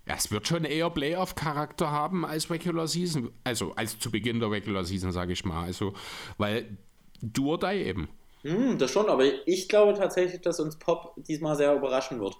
Ja, 0.07 0.15
es 0.15 0.29
wird 0.31 0.47
schon 0.47 0.65
eher 0.65 0.89
Playoff-Charakter 0.89 1.91
haben 1.91 2.25
als 2.25 2.49
Regular 2.49 2.87
Season. 2.87 3.31
Also 3.43 3.73
als 3.75 3.99
zu 3.99 4.11
Beginn 4.11 4.39
der 4.39 4.51
Regular 4.51 4.83
Season, 4.83 5.11
sage 5.11 5.33
ich 5.33 5.45
mal. 5.45 5.63
Also, 5.63 5.93
weil 6.37 6.77
du 7.21 7.53
oder 7.53 7.73
eben. 7.73 8.09
Hm, 8.43 8.77
das 8.77 8.91
schon, 8.91 9.09
aber 9.09 9.23
ich 9.47 9.67
glaube 9.67 9.95
tatsächlich, 9.95 10.41
dass 10.41 10.59
uns 10.59 10.77
Pop 10.77 11.13
diesmal 11.17 11.55
sehr 11.55 11.73
überraschen 11.75 12.19
wird. 12.19 12.37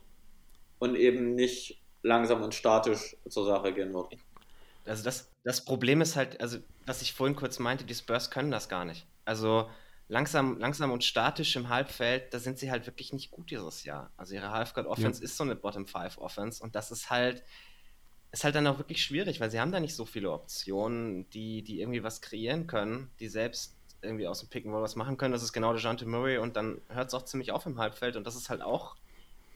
Und 0.77 0.95
eben 0.95 1.33
nicht 1.33 1.81
langsam 2.03 2.43
und 2.43 2.53
statisch 2.53 3.15
zur 3.27 3.45
Sache 3.45 3.73
gehen 3.73 3.93
wird. 3.93 4.15
Also 4.85 5.03
das, 5.03 5.31
das 5.43 5.65
Problem 5.65 6.01
ist 6.01 6.15
halt, 6.15 6.39
also 6.39 6.59
was 6.85 7.01
ich 7.01 7.13
vorhin 7.13 7.35
kurz 7.35 7.57
meinte, 7.57 7.85
die 7.85 7.95
Spurs 7.95 8.29
können 8.29 8.51
das 8.51 8.69
gar 8.69 8.85
nicht. 8.85 9.07
Also 9.25 9.67
langsam, 10.07 10.59
langsam 10.59 10.91
und 10.91 11.03
statisch 11.03 11.55
im 11.55 11.69
Halbfeld, 11.69 12.33
da 12.33 12.39
sind 12.39 12.59
sie 12.59 12.71
halt 12.71 12.85
wirklich 12.85 13.13
nicht 13.13 13.31
gut 13.31 13.49
dieses 13.49 13.83
Jahr. 13.83 14.11
Also 14.17 14.35
ihre 14.35 14.51
Halfguard-Offense 14.51 15.21
ja. 15.21 15.25
ist 15.25 15.37
so 15.37 15.43
eine 15.43 15.55
Bottom-5-Offense 15.55 16.63
und 16.63 16.75
das 16.75 16.91
ist 16.91 17.09
halt, 17.09 17.43
ist 18.31 18.43
halt 18.43 18.55
dann 18.55 18.67
auch 18.67 18.77
wirklich 18.77 19.03
schwierig, 19.03 19.39
weil 19.39 19.49
sie 19.49 19.59
haben 19.59 19.71
da 19.71 19.79
nicht 19.79 19.95
so 19.95 20.05
viele 20.05 20.31
Optionen, 20.31 21.29
die, 21.31 21.63
die 21.63 21.81
irgendwie 21.81 22.03
was 22.03 22.21
kreieren 22.21 22.67
können, 22.67 23.09
die 23.19 23.29
selbst 23.29 23.75
irgendwie 24.01 24.27
aus 24.27 24.41
dem 24.41 24.49
Pick 24.49 24.65
and 24.65 24.73
Roll 24.75 24.83
was 24.83 24.95
machen 24.95 25.17
können. 25.17 25.31
Das 25.31 25.41
ist 25.41 25.53
genau 25.53 25.73
der 25.73 25.81
Jante 25.81 26.05
Murray 26.05 26.37
und 26.37 26.55
dann 26.55 26.81
hört 26.89 27.07
es 27.07 27.13
auch 27.13 27.23
ziemlich 27.23 27.51
auf 27.51 27.65
im 27.65 27.79
Halbfeld 27.79 28.15
und 28.15 28.27
das 28.27 28.35
ist 28.35 28.49
halt 28.49 28.61
auch, 28.61 28.95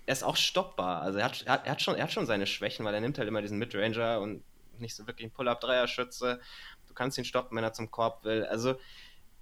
er 0.08 0.14
ist 0.14 0.24
auch 0.24 0.38
stoppbar. 0.38 1.02
Also 1.02 1.20
er 1.20 1.26
hat, 1.26 1.44
er 1.46 1.72
hat, 1.72 1.82
schon, 1.82 1.96
er 1.96 2.04
hat 2.04 2.12
schon 2.12 2.26
seine 2.26 2.48
Schwächen, 2.48 2.84
weil 2.86 2.96
er 2.96 3.02
nimmt 3.02 3.20
halt 3.20 3.28
immer 3.28 3.44
diesen 3.44 3.60
Midranger 3.60 4.20
und 4.20 4.44
nicht 4.80 4.96
so 4.96 5.06
wirklich 5.06 5.26
einen 5.26 5.34
Pull-Up-Dreier-Schütze. 5.34 6.40
Du 6.88 6.94
kannst 6.96 7.18
ihn 7.20 7.26
stoppen, 7.26 7.56
wenn 7.56 7.64
er 7.64 7.74
zum 7.74 7.92
Korb 7.92 8.24
will. 8.24 8.46
Also 8.46 8.80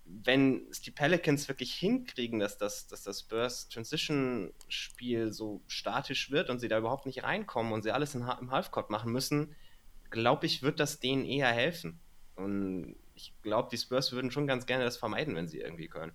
wenn 0.10 0.68
es 0.70 0.82
die 0.82 0.92
Pelicans 0.92 1.48
wirklich 1.48 1.74
hinkriegen, 1.74 2.40
dass 2.40 2.58
das, 2.58 2.88
dass 2.88 3.04
das 3.04 3.22
Spurs 3.22 3.70
Transition-Spiel 3.70 5.34
so 5.34 5.62
statisch 5.68 6.32
wird 6.32 6.50
und 6.50 6.60
sie 6.60 6.68
da 6.68 6.78
überhaupt 6.78 7.06
nicht 7.06 7.24
reinkommen 7.24 7.74
und 7.74 7.84
sie 7.84 7.92
alles 7.92 8.16
in, 8.16 8.22
im 8.22 8.52
Halfcourt 8.52 8.90
machen 8.90 9.12
müssen, 9.12 9.56
glaube 10.10 10.46
ich, 10.46 10.64
wird 10.64 10.80
das 10.80 11.00
denen 11.00 11.26
eher 11.26 11.48
helfen. 11.50 12.00
Und 12.36 12.96
ich 13.16 13.34
glaube, 13.42 13.70
die 13.72 13.78
Spurs 13.78 14.12
würden 14.12 14.32
schon 14.32 14.48
ganz 14.48 14.66
gerne 14.66 14.84
das 14.84 14.98
vermeiden, 14.98 15.36
wenn 15.36 15.48
sie 15.48 15.60
irgendwie 15.60 15.88
können. 15.88 16.14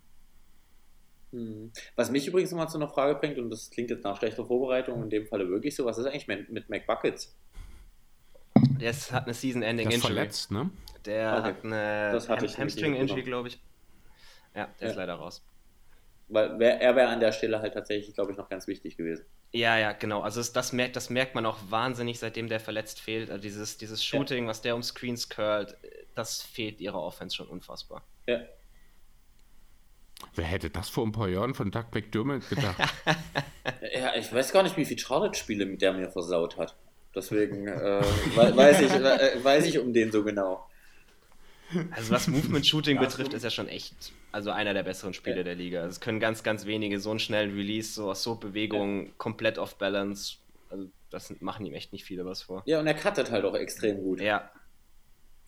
Hm. 1.33 1.73
Was 1.97 2.11
mich 2.11 2.27
übrigens 2.27 2.51
nochmal 2.51 2.69
zu 2.69 2.79
einer 2.79 2.89
Frage 2.89 3.19
bringt, 3.19 3.39
und 3.39 3.51
das 3.51 3.71
klingt 3.71 3.91
jetzt 3.91 4.05
nach 4.05 4.19
schlechter 4.19 4.47
Vorbereitung, 4.47 5.03
in 5.03 5.11
dem 5.11 5.27
Falle 5.27 5.49
wirklich 5.49 5.75
so, 5.75 5.85
was 5.85 5.99
ist 5.99 6.07
eigentlich 6.07 6.29
mit, 6.29 6.51
mit 6.51 6.69
McBuckets? 6.71 7.37
Der 8.81 8.93
hat 8.93 9.25
eine 9.25 9.35
Season-Ending-Injury. 9.35 10.01
verletzt, 10.01 10.51
ne? 10.51 10.71
Der 11.05 11.39
okay. 11.39 11.49
hat 11.49 11.65
eine 11.65 12.57
Hamstring-Injury, 12.59 13.23
glaube 13.23 13.49
ich. 13.49 13.61
Ja, 14.55 14.69
der 14.81 14.87
ja. 14.87 14.91
ist 14.91 14.97
leider 14.97 15.15
raus. 15.15 15.43
Weil 16.29 16.61
er 16.63 16.97
wäre 16.97 17.09
an 17.09 17.21
der 17.21 17.33
Stelle 17.33 17.61
halt 17.61 17.75
tatsächlich, 17.75 18.15
glaube 18.15 18.33
ich, 18.33 18.39
noch 18.39 18.49
ganz 18.49 18.67
wichtig 18.67 18.97
gewesen. 18.97 19.25
Ja, 19.53 19.77
ja, 19.77 19.93
genau. 19.93 20.23
Also 20.23 20.41
es, 20.41 20.53
das, 20.53 20.73
merkt, 20.73 20.97
das 20.97 21.11
merkt 21.11 21.35
man 21.35 21.45
auch 21.45 21.59
wahnsinnig, 21.69 22.19
seitdem 22.19 22.49
der 22.49 22.59
verletzt 22.59 23.01
fehlt. 23.01 23.31
Also 23.31 23.43
dieses, 23.43 23.77
dieses 23.77 24.03
Shooting, 24.03 24.45
ja. 24.45 24.51
was 24.51 24.63
der 24.63 24.75
um 24.75 24.83
Screens 24.83 25.29
curlt, 25.29 25.77
das 26.15 26.41
fehlt 26.41 26.81
ihrer 26.81 27.03
Offense 27.03 27.37
schon 27.37 27.49
unfassbar. 27.49 28.03
Ja. 28.27 28.41
Wer 30.35 30.45
hätte 30.45 30.71
das 30.71 30.89
vor 30.89 31.05
ein 31.05 31.13
paar 31.13 31.29
Jahren 31.29 31.55
von 31.55 31.71
Doug 31.71 31.87
McDermott 31.93 32.49
gedacht? 32.49 32.79
ja, 33.95 34.15
ich 34.17 34.33
weiß 34.33 34.53
gar 34.53 34.63
nicht, 34.63 34.77
wie 34.79 34.87
viele 34.87 35.01
Charlotte-Spiele 35.01 35.67
mit 35.67 35.83
der 35.83 35.93
mir 35.93 36.11
versaut 36.11 36.57
hat. 36.57 36.75
Deswegen 37.15 37.69
äh, 37.69 38.03
weiß, 38.35 38.81
ich, 38.81 38.91
äh, 38.91 39.45
weiß 39.45 39.67
ich 39.67 39.79
um 39.79 39.93
den 39.93 40.11
so 40.11 40.25
genau. 40.25 40.67
Also 41.91 42.13
was 42.13 42.29
Movement 42.29 42.67
Shooting 42.67 42.99
betrifft, 43.01 43.35
ist 43.35 43.45
er 43.45 43.51
schon 43.51 43.69
echt, 43.69 44.13
also 44.33 44.51
einer 44.51 44.75
der 44.75 44.83
besseren 44.83 45.15
Spieler 45.15 45.39
ja. 45.39 45.43
der 45.43 45.55
Liga. 45.55 45.85
Es 45.87 46.01
können 46.01 46.21
ganz, 46.21 46.43
ganz 46.43 46.67
wenige 46.67 47.01
so 47.01 47.11
einen 47.11 47.19
schnellen 47.19 47.55
Release, 47.55 47.93
so 47.93 48.11
aus 48.11 48.23
so 48.23 48.35
Bewegungen, 48.35 49.07
ja. 49.07 49.13
komplett 49.19 49.59
off 49.59 49.77
Balance. 49.77 50.37
Also 50.71 50.89
das 51.11 51.35
machen 51.41 51.67
ihm 51.67 51.75
echt 51.75 51.93
nicht 51.93 52.05
viele 52.05 52.25
was 52.25 52.43
vor. 52.43 52.63
Ja, 52.67 52.81
und 52.81 52.87
er 52.87 52.95
cuttet 52.95 53.31
halt 53.31 53.45
auch 53.45 53.55
extrem 53.55 54.03
gut. 54.03 54.21
Ja. 54.21 54.51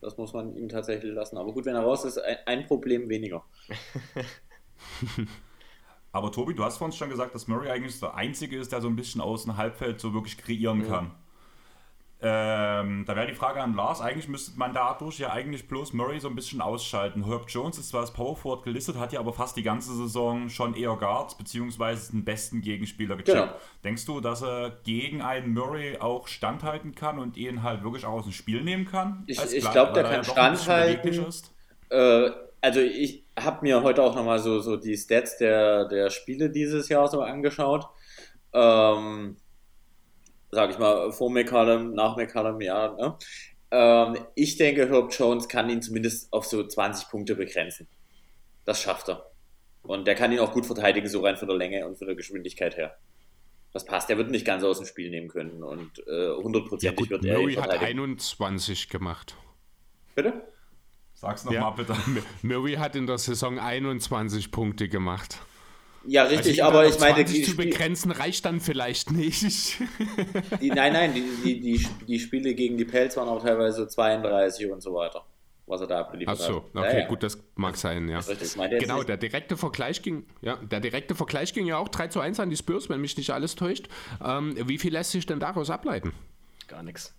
Das 0.01 0.17
muss 0.17 0.33
man 0.33 0.55
ihm 0.55 0.69
tatsächlich 0.69 1.13
lassen. 1.13 1.37
Aber 1.37 1.51
gut, 1.53 1.65
wenn 1.65 1.75
er 1.75 1.81
raus 1.81 2.05
ist, 2.05 2.17
ein, 2.19 2.37
ein 2.45 2.67
Problem 2.67 3.09
weniger. 3.09 3.43
Aber 6.11 6.31
Tobi, 6.31 6.53
du 6.53 6.63
hast 6.63 6.77
vorhin 6.77 6.95
schon 6.95 7.09
gesagt, 7.09 7.35
dass 7.35 7.47
Murray 7.47 7.69
eigentlich 7.69 7.99
der 7.99 8.15
Einzige 8.15 8.57
ist, 8.57 8.71
der 8.71 8.81
so 8.81 8.87
ein 8.87 8.95
bisschen 8.95 9.19
aus 9.19 9.43
dem 9.43 9.57
Halbfeld 9.57 9.99
so 9.99 10.13
wirklich 10.13 10.37
kreieren 10.37 10.79
mhm. 10.79 10.87
kann. 10.87 11.11
Ähm, 12.21 13.03
da 13.05 13.15
wäre 13.15 13.27
die 13.27 13.33
Frage 13.33 13.61
an 13.61 13.75
Lars, 13.75 13.99
eigentlich 13.99 14.29
müsste 14.29 14.57
man 14.57 14.73
dadurch 14.73 15.19
ja 15.19 15.31
eigentlich 15.31 15.67
bloß 15.67 15.93
Murray 15.93 16.19
so 16.19 16.29
ein 16.29 16.35
bisschen 16.35 16.61
ausschalten. 16.61 17.25
Herb 17.25 17.45
Jones 17.49 17.77
ist 17.77 17.89
zwar 17.89 18.01
als 18.01 18.11
Power 18.11 18.37
Forward 18.37 18.63
gelistet, 18.63 18.97
hat 18.97 19.11
ja 19.11 19.19
aber 19.19 19.33
fast 19.33 19.57
die 19.57 19.63
ganze 19.63 19.93
Saison 19.93 20.47
schon 20.49 20.75
eher 20.75 20.95
Guards 20.95 21.35
beziehungsweise 21.35 22.13
den 22.13 22.23
besten 22.23 22.61
Gegenspieler 22.61 23.17
gecheckt. 23.17 23.37
Genau. 23.37 23.53
Denkst 23.83 24.05
du, 24.05 24.21
dass 24.21 24.41
er 24.41 24.77
gegen 24.85 25.21
einen 25.21 25.53
Murray 25.53 25.97
auch 25.97 26.27
standhalten 26.27 26.95
kann 26.95 27.19
und 27.19 27.35
ihn 27.35 27.63
halt 27.63 27.83
wirklich 27.83 28.05
auch 28.05 28.13
aus 28.13 28.23
dem 28.23 28.33
Spiel 28.33 28.63
nehmen 28.63 28.85
kann? 28.85 29.23
Ich, 29.27 29.39
ich 29.53 29.69
glaube, 29.71 29.91
der 29.91 30.03
kann 30.05 30.23
standhalten. 30.23 31.25
Äh, 31.89 32.31
also 32.61 32.79
ich 32.79 33.25
habe 33.37 33.59
mir 33.61 33.83
heute 33.83 34.01
auch 34.01 34.15
nochmal 34.15 34.39
so, 34.39 34.59
so 34.61 34.77
die 34.77 34.97
Stats 34.97 35.37
der, 35.37 35.85
der 35.89 36.09
Spiele 36.09 36.49
dieses 36.49 36.87
Jahr 36.89 37.07
so 37.09 37.21
angeschaut. 37.21 37.87
Ähm, 38.53 39.35
sag 40.55 40.71
ich 40.71 40.79
mal, 40.79 41.11
vor 41.11 41.29
McCallum, 41.29 41.93
nach 41.93 42.15
McCallum, 42.15 42.61
ja. 42.61 42.93
Ne? 42.93 43.17
Ähm, 43.71 44.17
ich 44.35 44.57
denke, 44.57 44.89
Herb 44.89 45.13
Jones 45.13 45.47
kann 45.47 45.69
ihn 45.69 45.81
zumindest 45.81 46.31
auf 46.31 46.45
so 46.45 46.65
20 46.65 47.09
Punkte 47.09 47.35
begrenzen. 47.35 47.87
Das 48.63 48.81
schafft 48.81 49.09
er. 49.09 49.29
Und 49.83 50.07
der 50.07 50.15
kann 50.15 50.31
ihn 50.31 50.39
auch 50.39 50.53
gut 50.53 50.65
verteidigen, 50.65 51.07
so 51.07 51.21
rein 51.21 51.37
von 51.37 51.47
der 51.47 51.57
Länge 51.57 51.85
und 51.85 51.97
von 51.97 52.07
der 52.07 52.15
Geschwindigkeit 52.15 52.77
her. 52.77 52.97
Das 53.73 53.85
passt. 53.85 54.09
Der 54.09 54.17
wird 54.17 54.31
nicht 54.31 54.45
ganz 54.45 54.63
aus 54.63 54.77
dem 54.77 54.87
Spiel 54.87 55.09
nehmen 55.09 55.27
können 55.27 55.61
und 55.61 55.99
äh, 56.07 56.33
hundertprozentig 56.33 57.11
äh, 57.11 57.15
ja, 57.15 57.21
wird 57.21 57.25
er. 57.25 57.39
Murray 57.39 57.55
hat 57.55 57.69
21 57.69 58.89
gemacht. 58.89 59.35
Bitte? 60.15 60.33
Sag's 61.13 61.43
nochmal 61.43 61.61
ja, 61.61 61.69
bitte. 61.71 61.95
Murray 62.41 62.75
hat 62.75 62.95
in 62.95 63.05
der 63.05 63.17
Saison 63.17 63.59
21 63.59 64.51
Punkte 64.51 64.87
gemacht. 64.87 65.39
Ja, 66.07 66.23
richtig, 66.23 66.63
also 66.63 66.77
aber 66.77 66.87
ich 66.87 66.99
meine. 66.99 67.25
Die 67.25 67.41
zu 67.43 67.55
begrenzen 67.55 68.11
reicht 68.11 68.45
dann 68.45 68.59
vielleicht 68.59 69.11
nicht. 69.11 69.77
Die, 70.61 70.69
nein, 70.69 70.93
nein, 70.93 71.13
die, 71.13 71.23
die, 71.43 71.59
die, 71.59 71.87
die 72.07 72.19
Spiele 72.19 72.53
gegen 72.53 72.77
die 72.77 72.85
Pelz 72.85 73.17
waren 73.17 73.27
auch 73.27 73.41
teilweise 73.41 73.87
32 73.87 74.71
und 74.71 74.81
so 74.81 74.93
weiter 74.93 75.25
was 75.67 75.81
er 75.81 75.87
da 75.87 75.99
abgeliefert 76.01 76.37
hat. 76.37 76.45
Ach 76.45 76.47
so, 76.47 76.57
okay, 76.73 76.93
ja, 76.93 76.99
ja. 76.99 77.07
gut, 77.07 77.23
das 77.23 77.39
mag 77.55 77.75
sein, 77.77 78.07
ja. 78.07 78.19
Genau, 78.79 79.03
der 79.03 79.17
direkte 79.17 79.57
Vergleich 79.57 80.01
ging, 80.01 80.25
ja, 80.41 80.57
der 80.57 80.79
direkte 80.79 81.15
Vergleich 81.15 81.53
ging 81.53 81.65
ja 81.65 81.77
auch 81.77 81.89
3 81.89 82.09
zu 82.09 82.19
1 82.19 82.39
an 82.39 82.49
die 82.49 82.57
Spurs, 82.57 82.89
wenn 82.89 83.01
mich 83.01 83.17
nicht 83.17 83.31
alles 83.31 83.55
täuscht. 83.55 83.87
Ähm, 84.23 84.55
wie 84.67 84.77
viel 84.77 84.93
lässt 84.93 85.11
sich 85.11 85.25
denn 85.25 85.39
daraus 85.39 85.69
ableiten? 85.69 86.13
Gar 86.67 86.83
nichts. 86.83 87.15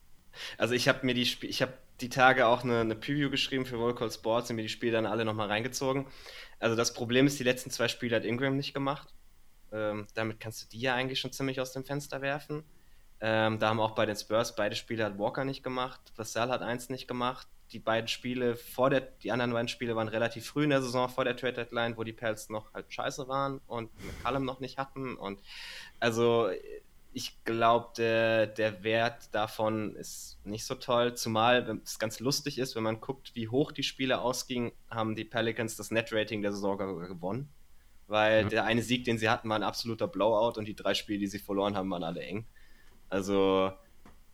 Also 0.58 0.74
ich 0.74 0.88
habe 0.88 1.04
mir 1.04 1.14
die 1.14 1.22
Sp 1.28 1.46
ich 1.46 1.62
habe 1.62 1.72
die 2.00 2.08
Tage 2.08 2.46
auch 2.46 2.62
eine, 2.62 2.80
eine 2.80 2.94
Preview 2.94 3.30
geschrieben 3.30 3.64
für 3.64 3.78
Volcall 3.78 4.10
Sports 4.10 4.50
und 4.50 4.56
mir 4.56 4.62
die 4.62 4.68
Spiele 4.68 4.92
dann 4.92 5.06
alle 5.06 5.24
nochmal 5.24 5.48
reingezogen. 5.48 6.06
Also 6.58 6.76
das 6.76 6.94
Problem 6.94 7.26
ist, 7.26 7.38
die 7.38 7.44
letzten 7.44 7.70
zwei 7.70 7.88
Spiele 7.88 8.16
hat 8.16 8.24
Ingram 8.24 8.56
nicht 8.56 8.74
gemacht. 8.74 9.08
Ähm, 9.72 10.06
damit 10.14 10.40
kannst 10.40 10.62
du 10.62 10.66
die 10.68 10.80
ja 10.80 10.94
eigentlich 10.94 11.20
schon 11.20 11.32
ziemlich 11.32 11.60
aus 11.60 11.72
dem 11.72 11.84
Fenster 11.84 12.20
werfen. 12.20 12.64
Ähm, 13.20 13.58
da 13.58 13.70
haben 13.70 13.80
auch 13.80 13.92
bei 13.92 14.04
den 14.04 14.16
Spurs 14.16 14.54
beide 14.54 14.76
Spiele 14.76 15.04
hat 15.04 15.18
Walker 15.18 15.44
nicht 15.44 15.62
gemacht, 15.62 16.00
Vassell 16.16 16.48
hat 16.48 16.62
eins 16.62 16.90
nicht 16.90 17.08
gemacht. 17.08 17.48
Die 17.72 17.78
beiden 17.80 18.06
Spiele 18.06 18.56
vor 18.56 18.90
der, 18.90 19.00
die 19.00 19.32
anderen 19.32 19.52
beiden 19.52 19.68
Spiele 19.68 19.96
waren 19.96 20.06
relativ 20.06 20.46
früh 20.46 20.64
in 20.64 20.70
der 20.70 20.82
Saison 20.82 21.08
vor 21.08 21.24
der 21.24 21.36
Trade 21.36 21.54
Deadline, 21.54 21.96
wo 21.96 22.04
die 22.04 22.12
Pels 22.12 22.48
noch 22.48 22.72
halt 22.74 22.92
scheiße 22.92 23.26
waren 23.26 23.60
und 23.66 23.90
McCallum 24.04 24.44
noch 24.44 24.60
nicht 24.60 24.78
hatten. 24.78 25.16
Und 25.16 25.40
also 25.98 26.48
ich 27.16 27.42
glaube, 27.44 27.94
der, 27.96 28.46
der 28.46 28.84
Wert 28.84 29.34
davon 29.34 29.96
ist 29.96 30.38
nicht 30.44 30.66
so 30.66 30.74
toll, 30.74 31.14
zumal 31.14 31.80
es 31.82 31.98
ganz 31.98 32.20
lustig 32.20 32.58
ist, 32.58 32.76
wenn 32.76 32.82
man 32.82 33.00
guckt, 33.00 33.34
wie 33.34 33.48
hoch 33.48 33.72
die 33.72 33.84
Spiele 33.84 34.20
ausgingen, 34.20 34.72
haben 34.90 35.16
die 35.16 35.24
Pelicans 35.24 35.76
das 35.76 35.90
Net-Rating 35.90 36.42
der 36.42 36.52
Saison 36.52 36.76
gewonnen. 36.76 37.48
Weil 38.06 38.44
mhm. 38.44 38.48
der 38.50 38.64
eine 38.64 38.82
Sieg, 38.82 39.04
den 39.04 39.16
sie 39.16 39.30
hatten, 39.30 39.48
war 39.48 39.56
ein 39.56 39.62
absoluter 39.62 40.08
Blowout 40.08 40.58
und 40.58 40.68
die 40.68 40.76
drei 40.76 40.92
Spiele, 40.92 41.20
die 41.20 41.26
sie 41.26 41.38
verloren 41.38 41.74
haben, 41.74 41.90
waren 41.90 42.04
alle 42.04 42.20
eng. 42.20 42.46
Also 43.08 43.72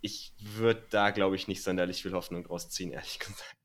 ich 0.00 0.32
würde 0.40 0.82
da, 0.90 1.10
glaube 1.10 1.36
ich, 1.36 1.46
nicht 1.46 1.62
sonderlich 1.62 2.02
viel 2.02 2.14
Hoffnung 2.14 2.42
draus 2.42 2.68
ziehen, 2.68 2.90
ehrlich 2.90 3.20
gesagt. 3.20 3.61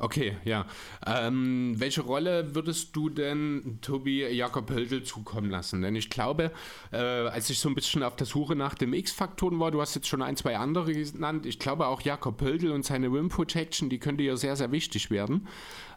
Okay, 0.00 0.38
ja. 0.46 0.64
Ähm, 1.06 1.74
welche 1.76 2.00
Rolle 2.00 2.54
würdest 2.54 2.96
du 2.96 3.10
denn 3.10 3.80
Tobi 3.82 4.22
Jakob 4.28 4.70
Hölzel 4.70 5.02
zukommen 5.02 5.50
lassen? 5.50 5.82
Denn 5.82 5.94
ich 5.94 6.08
glaube, 6.08 6.52
äh, 6.90 6.96
als 6.96 7.50
ich 7.50 7.58
so 7.58 7.68
ein 7.68 7.74
bisschen 7.74 8.02
auf 8.02 8.16
der 8.16 8.26
Suche 8.26 8.56
nach 8.56 8.74
dem 8.74 8.94
X-Faktoren 8.94 9.60
war, 9.60 9.70
du 9.70 9.82
hast 9.82 9.94
jetzt 9.94 10.08
schon 10.08 10.22
ein, 10.22 10.36
zwei 10.36 10.56
andere 10.56 10.94
genannt, 10.94 11.44
ich 11.44 11.58
glaube 11.58 11.86
auch 11.86 12.00
Jakob 12.00 12.40
Hölzel 12.40 12.72
und 12.72 12.82
seine 12.82 13.08
Rim 13.08 13.28
Protection, 13.28 13.90
die 13.90 13.98
könnte 13.98 14.22
ja 14.24 14.36
sehr, 14.36 14.56
sehr 14.56 14.72
wichtig 14.72 15.10
werden. 15.10 15.46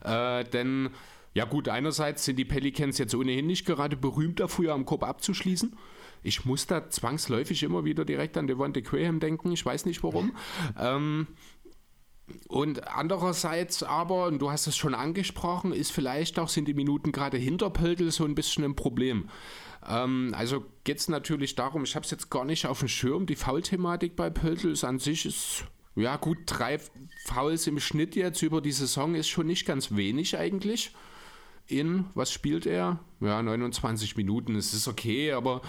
Äh, 0.03 0.43
denn, 0.43 0.89
ja 1.33 1.45
gut, 1.45 1.69
einerseits 1.69 2.25
sind 2.25 2.35
die 2.35 2.45
Pelicans 2.45 2.97
jetzt 2.97 3.15
ohnehin 3.15 3.47
nicht 3.47 3.65
gerade 3.65 3.95
berühmt 3.95 4.41
dafür, 4.41 4.73
am 4.73 4.85
Korb 4.85 5.03
abzuschließen. 5.03 5.77
Ich 6.23 6.43
muss 6.43 6.67
da 6.67 6.89
zwangsläufig 6.89 7.63
immer 7.63 7.85
wieder 7.85 8.03
direkt 8.03 8.37
an 8.37 8.47
Devonte 8.47 8.81
Graham 8.81 9.21
denken, 9.21 9.53
ich 9.53 9.65
weiß 9.65 9.85
nicht 9.85 10.03
warum. 10.03 10.35
Ähm, 10.77 11.27
und 12.47 12.87
andererseits 12.87 13.83
aber, 13.83 14.27
und 14.27 14.39
du 14.39 14.51
hast 14.51 14.67
es 14.67 14.77
schon 14.77 14.95
angesprochen, 14.95 15.73
ist 15.73 15.91
vielleicht 15.91 16.39
auch, 16.39 16.49
sind 16.49 16.67
die 16.67 16.73
Minuten 16.73 17.11
gerade 17.11 17.37
hinter 17.37 17.69
Pöltl 17.69 18.11
so 18.11 18.25
ein 18.25 18.35
bisschen 18.35 18.63
ein 18.63 18.75
Problem. 18.75 19.29
Ähm, 19.87 20.33
also 20.37 20.65
geht 20.83 20.99
es 20.99 21.07
natürlich 21.07 21.55
darum, 21.55 21.83
ich 21.83 21.95
habe 21.95 22.05
es 22.05 22.11
jetzt 22.11 22.29
gar 22.29 22.45
nicht 22.45 22.65
auf 22.65 22.79
dem 22.79 22.87
Schirm, 22.87 23.25
die 23.25 23.35
Foul-Thematik 23.35 24.15
bei 24.15 24.29
Pöltl 24.29 24.71
ist 24.71 24.83
an 24.83 24.99
sich 24.99 25.25
ist, 25.25 25.65
ja 25.95 26.17
gut, 26.17 26.39
drei 26.45 26.79
Fouls 27.25 27.67
im 27.67 27.79
Schnitt 27.79 28.15
jetzt 28.15 28.41
über 28.41 28.61
die 28.61 28.71
Saison 28.71 29.15
ist 29.15 29.29
schon 29.29 29.47
nicht 29.47 29.65
ganz 29.65 29.95
wenig 29.95 30.37
eigentlich. 30.37 30.91
In, 31.67 32.05
was 32.13 32.31
spielt 32.31 32.65
er? 32.65 32.99
Ja, 33.21 33.41
29 33.41 34.17
Minuten, 34.17 34.55
es 34.55 34.73
ist 34.73 34.87
okay, 34.87 35.31
aber 35.31 35.61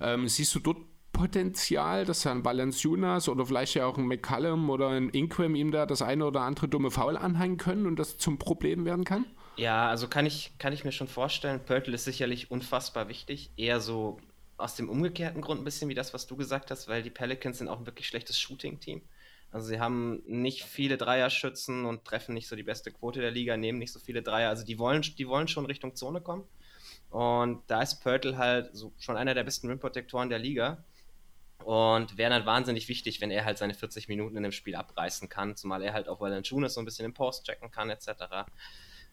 ähm, 0.00 0.28
siehst 0.28 0.54
du 0.54 0.60
dort 0.60 0.78
Potenzial, 1.12 2.04
dass 2.04 2.26
ein 2.26 2.44
Valanciunas 2.44 3.28
oder 3.28 3.46
vielleicht 3.46 3.74
ja 3.74 3.86
auch 3.86 3.98
ein 3.98 4.06
McCallum 4.06 4.70
oder 4.70 4.88
ein 4.88 5.10
Inquem 5.10 5.54
ihm 5.54 5.70
da 5.70 5.86
das 5.86 6.02
eine 6.02 6.24
oder 6.26 6.40
andere 6.40 6.68
dumme 6.68 6.90
Foul 6.90 7.16
anhängen 7.16 7.58
können 7.58 7.86
und 7.86 7.98
das 7.98 8.18
zum 8.18 8.38
Problem 8.38 8.84
werden 8.84 9.04
kann? 9.04 9.26
Ja, 9.56 9.88
also 9.88 10.08
kann 10.08 10.26
ich, 10.26 10.52
kann 10.58 10.72
ich 10.72 10.84
mir 10.84 10.92
schon 10.92 11.08
vorstellen. 11.08 11.60
Pörtl 11.64 11.92
ist 11.92 12.04
sicherlich 12.04 12.50
unfassbar 12.50 13.08
wichtig. 13.08 13.50
Eher 13.56 13.80
so 13.80 14.18
aus 14.56 14.76
dem 14.76 14.88
umgekehrten 14.88 15.42
Grund 15.42 15.60
ein 15.60 15.64
bisschen 15.64 15.88
wie 15.88 15.94
das, 15.94 16.14
was 16.14 16.26
du 16.26 16.36
gesagt 16.36 16.70
hast, 16.70 16.88
weil 16.88 17.02
die 17.02 17.10
Pelicans 17.10 17.58
sind 17.58 17.68
auch 17.68 17.80
ein 17.80 17.86
wirklich 17.86 18.06
schlechtes 18.06 18.38
Shooting-Team. 18.38 19.02
Also 19.50 19.66
sie 19.66 19.80
haben 19.80 20.22
nicht 20.26 20.64
viele 20.64 20.96
Dreierschützen 20.96 21.84
und 21.84 22.04
treffen 22.06 22.32
nicht 22.32 22.48
so 22.48 22.56
die 22.56 22.62
beste 22.62 22.90
Quote 22.90 23.20
der 23.20 23.30
Liga, 23.30 23.58
nehmen 23.58 23.78
nicht 23.78 23.92
so 23.92 24.00
viele 24.00 24.22
Dreier. 24.22 24.48
Also 24.48 24.64
die 24.64 24.78
wollen, 24.78 25.02
die 25.02 25.28
wollen 25.28 25.48
schon 25.48 25.66
Richtung 25.66 25.94
Zone 25.94 26.22
kommen. 26.22 26.44
Und 27.10 27.62
da 27.66 27.82
ist 27.82 28.00
Pörtl 28.02 28.38
halt 28.38 28.70
so 28.72 28.94
schon 28.98 29.18
einer 29.18 29.34
der 29.34 29.44
besten 29.44 29.68
Rimprotektoren 29.68 30.30
der 30.30 30.38
Liga. 30.38 30.82
Und 31.64 32.18
wäre 32.18 32.30
dann 32.30 32.46
wahnsinnig 32.46 32.88
wichtig, 32.88 33.20
wenn 33.20 33.30
er 33.30 33.44
halt 33.44 33.58
seine 33.58 33.74
40 33.74 34.08
Minuten 34.08 34.36
in 34.36 34.42
dem 34.42 34.52
Spiel 34.52 34.74
abreißen 34.74 35.28
kann, 35.28 35.56
zumal 35.56 35.82
er 35.82 35.92
halt 35.92 36.08
auch 36.08 36.20
Valanciunas 36.20 36.74
so 36.74 36.80
ein 36.80 36.84
bisschen 36.84 37.04
im 37.04 37.14
Post 37.14 37.44
checken 37.46 37.70
kann, 37.70 37.90
etc. 37.90 38.08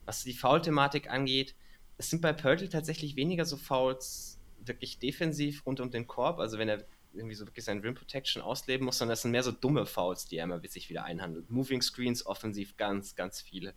Was 0.06 0.24
die 0.24 0.34
Foul-Thematik 0.34 1.10
angeht, 1.10 1.56
es 1.98 2.10
sind 2.10 2.22
bei 2.22 2.34
Pörtl 2.34 2.70
tatsächlich 2.70 3.16
weniger 3.16 3.46
so 3.46 3.58
Fouls 3.58 4.40
wirklich 4.60 5.00
defensiv 5.00 5.66
rund 5.66 5.80
um 5.80 5.92
den 5.92 6.08
Korb, 6.08 6.40
also 6.40 6.58
wenn 6.58 6.70
er 6.70 6.86
irgendwie 7.14 7.36
so 7.36 7.46
wirklich 7.46 7.66
sein 7.66 7.80
Rim 7.80 7.96
Protection 7.96 8.42
ausleben 8.42 8.86
muss, 8.86 8.98
sondern 8.98 9.14
das 9.14 9.24
sind 9.24 9.32
mehr 9.32 9.44
so 9.44 9.52
dumme 9.52 9.86
Fouls, 9.86 10.28
die 10.28 10.38
er 10.38 10.44
immer 10.44 10.62
sich 10.68 10.90
wieder 10.90 11.04
einhandelt. 11.04 11.50
Moving 11.50 11.82
Screens 11.82 12.26
offensiv 12.26 12.78
ganz, 12.78 13.16
ganz 13.16 13.42
viele. 13.42 13.74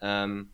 Ähm, 0.00 0.50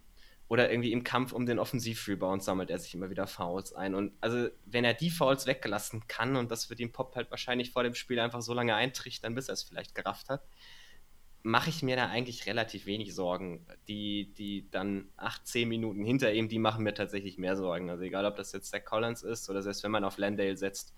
oder 0.48 0.70
irgendwie 0.70 0.92
im 0.92 1.04
Kampf 1.04 1.33
um 1.33 1.46
den 1.46 1.59
Offensiv-Rebound 1.59 2.42
sammelt 2.42 2.70
er 2.70 2.78
sich 2.78 2.94
immer 2.94 3.11
wieder 3.11 3.26
Fouls 3.26 3.72
ein. 3.72 3.94
Und 3.94 4.12
also, 4.20 4.48
wenn 4.66 4.85
er 4.85 4.94
die 4.94 5.11
Fouls 5.11 5.46
weggelassen 5.46 6.07
kann, 6.07 6.37
und 6.37 6.50
das 6.50 6.68
wird 6.68 6.80
ihm 6.80 6.92
Pop 6.92 7.16
halt 7.16 7.30
wahrscheinlich 7.30 7.70
vor 7.70 7.83
dem 7.83 7.94
Spiel 7.94 8.20
einfach 8.20 8.42
so 8.42 8.52
lange 8.52 8.74
eintrichtern, 8.74 9.35
bis 9.35 9.48
er 9.48 9.54
es 9.54 9.62
vielleicht 9.62 9.94
gerafft 9.94 10.28
hat, 10.28 10.46
mache 11.42 11.70
ich 11.70 11.83
mir 11.83 11.96
da 11.96 12.09
eigentlich 12.09 12.46
relativ 12.46 12.87
wenig 12.87 13.14
Sorgen. 13.14 13.66
Die, 13.88 14.33
die 14.35 14.68
dann 14.70 15.09
8, 15.16 15.46
10 15.46 15.68
Minuten 15.68 16.04
hinter 16.04 16.33
ihm, 16.33 16.48
die 16.48 16.59
machen 16.59 16.85
mir 16.85 16.94
tatsächlich 16.94 17.38
mehr 17.38 17.57
Sorgen. 17.57 17.90
Also 17.90 18.02
egal, 18.02 18.26
ob 18.26 18.37
das 18.37 18.52
jetzt 18.52 18.70
Zach 18.70 18.85
Collins 18.85 19.22
ist 19.22 19.48
oder 19.48 19.62
selbst 19.62 19.83
wenn 19.83 19.90
man 19.90 20.04
auf 20.04 20.18
Landale 20.18 20.57
setzt, 20.57 20.95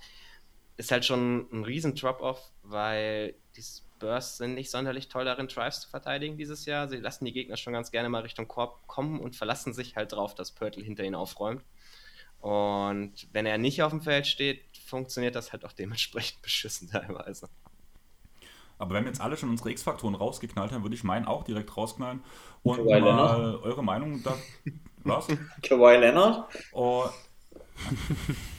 ist 0.77 0.91
halt 0.91 1.05
schon 1.05 1.49
ein 1.53 1.65
riesen 1.65 1.95
Drop-Off, 1.95 2.53
weil 2.63 3.35
die 3.57 3.63
Spurs 3.97 4.37
sind 4.37 4.55
nicht 4.55 4.71
sonderlich 4.71 5.09
toll 5.09 5.25
darin, 5.25 5.49
Drives 5.49 5.81
zu 5.81 5.89
verteidigen 5.89 6.37
dieses 6.37 6.67
Jahr. 6.67 6.89
Sie 6.89 6.99
lassen 6.99 7.25
die 7.25 7.33
Gegner 7.33 7.57
schon 7.57 7.73
ganz 7.73 7.91
gerne 7.91 8.09
mal 8.09 8.23
Richtung 8.23 8.47
Korb 8.47 8.87
kommen 8.87 9.21
und 9.21 9.37
verlassen 9.37 9.73
sich 9.73 9.97
halt 9.97 10.13
drauf, 10.13 10.35
dass 10.35 10.53
Pörtl 10.53 10.83
hinter 10.83 11.05
ihnen 11.05 11.15
aufräumt. 11.15 11.63
Und 12.41 13.29
wenn 13.33 13.47
er 13.47 13.59
nicht 13.59 13.83
auf 13.83 13.91
dem 13.91 14.03
Feld 14.03 14.27
steht, 14.27 14.61
funktioniert 14.87 15.35
das 15.35 15.53
halt 15.53 15.65
auch 15.65 15.73
dementsprechend 15.73 16.43
beschissen 16.43 16.91
teilweise. 16.91 17.49
Aber 18.79 18.95
wenn 18.95 19.05
wir 19.05 19.09
jetzt 19.09 19.23
alle 19.23 19.39
schon 19.39 19.49
unsere 19.49 19.71
X-Faktoren 19.71 20.15
rausgeknallt 20.15 20.71
haben, 20.71 20.83
würde 20.83 20.95
ich 20.95 21.03
meinen 21.03 21.25
auch 21.25 21.45
direkt 21.45 21.75
rausknallen. 21.75 22.23
Und 22.63 22.77
Kawhi 22.77 23.01
mal 23.01 23.01
Leonard. 23.01 23.63
eure 23.63 23.83
Meinung 23.83 24.23
da. 24.23 24.37
Was? 25.05 25.29
Kawhi 25.63 25.97
Leonard? 25.97 26.47
Oh. 26.73 27.09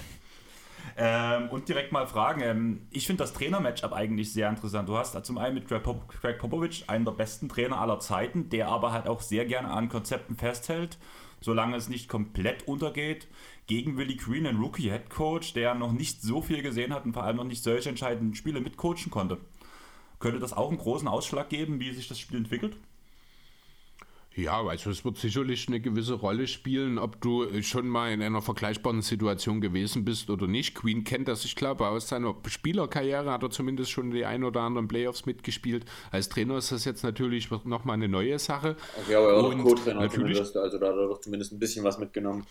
Ähm, 0.99 1.49
und 1.49 1.69
direkt 1.69 1.91
mal 1.91 2.07
fragen. 2.07 2.41
Ähm, 2.41 2.87
ich 2.89 3.05
finde 3.05 3.23
das 3.23 3.33
Trainer-Matchup 3.33 3.93
eigentlich 3.93 4.33
sehr 4.33 4.49
interessant. 4.49 4.89
Du 4.89 4.97
hast 4.97 5.23
zum 5.25 5.37
einen 5.37 5.53
mit 5.53 5.67
Greg, 5.67 5.83
Pop 5.83 6.07
Greg 6.21 6.39
Popovich 6.39 6.89
einen 6.89 7.05
der 7.05 7.11
besten 7.11 7.49
Trainer 7.49 7.79
aller 7.79 7.99
Zeiten, 7.99 8.49
der 8.49 8.69
aber 8.69 8.91
halt 8.91 9.07
auch 9.07 9.21
sehr 9.21 9.45
gerne 9.45 9.69
an 9.69 9.89
Konzepten 9.89 10.35
festhält, 10.35 10.97
solange 11.39 11.75
es 11.77 11.87
nicht 11.87 12.09
komplett 12.09 12.67
untergeht. 12.67 13.27
Gegen 13.67 13.97
Willie 13.97 14.15
Green, 14.15 14.47
ein 14.47 14.57
Rookie-Head-Coach, 14.57 15.53
der 15.53 15.75
noch 15.75 15.91
nicht 15.91 16.23
so 16.23 16.41
viel 16.41 16.63
gesehen 16.63 16.93
hat 16.93 17.05
und 17.05 17.13
vor 17.13 17.23
allem 17.23 17.37
noch 17.37 17.43
nicht 17.43 17.61
solche 17.61 17.89
entscheidenden 17.89 18.33
Spiele 18.33 18.59
mitcoachen 18.59 19.11
konnte. 19.11 19.37
Könnte 20.19 20.39
das 20.39 20.53
auch 20.53 20.69
einen 20.69 20.79
großen 20.79 21.07
Ausschlag 21.07 21.49
geben, 21.49 21.79
wie 21.79 21.93
sich 21.93 22.07
das 22.07 22.19
Spiel 22.19 22.37
entwickelt? 22.37 22.75
Ja, 24.37 24.63
also 24.63 24.91
es 24.91 25.03
wird 25.03 25.17
sicherlich 25.17 25.67
eine 25.67 25.79
gewisse 25.79 26.13
Rolle 26.13 26.45
spielen, 26.45 26.99
ob 26.99 27.19
du 27.21 27.59
schon 27.63 27.89
mal 27.89 28.11
in 28.11 28.21
einer 28.21 28.43
vergleichbaren 28.43 29.01
Situation 29.01 29.61
gewesen 29.61 30.05
bist 30.05 30.29
oder 30.29 30.45
nicht. 30.45 30.75
Queen 30.75 31.03
kennt 31.03 31.27
das, 31.27 31.43
ich 31.43 31.55
glaube, 31.55 31.87
aus 31.87 32.07
seiner 32.07 32.35
Spielerkarriere 32.45 33.31
hat 33.31 33.41
er 33.41 33.49
zumindest 33.49 33.89
schon 33.89 34.11
die 34.11 34.25
ein 34.25 34.43
oder 34.43 34.61
anderen 34.61 34.87
Playoffs 34.87 35.25
mitgespielt. 35.25 35.85
Als 36.11 36.29
Trainer 36.29 36.57
ist 36.57 36.71
das 36.71 36.85
jetzt 36.85 37.03
natürlich 37.03 37.49
nochmal 37.49 37.95
eine 37.95 38.07
neue 38.07 38.37
Sache. 38.37 38.77
Ja, 39.09 39.17
aber 39.17 39.33
er 39.33 39.43
war 39.43 39.57
Co-Trainer 39.57 40.01
natürlich, 40.01 40.37
also 40.37 40.53
da 40.53 40.87
hat 40.87 40.95
er 40.95 41.07
doch 41.07 41.19
zumindest 41.19 41.53
ein 41.53 41.57
bisschen 41.57 41.83
was 41.83 41.97
mitgenommen. 41.97 42.45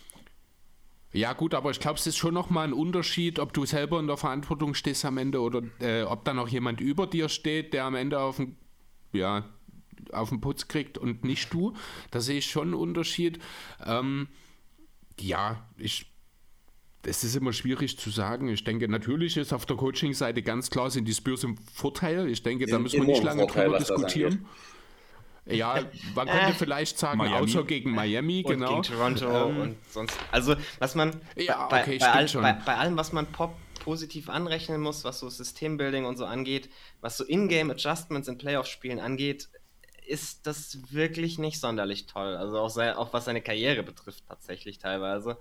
Ja 1.12 1.34
gut, 1.34 1.54
aber 1.54 1.70
ich 1.70 1.78
glaube, 1.78 2.00
es 2.00 2.06
ist 2.08 2.16
schon 2.16 2.34
nochmal 2.34 2.66
ein 2.66 2.72
Unterschied, 2.72 3.38
ob 3.38 3.52
du 3.52 3.64
selber 3.64 4.00
in 4.00 4.08
der 4.08 4.16
Verantwortung 4.16 4.74
stehst 4.74 5.04
am 5.04 5.18
Ende 5.18 5.40
oder 5.40 5.62
äh, 5.78 6.02
ob 6.02 6.24
da 6.24 6.34
noch 6.34 6.48
jemand 6.48 6.80
über 6.80 7.06
dir 7.06 7.28
steht, 7.28 7.72
der 7.72 7.84
am 7.84 7.94
Ende 7.94 8.18
auf 8.18 8.38
dem 8.38 8.56
ja, 9.12 9.44
auf 10.12 10.28
den 10.30 10.40
Putz 10.40 10.68
kriegt 10.68 10.98
und 10.98 11.24
nicht 11.24 11.52
du. 11.52 11.74
Da 12.10 12.20
sehe 12.20 12.38
ich 12.38 12.46
schon 12.46 12.68
einen 12.68 12.74
Unterschied. 12.74 13.38
Ähm, 13.84 14.28
ja, 15.18 15.66
ich 15.78 16.06
es 17.06 17.24
ist 17.24 17.36
immer 17.36 17.52
schwierig 17.52 17.98
zu 17.98 18.10
sagen. 18.10 18.48
Ich 18.48 18.64
denke, 18.64 18.88
natürlich 18.88 19.36
ist 19.36 19.52
auf 19.52 19.64
der 19.64 19.76
Coaching-Seite 19.76 20.42
ganz 20.42 20.70
klar, 20.70 20.90
sind 20.90 21.06
die 21.06 21.14
Spurs 21.14 21.44
im 21.44 21.56
Vorteil. 21.56 22.28
Ich 22.28 22.42
denke, 22.42 22.66
da 22.66 22.78
müssen 22.78 23.00
wir 23.00 23.06
nicht 23.06 23.22
lange 23.22 23.42
Vorteil, 23.42 23.66
drüber 23.66 23.78
diskutieren. 23.78 24.46
Ja, 25.48 25.78
man 26.16 26.26
könnte 26.26 26.50
äh, 26.50 26.54
vielleicht 26.54 26.98
sagen, 26.98 27.18
Miami. 27.18 27.36
außer 27.36 27.62
gegen 27.62 27.92
Miami, 27.92 28.42
und 28.44 28.52
genau. 28.52 28.80
Gegen 28.80 28.82
Toronto 28.82 29.48
ähm, 29.48 29.60
und 29.60 29.76
sonst. 29.88 30.18
Also, 30.32 30.56
was 30.80 30.96
man 30.96 31.20
ja, 31.36 31.68
bei, 31.68 31.82
okay, 31.82 31.98
bei, 31.98 32.12
all, 32.12 32.26
bei, 32.26 32.52
bei, 32.52 32.74
allem, 32.74 32.96
was 32.96 33.12
man 33.12 33.26
Pop 33.26 33.54
positiv 33.78 34.28
anrechnen 34.28 34.80
muss, 34.80 35.04
was 35.04 35.20
so 35.20 35.28
Systembuilding 35.28 36.04
und 36.04 36.16
so 36.16 36.24
angeht, 36.24 36.68
was 37.00 37.16
so 37.16 37.24
Ingame 37.24 37.74
Adjustments 37.74 38.26
in 38.26 38.38
Playoff-Spielen 38.38 38.98
angeht, 38.98 39.48
ist 40.06 40.46
das 40.46 40.92
wirklich 40.92 41.38
nicht 41.38 41.60
sonderlich 41.60 42.06
toll. 42.06 42.36
Also 42.36 42.58
auch, 42.58 42.70
sei, 42.70 42.96
auch 42.96 43.12
was 43.12 43.24
seine 43.24 43.42
Karriere 43.42 43.82
betrifft, 43.82 44.24
tatsächlich 44.28 44.78
teilweise. 44.78 45.38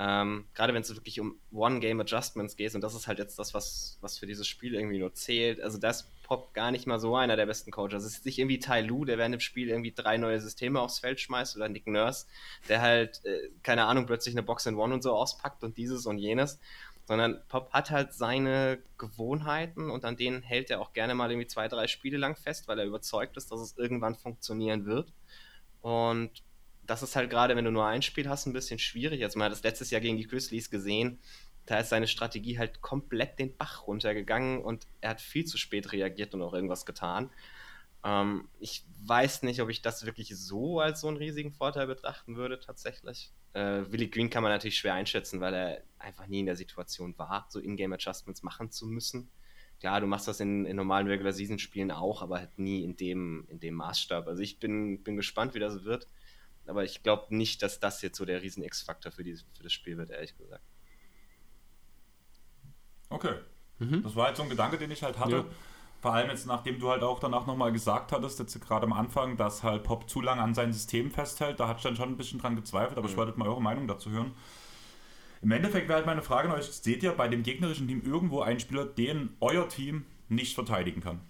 Ähm, 0.00 0.46
Gerade 0.54 0.74
wenn 0.74 0.82
es 0.82 0.94
wirklich 0.94 1.18
um 1.18 1.40
One-Game-Adjustments 1.50 2.54
geht, 2.56 2.74
und 2.76 2.82
das 2.82 2.94
ist 2.94 3.08
halt 3.08 3.18
jetzt 3.18 3.38
das, 3.38 3.52
was, 3.52 3.98
was 4.00 4.16
für 4.16 4.26
dieses 4.26 4.46
Spiel 4.46 4.74
irgendwie 4.74 5.00
nur 5.00 5.12
zählt. 5.12 5.60
Also 5.60 5.76
das 5.76 6.08
Pop 6.22 6.54
gar 6.54 6.70
nicht 6.70 6.86
mal 6.86 7.00
so 7.00 7.16
einer 7.16 7.34
der 7.34 7.46
besten 7.46 7.72
Coaches. 7.72 8.04
Es 8.04 8.18
ist 8.18 8.24
nicht 8.24 8.38
irgendwie 8.38 8.60
Tai 8.60 8.82
Lu, 8.82 9.04
der 9.04 9.18
während 9.18 9.32
dem 9.32 9.40
Spiel 9.40 9.68
irgendwie 9.68 9.92
drei 9.92 10.16
neue 10.16 10.40
Systeme 10.40 10.80
aufs 10.80 11.00
Feld 11.00 11.18
schmeißt, 11.18 11.56
oder 11.56 11.68
Nick 11.68 11.88
Nurse, 11.88 12.26
der 12.68 12.80
halt, 12.80 13.24
äh, 13.24 13.50
keine 13.64 13.86
Ahnung, 13.86 14.06
plötzlich 14.06 14.34
eine 14.34 14.44
Box 14.44 14.66
in 14.66 14.76
One 14.76 14.94
und 14.94 15.02
so 15.02 15.12
auspackt 15.14 15.64
und 15.64 15.76
dieses 15.76 16.06
und 16.06 16.18
jenes 16.18 16.60
sondern 17.08 17.40
Pop 17.48 17.72
hat 17.72 17.90
halt 17.90 18.12
seine 18.12 18.82
Gewohnheiten 18.98 19.88
und 19.88 20.04
an 20.04 20.18
denen 20.18 20.42
hält 20.42 20.70
er 20.70 20.78
auch 20.78 20.92
gerne 20.92 21.14
mal 21.14 21.30
irgendwie 21.30 21.46
zwei, 21.46 21.66
drei 21.66 21.86
Spiele 21.86 22.18
lang 22.18 22.36
fest, 22.36 22.68
weil 22.68 22.78
er 22.78 22.84
überzeugt 22.84 23.38
ist, 23.38 23.50
dass 23.50 23.60
es 23.60 23.78
irgendwann 23.78 24.14
funktionieren 24.14 24.84
wird. 24.84 25.10
Und 25.80 26.30
das 26.86 27.02
ist 27.02 27.16
halt 27.16 27.30
gerade, 27.30 27.56
wenn 27.56 27.64
du 27.64 27.70
nur 27.70 27.86
ein 27.86 28.02
Spiel 28.02 28.28
hast, 28.28 28.44
ein 28.44 28.52
bisschen 28.52 28.78
schwierig. 28.78 29.24
Also 29.24 29.38
man 29.38 29.46
hat 29.46 29.52
das 29.52 29.62
letztes 29.62 29.90
Jahr 29.90 30.02
gegen 30.02 30.18
die 30.18 30.26
Grizzlies 30.26 30.68
gesehen, 30.68 31.18
da 31.64 31.78
ist 31.78 31.88
seine 31.88 32.08
Strategie 32.08 32.58
halt 32.58 32.82
komplett 32.82 33.38
den 33.38 33.56
Bach 33.56 33.86
runtergegangen 33.86 34.62
und 34.62 34.86
er 35.00 35.08
hat 35.08 35.22
viel 35.22 35.46
zu 35.46 35.56
spät 35.56 35.92
reagiert 35.92 36.34
und 36.34 36.42
auch 36.42 36.52
irgendwas 36.52 36.84
getan. 36.84 37.30
Ähm, 38.04 38.50
ich 38.60 38.84
weiß 39.06 39.44
nicht, 39.44 39.62
ob 39.62 39.70
ich 39.70 39.80
das 39.80 40.04
wirklich 40.04 40.36
so 40.36 40.80
als 40.80 41.00
so 41.00 41.08
einen 41.08 41.16
riesigen 41.16 41.52
Vorteil 41.52 41.86
betrachten 41.86 42.36
würde, 42.36 42.60
tatsächlich. 42.60 43.32
Äh, 43.54 43.90
Willie 43.90 44.08
Green 44.08 44.30
kann 44.30 44.42
man 44.42 44.52
natürlich 44.52 44.78
schwer 44.78 44.94
einschätzen, 44.94 45.40
weil 45.40 45.54
er 45.54 45.82
einfach 45.98 46.26
nie 46.26 46.40
in 46.40 46.46
der 46.46 46.56
Situation 46.56 47.16
war, 47.18 47.46
so 47.48 47.60
Ingame-Adjustments 47.60 48.42
machen 48.42 48.70
zu 48.70 48.86
müssen. 48.86 49.30
Klar, 49.80 50.00
du 50.00 50.06
machst 50.06 50.26
das 50.26 50.40
in, 50.40 50.64
in 50.66 50.76
normalen 50.76 51.06
Regular-Season-Spielen 51.06 51.92
auch, 51.92 52.22
aber 52.22 52.38
halt 52.38 52.58
nie 52.58 52.82
in 52.82 52.96
dem, 52.96 53.46
in 53.48 53.60
dem 53.60 53.74
Maßstab. 53.74 54.26
Also 54.26 54.42
ich 54.42 54.58
bin, 54.58 55.02
bin 55.04 55.16
gespannt, 55.16 55.54
wie 55.54 55.60
das 55.60 55.84
wird. 55.84 56.08
Aber 56.66 56.84
ich 56.84 57.02
glaube 57.02 57.34
nicht, 57.34 57.62
dass 57.62 57.80
das 57.80 58.02
jetzt 58.02 58.18
so 58.18 58.24
der 58.24 58.42
riesen 58.42 58.62
X-Faktor 58.62 59.12
für, 59.12 59.24
für 59.24 59.62
das 59.62 59.72
Spiel 59.72 59.96
wird, 59.96 60.10
ehrlich 60.10 60.36
gesagt. 60.36 60.64
Okay. 63.08 63.34
Mhm. 63.78 64.02
Das 64.02 64.16
war 64.16 64.28
jetzt 64.28 64.36
so 64.36 64.42
ein 64.42 64.50
Gedanke, 64.50 64.76
den 64.76 64.90
ich 64.90 65.02
halt 65.02 65.18
hatte. 65.18 65.36
Ja. 65.36 65.46
Vor 66.00 66.14
allem 66.14 66.30
jetzt, 66.30 66.46
nachdem 66.46 66.78
du 66.78 66.90
halt 66.90 67.02
auch 67.02 67.18
danach 67.18 67.46
nochmal 67.46 67.72
gesagt 67.72 68.12
hattest, 68.12 68.38
jetzt 68.38 68.60
gerade 68.60 68.86
am 68.86 68.92
Anfang, 68.92 69.36
dass 69.36 69.64
halt 69.64 69.82
Pop 69.82 70.08
zu 70.08 70.20
lange 70.20 70.40
an 70.40 70.54
sein 70.54 70.72
System 70.72 71.10
festhält, 71.10 71.58
da 71.58 71.66
hatte 71.66 71.78
ich 71.78 71.82
dann 71.82 71.96
schon 71.96 72.10
ein 72.10 72.16
bisschen 72.16 72.38
dran 72.38 72.54
gezweifelt, 72.54 72.98
aber 72.98 73.08
mhm. 73.08 73.12
ich 73.12 73.16
wollte 73.16 73.38
mal 73.38 73.48
eure 73.48 73.62
Meinung 73.62 73.88
dazu 73.88 74.10
hören. 74.10 74.32
Im 75.42 75.50
Endeffekt 75.50 75.88
wäre 75.88 75.96
halt 75.96 76.06
meine 76.06 76.22
Frage 76.22 76.48
an 76.48 76.54
euch, 76.54 76.66
seht 76.66 77.02
ihr 77.02 77.12
bei 77.12 77.28
dem 77.28 77.42
gegnerischen 77.42 77.88
Team 77.88 78.02
irgendwo 78.04 78.40
einen 78.40 78.60
Spieler, 78.60 78.84
den 78.84 79.36
euer 79.40 79.68
Team 79.68 80.04
nicht 80.28 80.54
verteidigen 80.54 81.00
kann? 81.00 81.20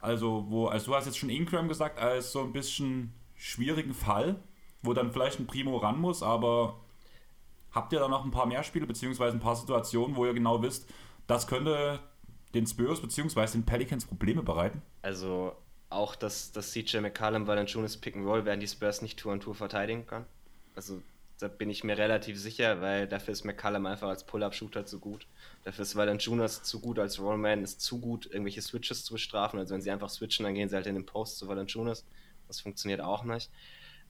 Also, 0.00 0.46
wo, 0.48 0.66
also 0.66 0.86
du 0.86 0.96
hast 0.96 1.06
jetzt 1.06 1.18
schon 1.18 1.30
Ingram 1.30 1.68
gesagt, 1.68 1.98
als 1.98 2.32
so 2.32 2.42
ein 2.42 2.52
bisschen 2.52 3.12
schwierigen 3.34 3.94
Fall, 3.94 4.42
wo 4.82 4.92
dann 4.92 5.12
vielleicht 5.12 5.40
ein 5.40 5.46
Primo 5.46 5.76
ran 5.76 6.00
muss, 6.00 6.22
aber 6.22 6.80
habt 7.72 7.92
ihr 7.92 8.00
da 8.00 8.08
noch 8.08 8.24
ein 8.24 8.30
paar 8.30 8.46
mehr 8.46 8.62
Spiele, 8.62 8.86
beziehungsweise 8.86 9.36
ein 9.36 9.40
paar 9.40 9.56
Situationen, 9.56 10.16
wo 10.16 10.26
ihr 10.26 10.34
genau 10.34 10.62
wisst, 10.62 10.88
das 11.26 11.46
könnte 11.46 12.00
den 12.56 12.66
Spurs 12.66 13.00
bzw. 13.00 13.52
den 13.52 13.64
Pelicans 13.64 14.04
Probleme 14.04 14.42
bereiten? 14.42 14.82
Also 15.02 15.56
auch, 15.90 16.16
dass, 16.16 16.52
dass 16.52 16.72
CJ 16.72 16.98
McCallum 16.98 17.46
Valanciunas 17.46 17.96
Pick 17.96 18.16
and 18.16 18.26
Roll 18.26 18.44
werden 18.44 18.60
die 18.60 18.68
Spurs 18.68 19.02
nicht 19.02 19.18
Tour 19.18 19.32
und 19.32 19.42
Tour 19.42 19.54
verteidigen 19.54 20.06
können. 20.06 20.26
Also 20.74 21.00
da 21.38 21.48
bin 21.48 21.68
ich 21.68 21.84
mir 21.84 21.98
relativ 21.98 22.40
sicher, 22.40 22.80
weil 22.80 23.06
dafür 23.06 23.32
ist 23.32 23.44
McCallum 23.44 23.86
einfach 23.86 24.08
als 24.08 24.24
Pull-Up-Shooter 24.24 24.86
zu 24.86 24.98
gut. 24.98 25.26
Dafür 25.64 25.82
ist 25.82 25.94
Valanciunas 25.94 26.62
zu 26.62 26.80
gut 26.80 26.98
als 26.98 27.20
Rollman, 27.20 27.62
ist 27.62 27.80
zu 27.80 28.00
gut, 28.00 28.26
irgendwelche 28.26 28.62
Switches 28.62 29.04
zu 29.04 29.12
bestrafen. 29.12 29.58
Also 29.58 29.74
wenn 29.74 29.82
sie 29.82 29.90
einfach 29.90 30.08
switchen, 30.08 30.44
dann 30.44 30.54
gehen 30.54 30.68
sie 30.68 30.76
halt 30.76 30.86
in 30.86 30.94
den 30.94 31.06
Post 31.06 31.38
zu 31.38 31.46
Valanciunas. 31.46 32.04
Das 32.48 32.60
funktioniert 32.60 33.00
auch 33.00 33.24
nicht. 33.24 33.50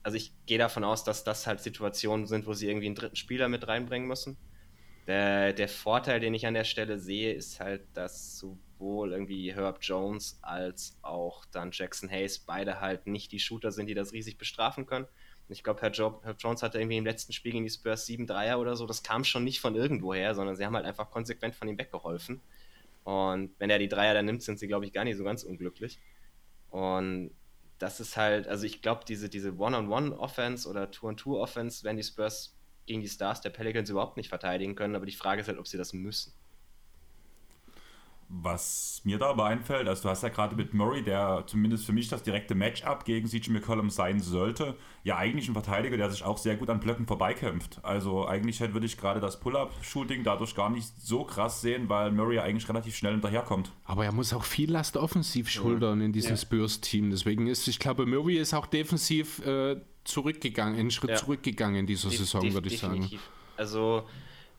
Also 0.03 0.15
ich 0.15 0.31
gehe 0.45 0.57
davon 0.57 0.85
aus, 0.85 1.03
dass 1.03 1.25
das 1.25 1.47
halt 1.47 1.59
Situationen 1.59 2.27
sind, 2.27 2.47
wo 2.47 2.53
sie 2.53 2.69
irgendwie 2.69 2.85
einen 2.85 2.95
dritten 2.95 3.15
Spieler 3.17 3.49
mit 3.49 3.67
reinbringen 3.67 4.07
müssen. 4.07 4.37
Der, 5.07 5.53
der 5.53 5.69
Vorteil, 5.69 6.19
den 6.19 6.33
ich 6.33 6.45
an 6.45 6.53
der 6.53 6.65
Stelle 6.65 6.99
sehe, 6.99 7.33
ist 7.33 7.61
halt, 7.61 7.81
dass 7.93 8.37
sowohl 8.37 9.13
irgendwie 9.13 9.53
Herb 9.53 9.79
Jones 9.81 10.37
als 10.41 10.97
auch 11.01 11.45
dann 11.45 11.71
Jackson 11.71 12.09
Hayes 12.09 12.39
beide 12.39 12.81
halt 12.81 13.07
nicht 13.07 13.31
die 13.31 13.39
Shooter 13.39 13.71
sind, 13.71 13.87
die 13.87 13.93
das 13.93 14.11
riesig 14.11 14.37
bestrafen 14.37 14.85
können. 14.85 15.07
Ich 15.49 15.63
glaube, 15.63 15.81
Herr, 15.81 15.93
Herr, 15.93 16.35
Jones 16.37 16.61
hatte 16.61 16.77
irgendwie 16.77 16.97
im 16.97 17.05
letzten 17.05 17.31
Spiel 17.31 17.53
gegen 17.53 17.63
die 17.63 17.69
Spurs 17.69 18.05
7 18.05 18.27
Dreier 18.27 18.59
oder 18.59 18.75
so. 18.75 18.85
Das 18.85 19.01
kam 19.01 19.23
schon 19.23 19.45
nicht 19.45 19.61
von 19.61 19.75
irgendwoher, 19.75 20.35
sondern 20.35 20.57
sie 20.57 20.65
haben 20.65 20.75
halt 20.75 20.85
einfach 20.85 21.09
konsequent 21.09 21.55
von 21.55 21.69
ihm 21.69 21.77
weggeholfen. 21.77 22.41
Und 23.05 23.51
wenn 23.57 23.69
er 23.69 23.79
die 23.79 23.87
Dreier 23.87 24.13
dann 24.13 24.25
nimmt, 24.25 24.43
sind 24.43 24.59
sie, 24.59 24.67
glaube 24.67 24.85
ich, 24.85 24.91
gar 24.91 25.05
nicht 25.05 25.15
so 25.15 25.23
ganz 25.23 25.43
unglücklich. 25.43 25.99
Und 26.69 27.31
das 27.79 28.01
ist 28.01 28.17
halt, 28.17 28.47
also 28.49 28.65
ich 28.65 28.81
glaube, 28.81 29.05
diese, 29.07 29.29
diese 29.29 29.55
One-on-One-Offense 29.55 30.67
oder 30.67 30.91
Two-on-Two-Offense 30.91 31.85
werden 31.85 31.95
die 31.95 32.03
Spurs 32.03 32.56
gegen 32.87 33.01
die 33.01 33.09
Stars 33.09 33.41
der 33.41 33.51
Pelicans 33.51 33.89
überhaupt 33.89 34.17
nicht 34.17 34.29
verteidigen 34.29 34.75
können, 34.75 34.95
aber 34.95 35.05
die 35.05 35.11
Frage 35.11 35.41
ist 35.41 35.47
halt, 35.47 35.59
ob 35.59 35.67
sie 35.67 35.77
das 35.77 35.93
müssen. 35.93 36.33
Was 38.29 38.99
mir 39.05 39.17
da 39.17 39.27
aber 39.29 39.45
einfällt, 39.45 39.87
also 39.87 40.03
du 40.03 40.09
hast 40.09 40.21
ja 40.21 40.27
gerade 40.27 40.57
mit 40.57 40.73
Murray, 40.73 41.01
der 41.01 41.45
zumindest 41.47 41.85
für 41.85 41.93
mich 41.93 42.09
das 42.09 42.23
direkte 42.23 42.55
Matchup 42.55 43.05
gegen 43.05 43.25
CJ 43.25 43.51
McCollum 43.51 43.89
sein 43.89 44.19
sollte, 44.19 44.75
ja 45.03 45.15
eigentlich 45.15 45.47
ein 45.47 45.53
Verteidiger, 45.53 45.95
der 45.95 46.11
sich 46.11 46.25
auch 46.25 46.37
sehr 46.37 46.57
gut 46.57 46.69
an 46.69 46.81
Blöcken 46.81 47.07
vorbeikämpft. 47.07 47.79
Also 47.83 48.27
eigentlich 48.27 48.59
würde 48.59 48.85
ich 48.85 48.97
gerade 48.97 49.21
das 49.21 49.39
Pull-Up-Shooting 49.39 50.25
dadurch 50.25 50.55
gar 50.55 50.69
nicht 50.69 50.89
so 50.99 51.23
krass 51.23 51.61
sehen, 51.61 51.87
weil 51.87 52.11
Murray 52.11 52.35
ja 52.35 52.43
eigentlich 52.43 52.67
relativ 52.67 52.97
schnell 52.97 53.13
hinterherkommt. 53.13 53.71
Aber 53.85 54.03
er 54.03 54.11
muss 54.11 54.33
auch 54.33 54.43
viel 54.43 54.71
Last 54.71 54.97
offensiv 54.97 55.49
schultern 55.49 56.01
in 56.01 56.11
diesem 56.11 56.31
ja. 56.31 56.37
Spurs-Team. 56.37 57.11
Deswegen 57.11 57.47
ist, 57.47 57.65
ich 57.69 57.79
glaube, 57.79 58.05
Murray 58.05 58.39
ist 58.39 58.53
auch 58.53 58.65
defensiv 58.65 59.39
äh, 59.45 59.77
zurückgegangen, 60.07 60.79
einen 60.79 60.91
Schritt 60.91 61.11
ja. 61.11 61.15
zurückgegangen 61.17 61.81
in 61.81 61.87
dieser 61.87 62.09
De 62.09 62.17
Saison, 62.17 62.53
würde 62.53 62.67
ich 62.67 62.79
definitiv. 62.79 63.21
sagen. 63.21 63.33
Also 63.57 64.07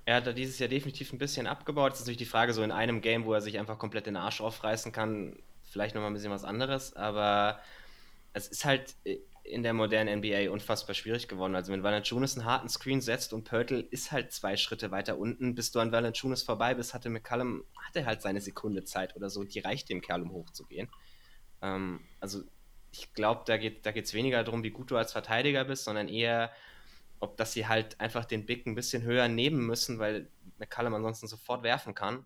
er 0.05 0.16
hat 0.16 0.26
da 0.26 0.32
dieses 0.32 0.59
Jahr 0.59 0.68
definitiv 0.68 1.12
ein 1.12 1.18
bisschen 1.18 1.46
abgebaut. 1.46 1.92
Es 1.92 1.99
ist 1.99 2.05
natürlich 2.05 2.18
die 2.18 2.24
Frage, 2.24 2.53
so 2.53 2.62
in 2.62 2.72
einem 2.72 3.01
Game, 3.01 3.24
wo 3.24 3.34
er 3.34 3.40
sich 3.40 3.59
einfach 3.59 3.78
komplett 3.78 4.07
den 4.07 4.16
Arsch 4.16 4.40
aufreißen 4.40 4.92
kann, 4.92 5.36
vielleicht 5.64 5.94
nochmal 5.94 6.11
ein 6.11 6.14
bisschen 6.14 6.30
was 6.30 6.44
anderes, 6.44 6.94
aber 6.96 7.59
es 8.32 8.49
ist 8.49 8.64
halt 8.64 8.94
in 9.42 9.62
der 9.62 9.72
modernen 9.72 10.20
NBA 10.20 10.51
unfassbar 10.51 10.94
schwierig 10.94 11.28
geworden. 11.28 11.55
Also 11.55 11.72
wenn 11.72 11.82
Valanciunas 11.82 12.36
einen 12.36 12.46
harten 12.46 12.68
Screen 12.68 13.01
setzt 13.01 13.32
und 13.32 13.44
Pörtl 13.44 13.86
ist 13.90 14.12
halt 14.12 14.32
zwei 14.32 14.57
Schritte 14.57 14.90
weiter 14.90 15.18
unten, 15.18 15.55
bis 15.55 15.72
du 15.72 15.80
an 15.80 15.92
Valanciunas 15.92 16.42
vorbei 16.42 16.74
bist, 16.74 16.94
hatte 16.94 17.09
McCallum, 17.09 17.64
hatte 17.86 18.07
halt 18.07 18.22
seine 18.22 18.40
Sekunde 18.40 18.84
Zeit 18.84 19.16
oder 19.16 19.30
so, 19.30 19.44
die 19.44 19.59
reicht 19.61 19.88
dem 19.88 20.01
Kerl, 20.01 20.22
um 20.22 20.32
hochzugehen. 20.32 20.88
Ähm, 21.62 22.01
also 22.20 22.42
ich 22.93 23.12
glaube, 23.14 23.43
da 23.47 23.57
geht 23.57 23.86
es 23.86 24.11
da 24.11 24.16
weniger 24.16 24.43
darum, 24.45 24.62
wie 24.62 24.70
gut 24.70 24.91
du 24.91 24.97
als 24.97 25.12
Verteidiger 25.12 25.64
bist, 25.64 25.84
sondern 25.84 26.09
eher, 26.09 26.51
ob 27.20 27.36
dass 27.36 27.53
sie 27.53 27.66
halt 27.66 28.01
einfach 28.01 28.24
den 28.24 28.47
Big 28.47 28.66
ein 28.66 28.74
bisschen 28.74 29.03
höher 29.03 29.28
nehmen 29.28 29.66
müssen, 29.66 29.99
weil 29.99 30.28
McCallum 30.59 30.95
ansonsten 30.95 31.26
sofort 31.26 31.62
werfen 31.62 31.95
kann. 31.95 32.24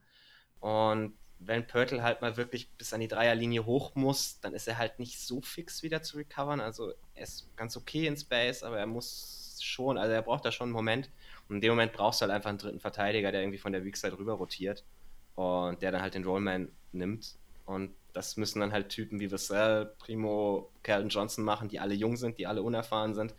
Und 0.61 1.15
wenn 1.39 1.67
Pörtl 1.67 2.03
halt 2.03 2.23
mal 2.23 2.37
wirklich 2.37 2.71
bis 2.71 2.93
an 2.93 3.01
die 3.01 3.09
Dreierlinie 3.09 3.67
hoch 3.67 3.95
muss, 3.95 4.41
dann 4.41 4.55
ist 4.55 4.69
er 4.69 4.79
halt 4.79 4.99
nicht 4.99 5.19
so 5.21 5.41
fix 5.41 5.83
wieder 5.83 6.03
zu 6.03 6.17
recovern. 6.17 6.61
Also 6.61 6.93
er 7.15 7.25
ist 7.25 7.49
ganz 7.57 7.77
okay 7.77 8.07
in 8.07 8.17
Space, 8.17 8.63
aber 8.63 8.79
er 8.79 8.87
muss 8.87 9.59
schon, 9.63 9.99
also 9.99 10.13
er 10.13 10.23
braucht 10.23 10.45
da 10.45 10.53
schon 10.53 10.67
einen 10.67 10.73
Moment. 10.73 11.11
Und 11.49 11.57
in 11.57 11.61
dem 11.61 11.73
Moment 11.73 11.93
brauchst 11.93 12.21
du 12.21 12.25
halt 12.25 12.33
einfach 12.33 12.51
einen 12.51 12.59
dritten 12.59 12.81
Verteidiger, 12.81 13.33
der 13.33 13.43
irgendwie 13.43 13.59
von 13.59 13.73
der 13.73 13.85
Weak 13.85 13.97
Side 13.97 14.17
rüber 14.19 14.35
rotiert 14.35 14.85
und 15.35 15.83
der 15.83 15.91
dann 15.91 16.03
halt 16.03 16.15
den 16.15 16.25
Rollman 16.25 16.71
nimmt. 16.93 17.35
Und 17.67 17.95
das 18.13 18.37
müssen 18.37 18.61
dann 18.61 18.73
halt 18.73 18.89
Typen 18.89 19.21
wie 19.21 19.31
Vassell, 19.31 19.87
Primo, 19.99 20.71
Calvin 20.83 21.09
Johnson 21.09 21.45
machen, 21.45 21.69
die 21.69 21.81
alle 21.81 21.95
jung 21.95 22.17
sind, 22.17 22.39
die 22.39 22.47
alle 22.47 22.63
unerfahren 22.63 23.15
sind, 23.15 23.35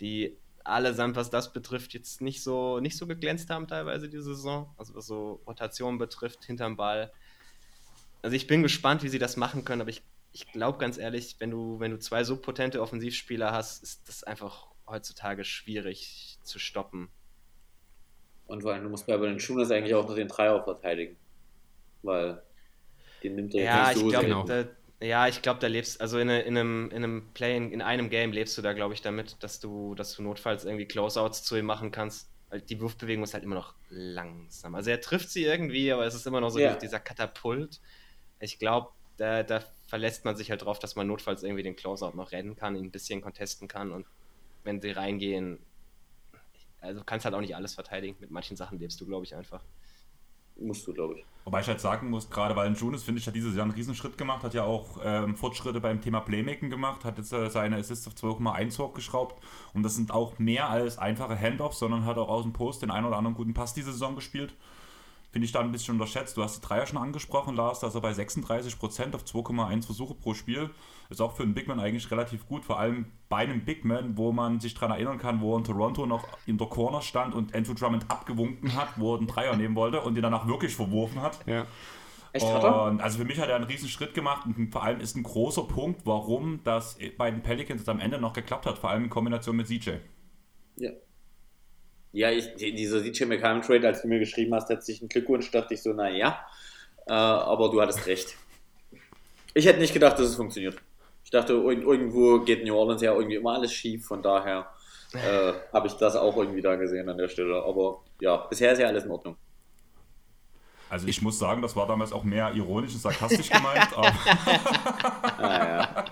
die 0.00 0.36
allesamt, 0.64 1.16
was 1.16 1.30
das 1.30 1.52
betrifft, 1.52 1.94
jetzt 1.94 2.20
nicht 2.20 2.42
so, 2.42 2.80
nicht 2.80 2.96
so 2.96 3.06
geglänzt 3.06 3.50
haben 3.50 3.66
teilweise 3.66 4.08
diese 4.08 4.34
Saison. 4.34 4.72
Also 4.76 4.94
was 4.94 5.06
so 5.06 5.42
Rotation 5.46 5.98
betrifft, 5.98 6.44
hinterm 6.44 6.76
Ball. 6.76 7.12
Also 8.22 8.36
ich 8.36 8.46
bin 8.46 8.62
gespannt, 8.62 9.02
wie 9.02 9.08
sie 9.08 9.18
das 9.18 9.36
machen 9.36 9.64
können, 9.64 9.80
aber 9.80 9.90
ich, 9.90 10.02
ich 10.32 10.50
glaube 10.52 10.78
ganz 10.78 10.98
ehrlich, 10.98 11.36
wenn 11.38 11.50
du, 11.50 11.80
wenn 11.80 11.90
du 11.90 11.98
zwei 11.98 12.24
so 12.24 12.36
potente 12.36 12.82
Offensivspieler 12.82 13.52
hast, 13.52 13.82
ist 13.82 14.08
das 14.08 14.24
einfach 14.24 14.66
heutzutage 14.86 15.44
schwierig 15.44 16.38
zu 16.42 16.58
stoppen. 16.58 17.10
Und 18.46 18.62
vor 18.62 18.76
du 18.76 18.88
musst 18.88 19.06
bei 19.06 19.16
den 19.16 19.38
Schooners 19.38 19.70
eigentlich 19.70 19.94
auch 19.94 20.08
noch 20.08 20.16
den 20.16 20.28
Dreier 20.28 20.62
verteidigen. 20.62 21.16
Weil 22.02 22.42
den 23.22 23.34
nimmt 23.36 23.54
er 23.54 23.64
ja, 23.64 23.88
nicht 23.88 23.98
so 23.98 24.06
ich 24.06 24.08
glaub, 24.08 24.22
selten. 24.22 24.46
da, 24.46 25.06
ja, 25.06 25.28
ich 25.28 25.42
glaube, 25.42 25.60
da 25.60 25.66
lebst, 25.66 26.00
also 26.00 26.18
in, 26.18 26.28
in, 26.28 26.56
einem, 26.58 26.90
in 26.90 26.96
einem 27.04 27.32
Play, 27.34 27.56
in 27.56 27.82
einem 27.82 28.10
Game 28.10 28.32
lebst 28.32 28.56
du 28.58 28.62
da, 28.62 28.72
glaube 28.72 28.94
ich, 28.94 29.02
damit, 29.02 29.42
dass 29.42 29.60
du, 29.60 29.94
dass 29.94 30.14
du 30.14 30.22
notfalls 30.22 30.64
irgendwie 30.64 30.86
Closeouts 30.86 31.42
zu 31.44 31.56
ihm 31.56 31.66
machen 31.66 31.90
kannst. 31.90 32.30
Weil 32.50 32.60
die 32.62 32.80
Wurfbewegung 32.80 33.22
ist 33.24 33.32
halt 33.34 33.44
immer 33.44 33.54
noch 33.54 33.74
langsam. 33.88 34.74
Also 34.74 34.90
er 34.90 35.00
trifft 35.00 35.30
sie 35.30 35.44
irgendwie, 35.44 35.92
aber 35.92 36.04
es 36.04 36.14
ist 36.14 36.26
immer 36.26 36.40
noch 36.40 36.50
so 36.50 36.58
Ja. 36.58 36.74
dieser 36.74 36.98
Katapult. 36.98 37.80
Ich 38.40 38.58
glaube, 38.58 38.90
da, 39.18 39.42
da 39.44 39.60
verlässt 39.86 40.24
man 40.24 40.36
sich 40.36 40.50
halt 40.50 40.62
drauf, 40.62 40.78
dass 40.78 40.96
man 40.96 41.06
notfalls 41.06 41.42
irgendwie 41.44 41.62
den 41.62 41.76
Closeout 41.76 42.16
noch 42.16 42.32
rennen 42.32 42.56
kann, 42.56 42.74
ihn 42.76 42.86
ein 42.86 42.90
bisschen 42.90 43.20
contesten 43.20 43.68
kann 43.68 43.92
und 43.92 44.06
wenn 44.64 44.80
sie 44.80 44.90
reingehen, 44.90 45.60
also 46.80 47.00
du 47.00 47.04
kannst 47.04 47.24
halt 47.24 47.34
auch 47.34 47.40
nicht 47.40 47.56
alles 47.56 47.74
verteidigen. 47.74 48.16
Mit 48.20 48.30
manchen 48.30 48.56
Sachen 48.56 48.78
lebst 48.78 49.00
du, 49.00 49.06
glaube 49.06 49.24
ich, 49.24 49.34
einfach. 49.34 49.64
Musst 50.60 50.86
du, 50.86 50.92
glaube 50.92 51.14
ich. 51.14 51.24
Wobei 51.44 51.60
ich 51.60 51.68
halt 51.68 51.80
sagen 51.80 52.10
muss, 52.10 52.28
gerade 52.28 52.54
weil 52.54 52.72
Junis, 52.74 53.02
finde 53.02 53.20
ich, 53.20 53.26
hat 53.26 53.34
dieses 53.34 53.56
Jahr 53.56 53.64
einen 53.64 53.72
Riesenschritt 53.72 54.18
gemacht, 54.18 54.44
hat 54.44 54.52
ja 54.52 54.64
auch 54.64 55.00
ähm, 55.02 55.34
Fortschritte 55.36 55.80
beim 55.80 56.00
Thema 56.02 56.20
Playmaking 56.20 56.68
gemacht, 56.68 57.04
hat 57.04 57.16
jetzt 57.16 57.32
äh, 57.32 57.48
seine 57.48 57.76
Assists 57.76 58.06
auf 58.06 58.14
12,1 58.14 58.78
hochgeschraubt 58.78 59.42
und 59.72 59.82
das 59.82 59.96
sind 59.96 60.12
auch 60.12 60.38
mehr 60.38 60.68
als 60.68 60.98
einfache 60.98 61.38
Handoffs, 61.40 61.78
sondern 61.78 62.04
hat 62.04 62.18
auch 62.18 62.28
aus 62.28 62.42
dem 62.42 62.52
Post 62.52 62.82
den 62.82 62.90
einen 62.90 63.06
oder 63.06 63.16
anderen 63.16 63.36
guten 63.36 63.54
Pass 63.54 63.72
diese 63.72 63.90
Saison 63.90 64.14
gespielt. 64.16 64.54
Finde 65.30 65.46
ich 65.46 65.52
da 65.52 65.60
ein 65.60 65.70
bisschen 65.70 65.94
unterschätzt. 65.94 66.36
Du 66.36 66.42
hast 66.42 66.56
die 66.56 66.66
Dreier 66.66 66.86
schon 66.86 66.98
angesprochen, 66.98 67.54
Lars, 67.54 67.80
da 67.80 67.86
ist 67.86 67.94
er 67.94 68.00
bei 68.00 68.10
36% 68.10 69.14
auf 69.14 69.22
2,1 69.22 69.86
Versuche 69.86 70.14
pro 70.14 70.34
Spiel. 70.34 70.70
Ist 71.08 71.20
auch 71.20 71.36
für 71.36 71.44
einen 71.44 71.54
Bigman 71.54 71.78
eigentlich 71.78 72.10
relativ 72.10 72.46
gut, 72.46 72.64
vor 72.64 72.80
allem 72.80 73.06
bei 73.28 73.38
einem 73.38 73.64
Bigman, 73.64 74.16
wo 74.16 74.32
man 74.32 74.58
sich 74.58 74.74
daran 74.74 74.90
erinnern 74.90 75.18
kann, 75.18 75.40
wo 75.40 75.54
er 75.54 75.58
in 75.58 75.64
Toronto 75.64 76.06
noch 76.06 76.26
in 76.46 76.58
der 76.58 76.66
Corner 76.66 77.00
stand 77.00 77.34
und 77.34 77.54
Andrew 77.54 77.74
Drummond 77.74 78.10
abgewunken 78.10 78.74
hat, 78.74 78.88
wo 78.96 79.14
er 79.14 79.18
einen 79.18 79.26
Dreier 79.28 79.56
nehmen 79.56 79.76
wollte 79.76 80.00
und 80.00 80.14
den 80.14 80.22
danach 80.22 80.48
wirklich 80.48 80.74
verworfen 80.74 81.20
hat. 81.22 81.46
Ja. 81.46 81.66
Echt, 82.32 82.46
hat 82.46 82.62
er? 82.62 82.84
Und 82.84 83.00
also 83.00 83.18
für 83.18 83.24
mich 83.24 83.40
hat 83.40 83.48
er 83.48 83.56
einen 83.56 83.64
riesen 83.64 83.88
Schritt 83.88 84.14
gemacht 84.14 84.46
und 84.46 84.70
vor 84.70 84.82
allem 84.82 85.00
ist 85.00 85.16
ein 85.16 85.22
großer 85.22 85.64
Punkt, 85.64 86.06
warum 86.06 86.60
das 86.64 86.98
bei 87.18 87.30
den 87.30 87.42
Pelicans 87.42 87.88
am 87.88 88.00
Ende 88.00 88.18
noch 88.18 88.32
geklappt 88.32 88.66
hat, 88.66 88.78
vor 88.78 88.90
allem 88.90 89.04
in 89.04 89.10
Kombination 89.10 89.56
mit 89.56 89.66
CJ. 89.66 89.90
Ja. 90.76 90.90
Ja, 92.12 92.30
ich, 92.30 92.54
die- 92.56 92.74
dieser 92.74 93.00
DJ 93.00 93.24
McCallum 93.24 93.62
Trade, 93.62 93.86
als 93.86 94.02
du 94.02 94.08
mir 94.08 94.18
geschrieben 94.18 94.54
hast, 94.54 94.68
herzlichen 94.68 95.08
Glückwunsch, 95.08 95.50
dachte 95.50 95.74
ich 95.74 95.82
so, 95.82 95.92
naja, 95.92 96.44
äh, 97.06 97.12
aber 97.12 97.70
du 97.70 97.80
hattest 97.80 98.06
recht. 98.06 98.36
Ich 99.54 99.66
hätte 99.66 99.78
nicht 99.80 99.92
gedacht, 99.94 100.18
dass 100.18 100.28
es 100.28 100.36
funktioniert. 100.36 100.76
Ich 101.24 101.30
dachte, 101.30 101.52
irg- 101.54 101.82
irgendwo 101.82 102.40
geht 102.40 102.64
New 102.64 102.74
Orleans 102.76 103.02
ja 103.02 103.12
irgendwie 103.14 103.36
immer 103.36 103.54
alles 103.54 103.72
schief, 103.72 104.06
von 104.06 104.22
daher 104.22 104.66
äh, 105.12 105.52
habe 105.72 105.86
ich 105.88 105.94
das 105.94 106.16
auch 106.16 106.36
irgendwie 106.36 106.60
da 106.62 106.74
gesehen 106.76 107.08
an 107.08 107.18
der 107.18 107.28
Stelle. 107.28 107.62
Aber 107.64 108.00
ja, 108.20 108.36
bisher 108.36 108.72
ist 108.72 108.78
ja 108.78 108.86
alles 108.88 109.04
in 109.04 109.10
Ordnung. 109.10 109.36
Also 110.88 111.06
ich 111.06 111.22
muss 111.22 111.38
sagen, 111.38 111.62
das 111.62 111.76
war 111.76 111.86
damals 111.86 112.12
auch 112.12 112.24
mehr 112.24 112.52
ironisch 112.54 112.92
und 112.94 113.00
sarkastisch 113.00 113.48
gemeint, 113.50 113.88
aber 113.96 114.12
Ah, 115.38 115.66
ja. 115.66 116.04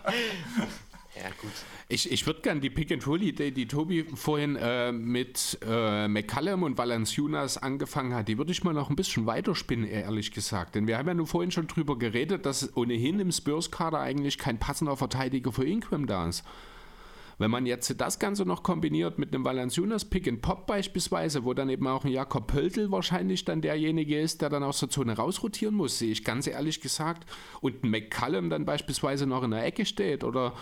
Gut. 1.40 1.50
Ich, 1.88 2.10
ich 2.10 2.26
würde 2.26 2.42
gerne 2.42 2.60
die 2.60 2.70
Pick-and-Roll-Idee, 2.70 3.50
die 3.50 3.66
Tobi 3.66 4.04
vorhin 4.14 4.56
äh, 4.56 4.92
mit 4.92 5.58
äh, 5.66 6.06
McCallum 6.06 6.62
und 6.62 6.76
Valanciunas 6.76 7.56
angefangen 7.56 8.14
hat, 8.14 8.28
die 8.28 8.36
würde 8.36 8.52
ich 8.52 8.62
mal 8.62 8.74
noch 8.74 8.90
ein 8.90 8.96
bisschen 8.96 9.26
weiterspinnen, 9.26 9.88
ehrlich 9.88 10.32
gesagt. 10.32 10.74
Denn 10.74 10.86
wir 10.86 10.98
haben 10.98 11.08
ja 11.08 11.14
nur 11.14 11.26
vorhin 11.26 11.50
schon 11.50 11.66
drüber 11.66 11.98
geredet, 11.98 12.44
dass 12.46 12.76
ohnehin 12.76 13.20
im 13.20 13.32
Spurs-Kader 13.32 14.00
eigentlich 14.00 14.38
kein 14.38 14.58
passender 14.58 14.96
Verteidiger 14.96 15.52
für 15.52 15.64
Ingram 15.64 16.06
da 16.06 16.28
ist. 16.28 16.44
Wenn 17.38 17.52
man 17.52 17.66
jetzt 17.66 18.00
das 18.00 18.18
Ganze 18.18 18.44
noch 18.44 18.64
kombiniert 18.64 19.18
mit 19.18 19.32
einem 19.32 19.44
Valanciunas 19.44 20.04
Pick 20.04 20.26
and 20.26 20.42
Pop 20.42 20.66
beispielsweise, 20.66 21.44
wo 21.44 21.54
dann 21.54 21.68
eben 21.68 21.86
auch 21.86 22.04
ein 22.04 22.10
Jakob 22.10 22.48
Pöltl 22.48 22.90
wahrscheinlich 22.90 23.44
dann 23.44 23.60
derjenige 23.60 24.20
ist, 24.20 24.42
der 24.42 24.48
dann 24.48 24.64
aus 24.64 24.80
der 24.80 24.90
Zone 24.90 25.16
rausrotieren 25.16 25.76
muss, 25.76 25.98
sehe 25.98 26.10
ich 26.10 26.24
ganz 26.24 26.48
ehrlich 26.48 26.80
gesagt, 26.80 27.30
und 27.60 27.84
ein 27.84 27.90
McCallum 27.90 28.50
dann 28.50 28.64
beispielsweise 28.64 29.26
noch 29.26 29.44
in 29.44 29.52
der 29.52 29.64
Ecke 29.64 29.86
steht 29.86 30.24
oder 30.24 30.52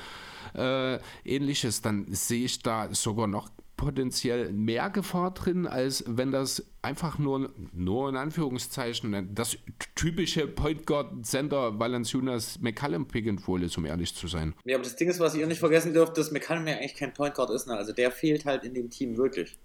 äh, 0.55 0.99
ähnliches, 1.25 1.81
dann 1.81 2.07
sehe 2.11 2.45
ich 2.45 2.63
da 2.63 2.93
sogar 2.95 3.27
noch 3.27 3.49
potenziell 3.77 4.53
mehr 4.53 4.91
Gefahr 4.91 5.33
drin, 5.33 5.67
als 5.67 6.05
wenn 6.07 6.33
das 6.33 6.65
einfach 6.83 7.19
nur, 7.19 7.53
nur 7.73 8.09
in 8.09 8.17
Anführungszeichen, 8.17 9.35
das 9.35 9.59
typische 9.95 10.47
Point 10.47 10.87
Guard 10.87 11.27
Center 11.27 11.79
Valanciunas 11.79 12.61
McCallum 12.61 13.07
Pick 13.07 13.29
and 13.29 13.47
Roll 13.47 13.65
ist, 13.65 13.77
um 13.77 13.85
ehrlich 13.85 14.15
zu 14.15 14.29
sein. 14.29 14.55
ja, 14.65 14.77
aber 14.77 14.85
das 14.85 14.97
Ding 14.97 15.09
ist, 15.09 15.21
was 15.21 15.35
ihr 15.35 15.47
nicht 15.47 15.59
vergessen 15.59 15.93
dürft, 15.93 16.17
dass 16.17 16.31
McCallum 16.31 16.67
ja 16.67 16.77
eigentlich 16.77 16.95
kein 16.95 17.13
Point 17.13 17.35
Guard 17.35 17.51
ist. 17.51 17.67
Ne? 17.67 17.77
Also 17.77 17.93
der 17.93 18.11
fehlt 18.11 18.45
halt 18.45 18.65
in 18.65 18.75
dem 18.75 18.89
Team 18.89 19.17
wirklich. 19.17 19.59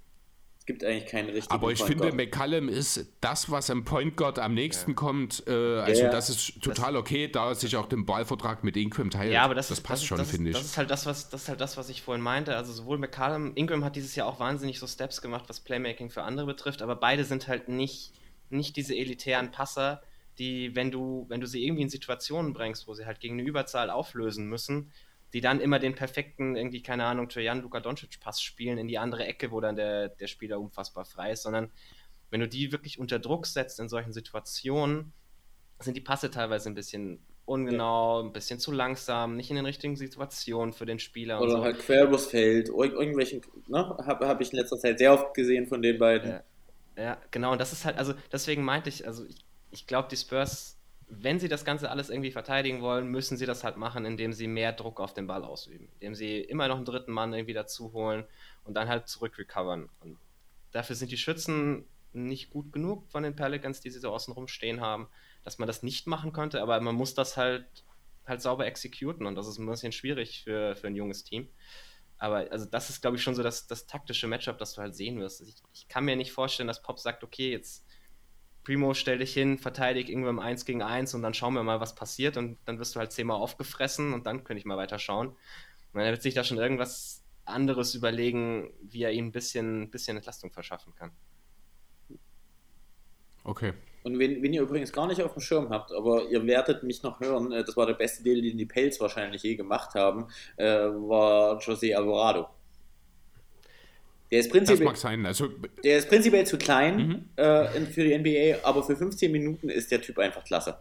Es 0.62 0.68
gibt 0.68 0.84
eigentlich 0.84 1.07
keinen 1.07 1.32
richtigen 1.32 1.51
Aber 1.55 1.72
ich 1.72 1.80
Point 1.80 1.89
finde, 1.89 2.03
Guard. 2.03 2.18
McCallum 2.18 2.70
ist 2.70 3.07
das, 3.20 3.49
was 3.49 3.72
am 3.72 3.84
Point 3.84 4.16
Guard 4.16 4.38
am 4.38 4.53
nächsten 4.53 4.93
kommt. 4.93 5.43
Äh, 5.47 5.80
also, 5.80 6.03
ja. 6.03 6.12
das 6.12 6.30
ist 6.30 6.62
total 6.62 6.97
okay, 6.97 7.28
da 7.28 7.55
sich 7.55 7.76
auch 7.78 7.88
den 7.88 8.05
Ballvertrag 8.05 8.64
mit 8.64 8.78
Ingram 8.78 9.09
teilt. 9.09 9.34
Ja, 9.34 9.41
aber 9.41 9.55
das, 9.55 9.70
das 9.70 9.80
ist, 9.80 9.84
passt 9.84 10.03
das, 10.03 10.07
schon, 10.07 10.20
das, 10.20 10.30
finde 10.30 10.51
ich. 10.51 10.55
Das 10.55 10.64
ist 10.64 10.78
halt 10.78 10.91
das, 10.91 11.07
was 11.07 11.32
das 11.32 11.41
ist 11.41 11.49
halt 11.49 11.62
das, 11.62 11.78
was 11.78 11.89
ich 11.89 12.03
vorhin 12.03 12.22
meinte. 12.24 12.55
Also 12.55 12.74
sowohl 12.74 12.99
McCallum, 12.99 13.53
Ingram 13.55 13.84
hat 13.84 13.95
dieses 13.95 14.16
Jahr 14.16 14.28
auch 14.28 14.39
wahnsinnig 14.39 14.78
so 14.78 14.86
Steps 14.86 15.24
gemacht, 15.24 15.45
was 15.47 15.62
Playmaking 15.62 16.12
für 16.12 16.22
andere 16.22 16.45
betrifft, 16.45 16.84
aber 16.84 16.95
beide 16.95 17.26
sind 17.26 17.47
halt 17.47 17.68
nicht, 17.68 18.14
nicht 18.51 18.76
diese 18.76 18.95
elitären 18.95 19.49
Passer, 19.49 20.03
die, 20.38 20.76
wenn 20.76 20.91
du, 20.91 21.26
wenn 21.28 21.41
du 21.41 21.47
sie 21.47 21.66
irgendwie 21.66 21.82
in 21.82 21.89
Situationen 21.89 22.53
bringst, 22.53 22.88
wo 22.88 22.93
sie 22.93 23.07
halt 23.07 23.20
gegen 23.20 23.39
eine 23.39 23.49
Überzahl 23.49 23.89
auflösen 23.89 24.45
müssen, 24.45 24.91
die 25.34 25.41
dann 25.41 25.59
immer 25.59 25.79
den 25.79 25.95
perfekten, 25.95 26.55
irgendwie, 26.55 26.84
keine 26.84 27.05
Ahnung, 27.05 27.29
Trajan 27.29 27.61
Luka 27.61 27.79
Doncic-Pass 27.79 28.41
spielen 28.41 28.77
in 28.77 28.88
die 28.88 28.97
andere 28.97 29.25
Ecke, 29.25 29.51
wo 29.51 29.61
dann 29.61 29.75
der, 29.75 30.09
der 30.09 30.27
Spieler 30.27 30.59
unfassbar 30.59 31.05
frei 31.05 31.32
ist, 31.32 31.43
sondern 31.43 31.71
wenn 32.29 32.39
du 32.39 32.47
die 32.47 32.71
wirklich 32.71 32.99
unter 32.99 33.19
Druck 33.19 33.45
setzt 33.45 33.79
in 33.79 33.89
solchen 33.89 34.13
Situationen, 34.13 35.13
sind 35.79 35.95
die 35.97 36.01
Passe 36.01 36.32
teilweise 36.32 36.69
ein 36.69 36.75
bisschen 36.75 37.25
ungenau, 37.45 38.21
ein 38.21 38.34
bisschen 38.34 38.59
zu 38.59 38.71
langsam, 38.71 39.36
nicht 39.36 39.49
in 39.49 39.55
den 39.55 39.65
richtigen 39.65 39.95
Situationen 39.95 40.73
für 40.73 40.86
den 40.86 40.99
Spieler 40.99 41.39
und 41.39 41.47
Oder 41.47 41.57
so. 41.57 41.63
halt 41.63 41.79
quer 41.79 42.05
übers 42.05 42.27
Feld. 42.27 42.69
Ir 42.69 42.93
irgendwelchen, 42.93 43.41
ne? 43.67 43.97
Habe 44.05 44.27
hab 44.27 44.39
ich 44.41 44.53
in 44.53 44.59
letzter 44.59 44.77
Zeit 44.77 44.99
sehr 44.99 45.13
oft 45.13 45.34
gesehen 45.34 45.67
von 45.67 45.82
den 45.82 45.97
beiden. 45.97 46.29
Ja. 46.32 46.43
Ja, 46.97 47.17
genau, 47.32 47.53
und 47.53 47.61
das 47.61 47.71
ist 47.71 47.86
halt, 47.86 47.97
also 47.97 48.13
deswegen 48.32 48.63
meinte 48.63 48.89
ich, 48.89 49.07
also 49.07 49.25
ich, 49.25 49.45
ich 49.71 49.88
glaube, 49.88 50.09
die 50.09 50.17
Spurs, 50.17 50.77
wenn 51.14 51.39
sie 51.39 51.49
das 51.49 51.66
Ganze 51.66 51.91
alles 51.91 52.09
irgendwie 52.09 52.32
verteidigen 52.32 52.82
wollen, 52.82 53.07
müssen 53.07 53.36
sie 53.36 53.45
das 53.45 53.64
halt 53.64 53.76
machen, 53.76 54.05
indem 54.05 54.32
sie 54.32 54.47
mehr 54.47 54.72
Druck 54.72 55.01
auf 55.01 55.14
den 55.14 55.28
Ball 55.28 55.43
ausüben, 55.43 55.89
indem 55.95 56.16
sie 56.16 56.39
immer 56.39 56.70
noch 56.70 56.78
einen 56.78 56.86
dritten 56.86 57.12
Mann 57.12 57.34
irgendwie 57.34 57.53
dazu 57.53 57.91
holen 57.91 58.24
und 58.64 58.76
dann 58.76 58.88
halt 58.88 59.09
zurückrecovern. 59.09 59.89
Und 59.99 60.18
dafür 60.72 60.95
sind 60.95 61.12
die 61.12 61.18
Schützen 61.18 61.86
nicht 62.14 62.49
gut 62.49 62.72
genug 62.72 63.09
von 63.09 63.24
den 63.24 63.36
Pelicans, 63.36 63.82
die 63.82 63.89
sie 63.89 63.99
so 63.99 64.12
außenrum 64.12 64.47
stehen 64.47 64.80
haben, 64.80 65.09
dass 65.43 65.59
man 65.59 65.68
das 65.68 65.84
nicht 65.84 66.07
machen 66.07 66.32
könnte, 66.32 66.62
aber 66.62 66.80
man 66.80 66.95
muss 66.95 67.14
das 67.14 67.36
halt 67.36 67.66
halt 68.26 68.41
sauber 68.41 68.66
exekuten 68.66 69.26
und 69.26 69.36
das 69.36 69.47
ist 69.47 69.57
ein 69.57 69.66
bisschen 69.66 69.91
schwierig 69.91 70.43
für, 70.43 70.76
für 70.76 70.88
ein 70.88 70.95
junges 70.95 71.24
Team. 71.24 71.49
Aber 72.18 72.47
also 72.51 72.66
das 72.66 72.89
ist, 72.89 73.01
glaube 73.01 73.18
ich, 73.18 73.24
schon 73.24 73.34
so 73.34 73.41
das, 73.41 73.66
das 73.66 73.88
taktische 73.88 74.28
Matchup, 74.28 74.59
das 74.59 74.74
du 74.74 74.82
halt 74.82 74.95
sehen 74.95 75.20
wirst. 75.20 75.41
Ich, 75.41 75.55
ich 75.74 75.88
kann 75.88 76.05
mir 76.05 76.16
nicht 76.16 76.32
vorstellen, 76.32 76.68
dass 76.68 76.84
Pop 76.84 76.99
sagt, 76.99 77.24
okay, 77.24 77.51
jetzt 77.51 77.84
Primo, 78.64 78.93
stell 78.93 79.18
dich 79.18 79.34
hin, 79.34 79.57
verteidig 79.57 80.09
irgendwann 80.09 80.39
1 80.39 80.66
gegen 80.66 80.82
1 80.82 81.14
und 81.16 81.24
dann 81.24 81.34
schauen 81.34 81.53
wir 81.53 81.64
mal, 81.64 81.80
was 81.80 81.95
passiert 81.95 82.38
und 82.38 82.57
dann 82.66 82.80
wirst 82.80 82.95
du 82.95 82.99
halt 82.99 83.12
zehnmal 83.12 83.38
aufgefressen 83.38 84.14
und 84.14 84.26
dann 84.26 84.43
könnte 84.43 84.59
ich 84.59 84.66
mal 84.66 84.78
weiter 84.78 84.99
schauen. 84.99 85.30
Und 85.30 85.99
dann 85.99 86.05
wird 86.05 86.22
sich 86.22 86.36
da 86.36 86.43
schon 86.43 86.57
irgendwas 86.57 87.24
anderes 87.45 87.95
überlegen, 87.95 88.72
wie 88.82 89.03
er 89.03 89.12
ihm 89.12 89.28
ein 89.28 89.32
bisschen, 89.32 89.89
bisschen 89.89 90.18
Entlastung 90.18 90.51
verschaffen 90.51 90.93
kann. 90.95 91.12
Okay. 93.43 93.74
Und 94.03 94.18
wenn, 94.18 94.41
wenn 94.41 94.53
ihr 94.53 94.62
übrigens 94.62 94.91
gar 94.91 95.07
nicht 95.07 95.22
auf 95.22 95.34
dem 95.34 95.41
Schirm 95.41 95.70
habt, 95.70 95.91
aber 95.91 96.30
ihr 96.30 96.45
werdet 96.45 96.84
mich 96.84 97.03
noch 97.03 97.20
hören, 97.20 97.51
äh, 97.51 97.64
das 97.64 97.78
war 97.78 97.86
der 97.86 97.93
beste 97.93 98.24
Deal, 98.24 98.41
den 98.41 98.57
die 98.57 98.66
Pelz 98.66 98.99
wahrscheinlich 98.99 99.43
je 99.43 99.55
gemacht 99.55 99.95
haben, 99.95 100.28
äh, 100.57 100.66
war 100.66 101.59
José 101.59 101.95
Alvarado. 101.95 102.47
Der 104.32 104.39
ist 104.39 104.47
Das 104.47 104.51
prinzipiell, 104.51 104.86
mag 104.86 104.97
sein. 104.97 105.25
Also, 105.25 105.49
der 105.84 105.97
ist 105.97 106.07
prinzipiell 106.07 106.45
zu 106.45 106.57
klein 106.57 106.95
Mhm. 106.95 107.25
äh, 107.36 107.65
für 107.88 108.03
die 108.03 108.13
NBA, 108.13 108.65
aber 108.65 108.84
für 108.84 108.95
15 108.95 109.32
Minuten 109.32 109.69
ist 109.69 109.91
der 109.91 110.01
Typ 110.01 110.17
einfach 110.19 110.43
klasse. 110.43 110.79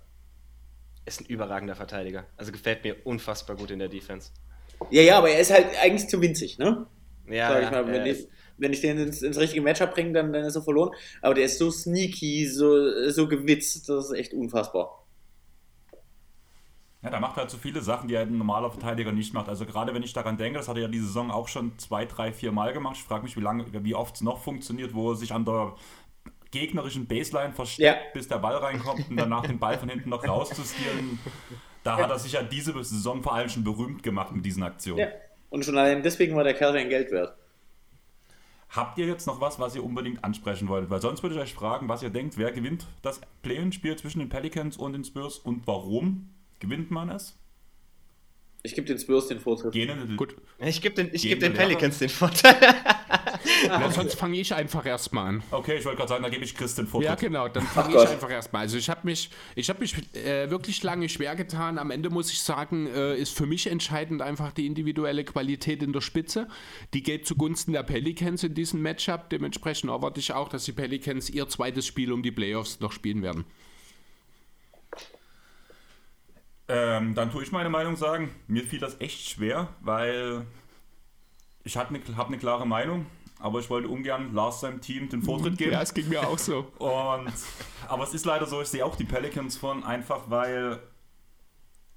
Ist 1.05 1.21
ein 1.23 1.27
überragender 1.27 1.75
Verteidiger. 1.75 2.27
Also 2.37 2.53
gefällt 2.53 2.85
mir 2.85 2.97
unfassbar 3.05 3.57
gut 3.57 3.71
in 3.71 3.81
der 3.81 3.89
Defense. 3.89 4.31
Ja, 4.91 5.03
ja, 5.03 5.19
aber 5.19 5.31
er 5.31 5.41
ist 5.41 5.51
halt 5.51 5.67
eigentlich 5.83 6.09
zu 6.09 6.21
winzig, 6.21 6.59
ne? 6.59 6.87
Ja, 7.29 7.49
Sag 7.49 7.63
ja, 7.63 7.65
ich 7.67 7.71
mal, 7.71 7.87
wenn, 7.87 8.07
ich, 8.07 8.29
wenn 8.59 8.73
ich 8.73 8.81
den 8.81 8.99
ins, 8.99 9.23
ins 9.23 9.39
richtige 9.39 9.63
Matchup 9.63 9.95
bringe, 9.95 10.13
dann, 10.13 10.33
dann 10.33 10.45
ist 10.45 10.55
er 10.57 10.63
verloren. 10.63 10.95
Aber 11.23 11.35
der 11.35 11.45
ist 11.45 11.59
so 11.59 11.71
sneaky, 11.71 12.47
so, 12.47 13.09
so 13.11 13.29
gewitzt, 13.29 13.89
das 13.89 14.07
ist 14.07 14.13
echt 14.13 14.33
unfassbar. 14.33 15.00
Ja, 17.03 17.09
der 17.09 17.21
macht 17.21 17.37
halt 17.37 17.51
so 17.51 17.57
viele 17.57 17.81
Sachen, 17.81 18.09
die 18.09 18.17
ein 18.19 18.37
normaler 18.37 18.71
Verteidiger 18.71 19.11
nicht 19.11 19.33
macht. 19.33 19.49
Also 19.49 19.65
gerade 19.65 19.95
wenn 19.95 20.03
ich 20.03 20.13
daran 20.13 20.37
denke, 20.37 20.59
das 20.59 20.69
hat 20.69 20.77
er 20.77 20.83
ja 20.83 20.89
die 20.89 20.99
Saison 20.99 21.31
auch 21.31 21.49
schon 21.49 21.79
zwei, 21.79 22.05
drei, 22.05 22.33
vier 22.33 22.53
Mal 22.53 22.75
gemacht. 22.75 22.97
Ich 22.97 23.05
frage 23.05 23.23
mich, 23.23 23.37
wie 23.37 23.41
lange, 23.41 23.65
wie 23.73 23.95
oft 23.95 24.17
es 24.17 24.21
noch 24.21 24.39
funktioniert, 24.43 24.93
wo 24.95 25.13
er 25.13 25.17
sich 25.17 25.33
an 25.33 25.47
der 25.47 25.75
gegnerischen 26.51 27.07
Baseline 27.07 27.53
versteckt, 27.55 27.87
Ja. 27.87 27.97
bis 28.13 28.29
der 28.29 28.39
Ball 28.39 28.57
reinkommt 28.57 29.09
und 29.09 29.17
danach 29.17 29.47
den 29.47 29.59
Ball 29.59 29.79
von 29.79 29.89
hinten 29.89 30.11
noch 30.11 30.27
rauszustieren. 30.27 31.19
Da 31.85 31.97
hat 31.97 32.11
er 32.11 32.19
sich 32.19 32.33
ja 32.33 32.43
diese 32.43 32.73
Saison 32.85 33.23
vor 33.23 33.35
allem 33.35 33.49
schon 33.49 33.65
berühmt 33.65 34.03
gemacht 34.03 34.33
mit 34.33 34.45
diesen 34.45 34.63
Aktionen. 34.63 34.99
Ja. 34.99 35.09
Und 35.49 35.65
schon 35.65 35.79
allein 35.79 36.03
deswegen 36.03 36.37
war 36.37 36.45
der 36.45 36.55
Kerl 36.55 36.73
sein 36.75 36.89
Geld 36.91 37.11
wert. 37.13 37.35
Habt 38.69 38.99
ihr 38.99 39.07
jetzt 39.07 39.27
noch 39.27 39.41
was, 39.41 39.59
was 39.59 39.75
ihr 39.75 39.83
unbedingt 39.83 40.23
ansprechen 40.23 40.69
wolltet? 40.69 40.91
Weil 40.91 41.01
sonst 41.01 41.23
würde 41.23 41.35
ich 41.37 41.41
euch 41.41 41.55
fragen, 41.55 41.89
was 41.89 42.03
ihr 42.03 42.11
denkt, 42.11 42.37
wer 42.37 42.53
gewinnt 42.53 42.87
das 43.03 43.21
Play-In-Spiel 43.43 43.97
zwischen 43.97 44.21
den 44.21 44.29
Pelicans 44.29 44.77
und 44.77 44.93
den 44.93 45.03
Spurs 45.05 45.39
und 45.39 45.67
warum 45.67 46.29
gewinnt 46.61 46.91
man 46.91 47.11
es? 47.11 47.37
Ich 48.63 48.75
gebe 48.75 48.87
den 48.87 48.99
Spurs 48.99 49.27
den 49.29 49.41
Vortritt. 49.41 49.75
Jene, 49.75 49.97
gut. 50.17 50.37
Ich 50.59 50.83
gebe 50.83 50.95
den, 50.95 51.09
ich 51.15 51.23
Gehen 51.23 51.31
geb 51.31 51.41
den? 51.41 51.55
Pelicans 51.55 51.99
den 51.99 52.11
Vorteil. 52.11 52.57
Ja, 53.67 53.91
sonst 53.91 54.15
fange 54.17 54.39
ich 54.39 54.55
einfach 54.55 54.85
erstmal 54.85 55.29
an. 55.29 55.43
Okay, 55.51 55.77
ich 55.79 55.85
wollte 55.85 55.99
gerade 55.99 56.09
sagen, 56.11 56.23
da 56.23 56.29
gebe 56.29 56.45
ich 56.45 56.55
Chris 56.55 56.75
den 56.75 56.85
Ja, 56.87 56.91
Vortritt. 56.91 57.19
genau, 57.21 57.49
dann 57.49 57.63
fange 57.65 57.95
Gott. 57.95 58.05
ich 58.05 58.11
einfach 58.11 58.31
erstmal. 58.31 58.63
Also 58.63 58.77
ich 58.77 58.89
habe 58.91 59.01
mich, 59.05 59.31
ich 59.55 59.69
habe 59.71 59.81
mich 59.81 59.95
äh, 60.15 60.51
wirklich 60.51 60.83
lange 60.83 61.09
schwer 61.09 61.35
getan. 61.37 61.79
Am 61.79 61.91
Ende 61.91 62.11
muss 62.11 62.31
ich 62.31 62.43
sagen, 62.43 62.87
äh, 62.87 63.17
ist 63.17 63.35
für 63.37 63.47
mich 63.47 63.67
entscheidend 63.67 64.21
einfach 64.23 64.53
die 64.53 64.67
individuelle 64.67 65.25
Qualität 65.25 65.83
in 65.83 65.93
der 65.93 66.01
Spitze. 66.01 66.49
Die 66.95 67.03
geht 67.03 67.27
zugunsten 67.27 67.73
der 67.73 67.83
Pelicans 67.83 68.43
in 68.45 68.55
diesem 68.55 68.83
Matchup. 68.83 69.31
Dementsprechend 69.31 69.91
erwarte 69.91 70.21
ich 70.21 70.33
auch, 70.33 70.49
dass 70.49 70.65
die 70.65 70.73
Pelicans 70.73 71.31
ihr 71.31 71.49
zweites 71.49 71.87
Spiel 71.87 72.13
um 72.13 72.23
die 72.23 72.33
Playoffs 72.33 72.81
noch 72.81 72.93
spielen 72.93 73.23
werden. 73.23 73.45
Ähm, 76.71 77.15
dann 77.17 77.33
tue 77.33 77.43
ich 77.43 77.51
meine 77.51 77.69
Meinung 77.69 77.97
sagen. 77.97 78.33
Mir 78.47 78.63
fiel 78.63 78.79
das 78.79 79.01
echt 79.01 79.29
schwer, 79.29 79.69
weil 79.81 80.47
ich 81.65 81.77
habe 81.77 81.95
eine 81.95 82.17
hab 82.17 82.31
ne 82.31 82.39
klare 82.39 82.67
Meinung, 82.67 83.07
aber 83.41 83.59
ich 83.59 83.69
wollte 83.71 83.89
ungern 83.89 84.33
Lars 84.35 84.61
seinem 84.61 84.81
Team 84.81 85.09
den 85.09 85.23
Vortritt 85.23 85.59
geben. 85.59 85.73
Ja, 85.73 85.83
es 85.83 85.93
ging 85.93 86.09
mir 86.09 86.27
auch 86.27 86.39
so. 86.39 86.69
Und, 86.79 87.33
aber 87.89 88.05
es 88.05 88.15
ist 88.15 88.25
leider 88.25 88.47
so, 88.47 88.63
ich 88.63 88.69
sehe 88.69 88.85
auch 88.85 88.95
die 88.95 89.05
Pelicans 89.05 89.57
von, 89.57 89.83
einfach 89.83 90.31
weil 90.31 90.79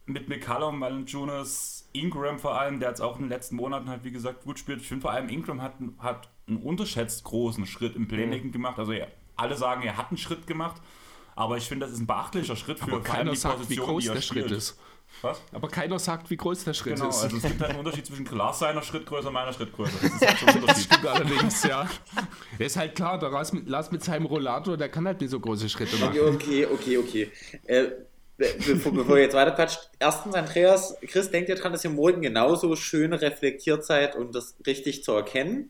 mit 0.06 0.28
McCallum, 0.28 0.82
Valanciunas, 0.82 1.88
Ingram 1.94 2.40
vor 2.40 2.60
allem, 2.60 2.80
der 2.80 2.90
jetzt 2.90 3.02
auch 3.02 3.16
in 3.18 3.24
den 3.24 3.30
letzten 3.30 3.56
Monaten 3.56 3.90
halt 3.90 4.04
wie 4.04 4.12
gesagt 4.12 4.44
gut 4.44 4.58
spielt. 4.58 4.82
Ich 4.82 4.88
finde 4.88 5.04
vor 5.04 5.12
allem 5.12 5.30
Ingram 5.30 5.62
hat, 5.62 5.76
hat 6.00 6.30
einen 6.48 6.58
unterschätzt 6.58 7.24
großen 7.24 7.68
Schritt 7.68 7.96
im 7.96 8.08
Playmaking 8.08 8.52
gemacht. 8.52 8.80
Also 8.80 8.92
ja, 8.92 9.06
alle 9.36 9.56
sagen, 9.56 9.84
er 9.84 9.98
hat 9.98 10.10
einen 10.10 10.18
Schritt 10.18 10.48
gemacht, 10.48 10.82
aber 11.36 11.58
ich 11.58 11.66
finde, 11.66 11.86
das 11.86 11.94
ist 11.96 12.02
ein 12.02 12.08
beachtlicher 12.08 12.56
Schritt 12.56 12.80
für 12.80 12.86
Aber 12.92 13.02
keiner 13.02 13.32
die 13.32 13.38
sagt, 13.38 13.56
wie 13.70 13.76
Position, 13.76 13.86
groß 13.88 14.04
die 14.04 14.10
er 14.10 14.14
der 14.16 14.22
Schritt 14.22 14.46
spielt. 14.46 14.58
ist. 14.58 14.78
Was? 15.22 15.40
Aber 15.52 15.68
keiner 15.68 16.00
sagt, 16.00 16.30
wie 16.32 16.38
groß 16.38 16.64
der 16.64 16.74
Schritt 16.74 16.96
Genau, 16.96 17.10
ist. 17.10 17.22
also 17.24 17.38
es 17.38 17.44
gibt 17.44 17.60
halt 17.62 17.70
einen 17.70 17.80
Unterschied 17.80 18.06
zwischen 18.06 18.26
Lars 18.36 18.58
seiner 18.60 18.82
Schrittgröße 18.82 19.28
und 19.28 19.34
meiner 19.34 19.54
Schrittgröße. 19.54 19.92
Das 20.02 20.12
ist 20.12 20.28
halt 20.28 20.40
schon 20.40 20.50
ein 20.50 20.56
Unterschied. 20.62 20.84
Stimmt 20.86 21.06
allerdings, 21.06 21.64
ja. 21.64 21.88
Der 22.58 22.66
ist 22.66 22.78
halt 22.78 22.96
klar, 22.96 23.20
der 23.20 23.30
Lars 23.30 23.54
mit, 23.54 23.70
Lars 23.70 23.92
mit 23.92 24.04
seinem 24.04 24.26
Rollator, 24.26 24.76
der 24.76 24.90
kann 24.90 25.06
halt 25.06 25.22
nicht 25.22 25.30
so 25.30 25.40
große 25.40 25.70
Schritte 25.70 25.98
machen. 25.98 26.18
Okay, 26.20 26.66
okay, 26.66 26.98
okay. 26.98 27.32
Äh, 27.66 27.84
be- 28.38 28.56
bevor, 28.66 28.92
bevor 28.92 29.18
ihr 29.18 29.24
jetzt 29.26 29.36
weiter 29.36 29.52
quatscht, 29.52 29.88
erstens, 30.00 30.34
Andreas, 30.34 30.96
Chris, 31.08 31.30
denkt 31.30 31.48
ihr 31.50 31.56
dran, 31.56 31.72
dass 31.74 31.84
ihr 31.84 31.92
morgen 31.92 32.22
genauso 32.24 32.76
schön 32.76 33.14
reflektiert 33.14 33.86
seid 33.86 34.16
und 34.16 34.34
das 34.34 34.56
richtig 34.66 35.04
zu 35.04 35.12
erkennen? 35.12 35.70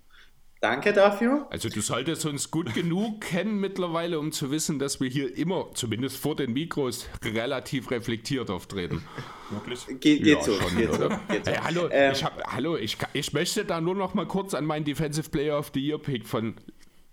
Danke 0.64 0.94
dafür. 0.94 1.46
Also 1.50 1.68
du 1.68 1.82
solltest 1.82 2.26
uns 2.26 2.50
gut 2.50 2.74
genug 2.74 3.20
kennen 3.20 3.60
mittlerweile, 3.60 4.18
um 4.18 4.32
zu 4.32 4.50
wissen, 4.50 4.80
dass 4.80 5.02
wir 5.02 5.10
hier 5.10 5.36
immer, 5.38 5.68
zumindest 5.74 6.16
vor 6.16 6.38
den 6.38 6.54
Mikros, 6.54 7.06
relativ 7.22 7.92
reflektiert 7.92 8.50
auftreten. 8.50 9.04
Wirklich? 9.50 9.86
Ge 10.00 10.20
geht 10.20 10.26
Ja, 10.26 10.42
so, 10.42 10.54
schon, 10.54 10.78
geht 10.78 10.94
so. 10.94 11.06
oder? 11.06 11.20
Geht 11.28 11.46
so. 11.46 11.52
Hey, 11.52 11.60
hallo, 11.62 11.90
Ähm, 11.92 12.14
ich, 12.14 12.24
hab, 12.24 12.42
hallo 12.48 12.78
ich, 12.78 12.98
ich 13.12 13.34
möchte 13.34 13.66
da 13.66 13.82
nur 13.82 13.94
noch 13.96 14.14
mal 14.14 14.26
kurz 14.26 14.54
an 14.54 14.64
meinen 14.64 14.86
Defensive 14.86 15.30
Player 15.30 15.60
of 15.60 15.72
the 15.74 15.82
Year 15.86 15.98
Pick 16.00 16.26
von 16.26 16.56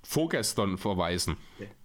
vorgestern 0.04 0.78
verweisen. 0.78 1.36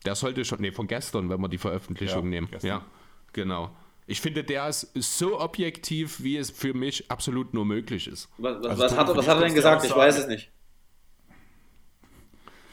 Der 0.05 0.13
sollte 0.13 0.45
schon, 0.45 0.61
nee, 0.61 0.72
von 0.72 0.86
gestern, 0.86 1.32
wenn 1.32 1.41
wir 1.41 1.49
die 1.49 1.57
Veröffentlichung 1.57 2.26
Ja, 2.26 2.30
nehmen. 2.30 2.47
gestern. 2.51 2.68
Ja, 2.70 2.86
genau. 3.34 3.76
Ich 4.07 4.22
finde, 4.22 4.43
der 4.43 4.70
ist 4.70 4.91
so 4.93 5.39
objektiv, 5.39 6.22
wie 6.22 6.38
es 6.38 6.51
für 6.51 6.76
mich 6.76 7.09
absolut 7.09 7.55
nur 7.55 7.66
möglich 7.66 8.07
ist. 8.07 8.30
was, 8.38 8.57
was, 8.59 8.66
Also, 8.68 8.84
was, 8.84 8.97
hat, 8.97 9.09
er- 9.09 9.18
was 9.18 9.28
hat 9.28 9.38
er 9.38 9.45
denn 9.45 9.55
gesagt? 9.55 9.84
Ich 9.84 9.95
weiß 9.95 10.20
es 10.20 10.28
nicht. 10.28 10.51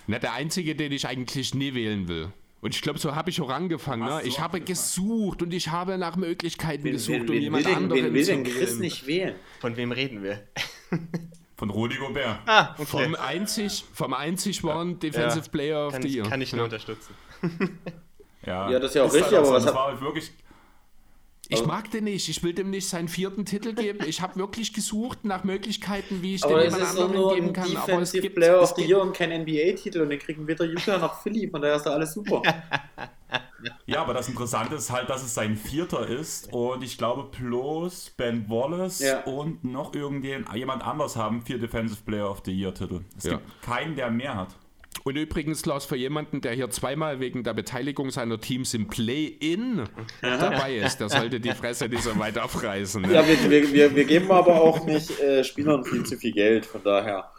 Na, 0.07 0.19
der 0.19 0.33
einzige, 0.33 0.75
den 0.75 0.93
ich 0.93 1.07
eigentlich 1.07 1.55
nie 1.55 1.75
wählen 1.75 2.09
will. 2.09 2.29
Und 2.61 2.75
ich 2.75 2.81
glaube, 2.83 2.99
so 2.99 3.15
habe 3.17 3.31
ich 3.31 3.41
auch 3.41 3.51
angefangen. 3.51 4.05
Ne? 4.05 4.21
so, 4.23 4.27
Ich 4.27 4.39
habe 4.41 4.59
angefangen. 4.59 4.65
gesucht 4.67 5.43
und 5.43 5.53
ich 5.53 5.69
habe 5.69 5.99
nach 5.99 6.17
Möglichkeiten 6.17 6.85
Wen, 6.85 6.93
gesucht, 6.93 7.15
wen, 7.15 7.21
um 7.23 7.29
wen, 7.35 7.43
jemand 7.43 7.67
denn, 7.67 7.75
anderen 7.75 8.05
wen 8.05 8.15
will 8.15 8.25
zu 8.25 8.31
denn 8.33 8.45
Chris 8.45 8.79
nicht 8.79 9.07
wählen? 9.07 9.35
Von 9.61 9.77
wem 9.77 9.91
reden 9.93 10.23
wir? 10.23 10.43
Von 11.57 11.71
Rudi 11.71 11.97
Gobert. 11.97 12.39
Ah, 12.47 12.75
Vom 12.75 13.15
einzig, 13.15 13.85
vom 13.95 14.15
einzig 14.15 14.65
waren 14.65 14.99
Defensive 14.99 15.45
Ja, 15.45 15.51
Player 15.53 15.87
of 15.87 15.93
Kann, 15.93 16.03
the 16.03 16.09
ich- 16.09 16.15
Year. 16.17 16.25
kann 16.29 16.41
ich 16.41 16.53
nur 16.53 16.61
Ja. 16.61 16.65
unterstützen. 16.65 17.15
Ja, 18.45 18.71
Ja, 18.71 18.79
das 18.81 18.91
ist 18.91 18.95
ja 18.97 19.03
auch 19.05 19.07
halt 19.13 19.15
richtig, 19.23 19.37
aber 19.39 19.47
so. 19.47 19.53
was 19.53 19.65
das 19.65 19.73
hat- 19.73 19.79
war 19.81 19.89
halt 19.93 20.01
wirklich. 20.01 20.33
Ich 21.49 21.67
mag 21.67 21.91
den 21.91 22.05
nicht. 22.05 22.29
Ich 22.29 22.43
will 22.43 22.55
dem 22.55 22.71
nicht 22.71 22.89
seinen 22.89 23.09
vierten 23.09 23.45
Titel 23.45 23.75
geben. 23.75 24.01
Ich 24.07 24.23
habe 24.23 24.37
wirklich 24.37 24.73
gesucht 24.73 25.25
nach 25.25 25.45
Möglichkeiten, 25.45 26.23
wie 26.23 26.37
ich 26.37 26.45
Aber 26.45 26.61
dem 26.61 26.65
jemand 26.73 26.83
anderen 26.85 27.13
nur 27.13 27.35
geben 27.35 27.53
kann. 27.53 27.65
Aber 27.65 27.79
es 27.81 27.85
Defensive 27.87 28.23
gibt, 28.23 28.37
Player 28.37 28.61
of 28.63 28.75
the 28.77 28.83
Year 28.85 29.01
und 29.03 29.13
kein 29.15 29.31
NBA-Titel 29.43 30.01
und 30.01 30.11
den 30.11 30.19
kriegen 30.19 30.47
weder 30.47 30.65
Utah 30.65 30.99
noch 30.99 31.21
Philly, 31.23 31.49
von 31.51 31.61
daher 31.61 31.77
ist 31.77 31.85
doch 31.87 31.93
alles 31.93 32.15
super. 32.15 32.43
Ja, 33.87 34.01
aber 34.03 34.15
das 34.15 34.29
Interessante 34.29 34.75
ist 34.75 34.91
halt, 34.91 35.09
dass 35.09 35.23
es 35.23 35.35
sein 35.35 35.57
vierter 35.57 36.07
ist 36.09 36.53
und 36.53 36.83
ich 36.83 36.99
glaube, 36.99 37.31
plus 37.31 38.11
Ben 38.17 38.49
Wallace 38.49 39.01
Ja. 39.01 39.21
und 39.25 39.63
noch 39.65 39.95
irgendjemand 39.95 40.53
jemand 40.55 40.85
anders 40.85 41.17
haben 41.17 41.43
vier 41.43 41.59
Defensive 41.59 42.03
Player 42.05 42.29
of 42.31 42.43
the 42.45 42.53
Year 42.53 42.75
Titel. 42.75 43.03
Es 43.17 43.25
Ja. 43.25 43.33
gibt 43.35 43.63
keinen, 43.63 43.95
der 43.95 44.11
mehr 44.11 44.35
hat. 44.37 44.57
Und 45.05 45.17
übrigens, 45.17 45.67
Lars, 45.67 45.85
für 45.85 45.97
jemanden, 45.97 46.41
der 46.41 46.53
hier 46.53 46.71
zweimal 46.71 47.19
wegen 47.19 47.43
der 47.43 47.55
Beteiligung 47.55 48.11
seiner 48.11 48.41
Teams 48.41 48.73
im 48.75 48.87
Play-In 48.87 49.85
dabei 50.21 50.77
ist, 50.77 50.99
der 50.99 51.09
sollte 51.09 51.41
die 51.41 51.51
Fresse 51.51 51.89
nicht 51.89 52.05
so 52.05 52.17
weit 52.19 52.39
aufreißen. 52.39 53.03
Ne? 53.03 53.13
Ja, 53.13 53.27
wir, 53.27 53.51
wir, 53.51 53.73
wir, 53.73 53.97
wir 53.97 54.05
geben 54.05 54.31
aber 54.31 54.61
auch 54.61 54.85
nicht 54.87 55.19
äh, 55.21 55.43
Spielern 55.43 55.85
viel 55.85 56.05
zu 56.05 56.17
viel 56.17 56.33
Geld, 56.33 56.67
von 56.67 56.83
daher. 56.85 57.31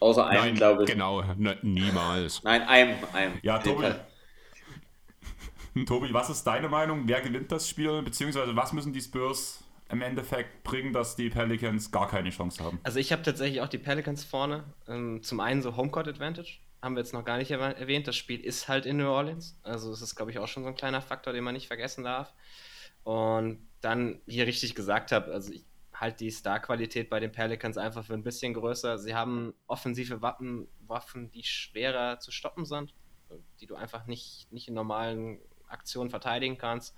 Außer 0.00 0.26
einem, 0.26 0.44
Nein, 0.44 0.54
glaube 0.56 0.84
ich. 0.84 0.90
genau, 0.90 1.22
ne, 1.38 1.56
niemals. 1.62 2.42
Nein, 2.44 2.62
einem, 2.62 2.96
einem. 3.14 3.32
Ja, 3.42 3.58
Tobi. 3.58 3.86
Tobi, 5.86 6.12
was 6.12 6.28
ist 6.28 6.44
deine 6.44 6.68
Meinung? 6.68 7.04
Wer 7.06 7.22
gewinnt 7.22 7.50
das 7.50 7.68
Spiel? 7.68 8.02
Beziehungsweise 8.02 8.54
was 8.54 8.72
müssen 8.74 8.92
die 8.92 9.00
Spurs 9.00 9.64
im 9.90 10.02
Endeffekt 10.02 10.62
bringen, 10.62 10.92
dass 10.92 11.16
die 11.16 11.30
Pelicans 11.30 11.90
gar 11.90 12.08
keine 12.08 12.30
Chance 12.30 12.62
haben? 12.62 12.78
Also 12.82 12.98
ich 12.98 13.10
habe 13.12 13.22
tatsächlich 13.22 13.60
auch 13.62 13.68
die 13.68 13.78
Pelicans 13.78 14.24
vorne. 14.24 14.64
Ähm, 14.86 15.22
zum 15.22 15.40
einen 15.40 15.62
so 15.62 15.76
Homecourt 15.76 16.06
Advantage. 16.06 16.58
Haben 16.84 16.96
wir 16.96 17.00
jetzt 17.00 17.14
noch 17.14 17.24
gar 17.24 17.38
nicht 17.38 17.50
erwäh- 17.50 17.76
erwähnt. 17.76 18.06
Das 18.06 18.14
Spiel 18.14 18.40
ist 18.44 18.68
halt 18.68 18.84
in 18.84 18.98
New 18.98 19.08
Orleans. 19.08 19.58
Also 19.62 19.90
es 19.90 20.02
ist, 20.02 20.16
glaube 20.16 20.30
ich, 20.30 20.38
auch 20.38 20.48
schon 20.48 20.64
so 20.64 20.68
ein 20.68 20.74
kleiner 20.74 21.00
Faktor, 21.00 21.32
den 21.32 21.42
man 21.42 21.54
nicht 21.54 21.66
vergessen 21.66 22.04
darf. 22.04 22.34
Und 23.04 23.66
dann, 23.80 24.20
wie 24.26 24.36
ihr 24.36 24.46
richtig 24.46 24.74
gesagt 24.74 25.10
habt, 25.10 25.30
also 25.30 25.50
ich 25.50 25.64
halte 25.94 26.18
die 26.18 26.30
Star-Qualität 26.30 27.08
bei 27.08 27.20
den 27.20 27.32
Pelicans 27.32 27.78
einfach 27.78 28.04
für 28.04 28.12
ein 28.12 28.22
bisschen 28.22 28.52
größer. 28.52 28.98
Sie 28.98 29.14
haben 29.14 29.54
offensive 29.66 30.20
Waffen, 30.20 30.68
Waffen, 30.86 31.30
die 31.30 31.42
schwerer 31.42 32.20
zu 32.20 32.30
stoppen 32.30 32.66
sind, 32.66 32.92
die 33.60 33.66
du 33.66 33.76
einfach 33.76 34.04
nicht, 34.04 34.52
nicht 34.52 34.68
in 34.68 34.74
normalen 34.74 35.38
Aktionen 35.68 36.10
verteidigen 36.10 36.58
kannst. 36.58 36.94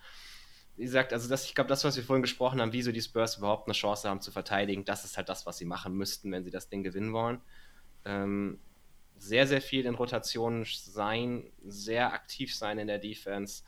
Wie 0.75 0.83
gesagt, 0.83 1.13
also 1.13 1.29
das, 1.29 1.45
ich 1.45 1.55
glaube, 1.55 1.69
das, 1.69 1.85
was 1.85 1.95
wir 1.95 2.03
vorhin 2.03 2.23
gesprochen 2.23 2.61
haben, 2.61 2.73
wieso 2.73 2.91
die 2.91 3.01
Spurs 3.01 3.37
überhaupt 3.37 3.69
eine 3.69 3.75
Chance 3.75 4.09
haben 4.09 4.21
zu 4.21 4.33
verteidigen, 4.33 4.85
das 4.85 5.05
ist 5.05 5.17
halt 5.17 5.29
das, 5.29 5.47
was 5.47 5.59
sie 5.59 5.65
machen 5.65 5.95
müssten, 5.95 6.33
wenn 6.33 6.43
sie 6.43 6.51
das 6.51 6.69
Ding 6.69 6.83
gewinnen 6.83 7.13
wollen. 7.13 7.41
Ähm, 8.05 8.59
sehr, 9.19 9.47
sehr 9.47 9.61
viel 9.61 9.87
in 9.87 9.95
Rotationen 9.95 10.65
sein, 10.65 11.45
sehr 11.65 12.13
aktiv 12.13 12.55
sein 12.55 12.79
in 12.79 12.87
der 12.87 12.99
Defense. 12.99 13.63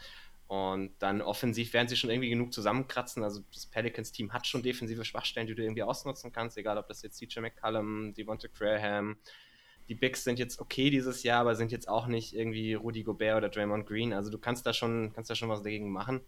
Und 0.46 0.92
dann 0.98 1.20
offensiv 1.20 1.74
werden 1.74 1.88
sie 1.88 1.96
schon 1.96 2.08
irgendwie 2.08 2.30
genug 2.30 2.54
zusammenkratzen. 2.54 3.22
Also 3.22 3.42
das 3.52 3.66
Pelicans-Team 3.66 4.32
hat 4.32 4.46
schon 4.46 4.62
defensive 4.62 5.04
Schwachstellen, 5.04 5.46
die 5.46 5.54
du 5.54 5.62
irgendwie 5.62 5.82
ausnutzen 5.82 6.32
kannst, 6.32 6.56
egal 6.56 6.78
ob 6.78 6.88
das 6.88 7.02
jetzt 7.02 7.18
CJ 7.18 7.40
McCallum, 7.40 8.14
Devonta 8.14 8.48
Graham, 8.48 9.18
die 9.88 9.94
Bigs 9.94 10.24
sind 10.24 10.38
jetzt 10.38 10.60
okay 10.60 10.90
dieses 10.90 11.22
Jahr, 11.22 11.40
aber 11.40 11.54
sind 11.54 11.72
jetzt 11.72 11.88
auch 11.88 12.06
nicht 12.06 12.34
irgendwie 12.34 12.74
Rudy 12.74 13.02
Gobert 13.02 13.38
oder 13.38 13.48
Draymond 13.48 13.86
Green. 13.86 14.12
Also 14.12 14.30
du 14.30 14.38
kannst 14.38 14.66
da 14.66 14.72
schon, 14.72 15.12
kannst 15.14 15.30
da 15.30 15.34
schon 15.34 15.48
was 15.48 15.62
dagegen 15.62 15.90
machen. 15.90 16.20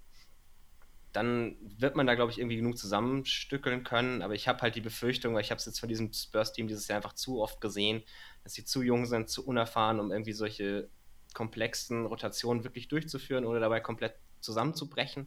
Dann 1.12 1.56
wird 1.60 1.96
man 1.96 2.06
da, 2.06 2.14
glaube 2.14 2.30
ich, 2.30 2.38
irgendwie 2.38 2.56
genug 2.56 2.78
zusammenstückeln 2.78 3.84
können. 3.84 4.22
Aber 4.22 4.34
ich 4.34 4.48
habe 4.48 4.60
halt 4.60 4.76
die 4.76 4.80
Befürchtung, 4.80 5.34
weil 5.34 5.42
ich 5.42 5.50
habe 5.50 5.58
es 5.58 5.66
jetzt 5.66 5.80
von 5.80 5.88
diesem 5.88 6.12
Spurs-Team 6.12 6.68
dieses 6.68 6.88
Jahr 6.88 6.96
einfach 6.96 7.14
zu 7.14 7.40
oft 7.40 7.60
gesehen, 7.60 8.02
dass 8.44 8.54
sie 8.54 8.64
zu 8.64 8.82
jung 8.82 9.06
sind, 9.06 9.28
zu 9.28 9.44
unerfahren, 9.44 10.00
um 10.00 10.12
irgendwie 10.12 10.32
solche 10.32 10.88
komplexen 11.34 12.06
Rotationen 12.06 12.64
wirklich 12.64 12.88
durchzuführen 12.88 13.44
oder 13.44 13.60
dabei 13.60 13.80
komplett 13.80 14.14
zusammenzubrechen. 14.40 15.26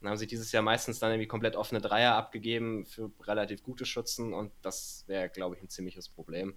Und 0.00 0.08
haben 0.08 0.16
sie 0.16 0.26
dieses 0.26 0.50
Jahr 0.52 0.62
meistens 0.62 0.98
dann 0.98 1.10
irgendwie 1.10 1.28
komplett 1.28 1.56
offene 1.56 1.80
Dreier 1.80 2.14
abgegeben 2.14 2.86
für 2.86 3.10
relativ 3.22 3.62
gute 3.62 3.84
Schützen 3.84 4.32
und 4.32 4.50
das 4.62 5.04
wäre, 5.06 5.28
glaube 5.28 5.56
ich, 5.56 5.62
ein 5.62 5.68
ziemliches 5.68 6.08
Problem. 6.08 6.54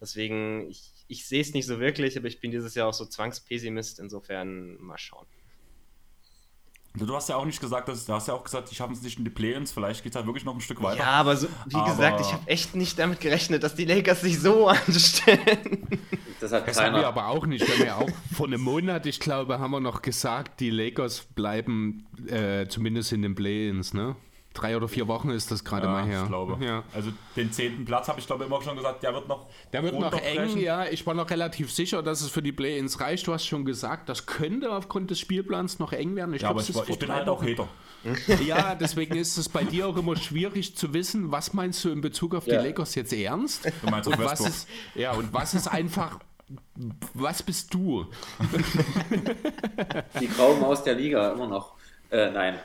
Deswegen, 0.00 0.70
ich, 0.70 0.92
ich 1.08 1.26
sehe 1.26 1.40
es 1.40 1.52
nicht 1.52 1.66
so 1.66 1.80
wirklich, 1.80 2.16
aber 2.16 2.28
ich 2.28 2.40
bin 2.40 2.50
dieses 2.52 2.74
Jahr 2.74 2.88
auch 2.88 2.94
so 2.94 3.06
Zwangspessimist, 3.06 3.98
insofern 3.98 4.80
mal 4.80 4.98
schauen. 4.98 5.26
Du 6.98 7.14
hast 7.14 7.28
ja 7.28 7.36
auch 7.36 7.44
nicht 7.44 7.60
gesagt, 7.60 7.88
dass, 7.88 8.06
du 8.06 8.12
hast 8.12 8.28
ja 8.28 8.34
auch 8.34 8.44
gesagt, 8.44 8.70
die 8.70 8.74
schaffen 8.74 8.94
es 8.94 9.02
nicht 9.02 9.18
in 9.18 9.24
die 9.24 9.30
Play-ins, 9.30 9.72
vielleicht 9.72 10.02
geht 10.02 10.12
es 10.12 10.16
halt 10.16 10.26
wirklich 10.26 10.44
noch 10.44 10.54
ein 10.54 10.60
Stück 10.60 10.82
weiter. 10.82 11.00
Ja, 11.00 11.10
aber 11.10 11.36
so, 11.36 11.48
wie 11.66 11.76
aber 11.76 11.90
gesagt, 11.90 12.20
ich 12.20 12.32
habe 12.32 12.46
echt 12.48 12.74
nicht 12.74 12.98
damit 12.98 13.20
gerechnet, 13.20 13.62
dass 13.62 13.74
die 13.74 13.84
Lakers 13.84 14.22
sich 14.22 14.40
so 14.40 14.68
anstellen. 14.86 15.86
Das 16.40 16.52
hat 16.52 16.68
das 16.68 16.80
haben 16.80 16.94
wir 16.94 17.06
aber 17.06 17.28
auch 17.28 17.46
nicht. 17.46 17.66
Wir 17.66 17.74
haben 17.74 17.86
ja 17.86 17.96
auch 17.96 18.34
vor 18.34 18.46
einem 18.46 18.60
Monat, 18.60 19.06
ich 19.06 19.20
glaube, 19.20 19.58
haben 19.58 19.70
wir 19.70 19.80
noch 19.80 20.02
gesagt, 20.02 20.60
die 20.60 20.70
Lakers 20.70 21.22
bleiben 21.34 22.06
äh, 22.28 22.66
zumindest 22.68 23.12
in 23.12 23.22
den 23.22 23.34
Play-ins, 23.34 23.94
ne? 23.94 24.16
Drei 24.56 24.76
oder 24.76 24.88
vier 24.88 25.06
Wochen 25.08 25.30
ist 25.30 25.50
das 25.50 25.64
gerade 25.64 25.86
ja, 25.86 25.92
mal 25.92 26.04
her. 26.04 26.22
Ich 26.22 26.28
glaube. 26.28 26.64
Ja. 26.64 26.82
Also 26.94 27.10
den 27.36 27.52
zehnten 27.52 27.84
Platz 27.84 28.08
habe 28.08 28.18
ich 28.18 28.26
glaube 28.26 28.44
immer 28.44 28.60
schon 28.62 28.76
gesagt, 28.76 29.02
der 29.02 29.14
wird 29.14 29.28
noch. 29.28 29.46
Der 29.72 29.82
wird 29.82 29.98
noch 29.98 30.12
eng, 30.12 30.58
ja. 30.58 30.86
Ich 30.86 31.06
war 31.06 31.14
noch 31.14 31.30
relativ 31.30 31.72
sicher, 31.72 32.02
dass 32.02 32.20
es 32.20 32.30
für 32.30 32.42
die 32.42 32.52
Play-ins 32.52 33.00
reicht. 33.00 33.26
Du 33.26 33.32
hast 33.32 33.46
schon 33.46 33.64
gesagt, 33.64 34.08
das 34.08 34.26
könnte 34.26 34.72
aufgrund 34.72 35.10
des 35.10 35.20
Spielplans 35.20 35.78
noch 35.78 35.92
eng 35.92 36.16
werden. 36.16 36.34
Ich, 36.34 36.42
ja, 36.42 36.48
glaub, 36.48 36.62
aber 36.62 36.68
ich, 36.68 36.74
war, 36.74 36.88
ich 36.88 36.98
bin 36.98 37.12
halt 37.12 37.28
auch 37.28 37.42
Hater. 37.42 37.68
ja, 38.46 38.74
deswegen 38.74 39.16
ist 39.16 39.36
es 39.36 39.48
bei 39.48 39.64
dir 39.64 39.88
auch 39.88 39.96
immer 39.96 40.16
schwierig 40.16 40.76
zu 40.76 40.94
wissen, 40.94 41.32
was 41.32 41.52
meinst 41.52 41.84
du 41.84 41.90
in 41.90 42.00
Bezug 42.00 42.34
auf 42.34 42.46
ja. 42.46 42.60
die 42.60 42.68
Lakers 42.68 42.94
jetzt 42.94 43.12
ernst? 43.12 43.64
Du 43.82 43.90
meinst 43.90 44.08
und 44.08 44.18
was 44.18 44.40
ist, 44.40 44.68
Ja, 44.94 45.12
und 45.12 45.32
was 45.32 45.54
ist 45.54 45.66
einfach 45.68 46.18
was 47.14 47.42
bist 47.42 47.74
du? 47.74 48.06
Die 50.20 50.28
graue 50.28 50.56
Maus 50.58 50.82
der 50.84 50.94
Liga, 50.94 51.32
immer 51.32 51.48
noch. 51.48 51.72
Äh, 52.10 52.30
nein. 52.30 52.58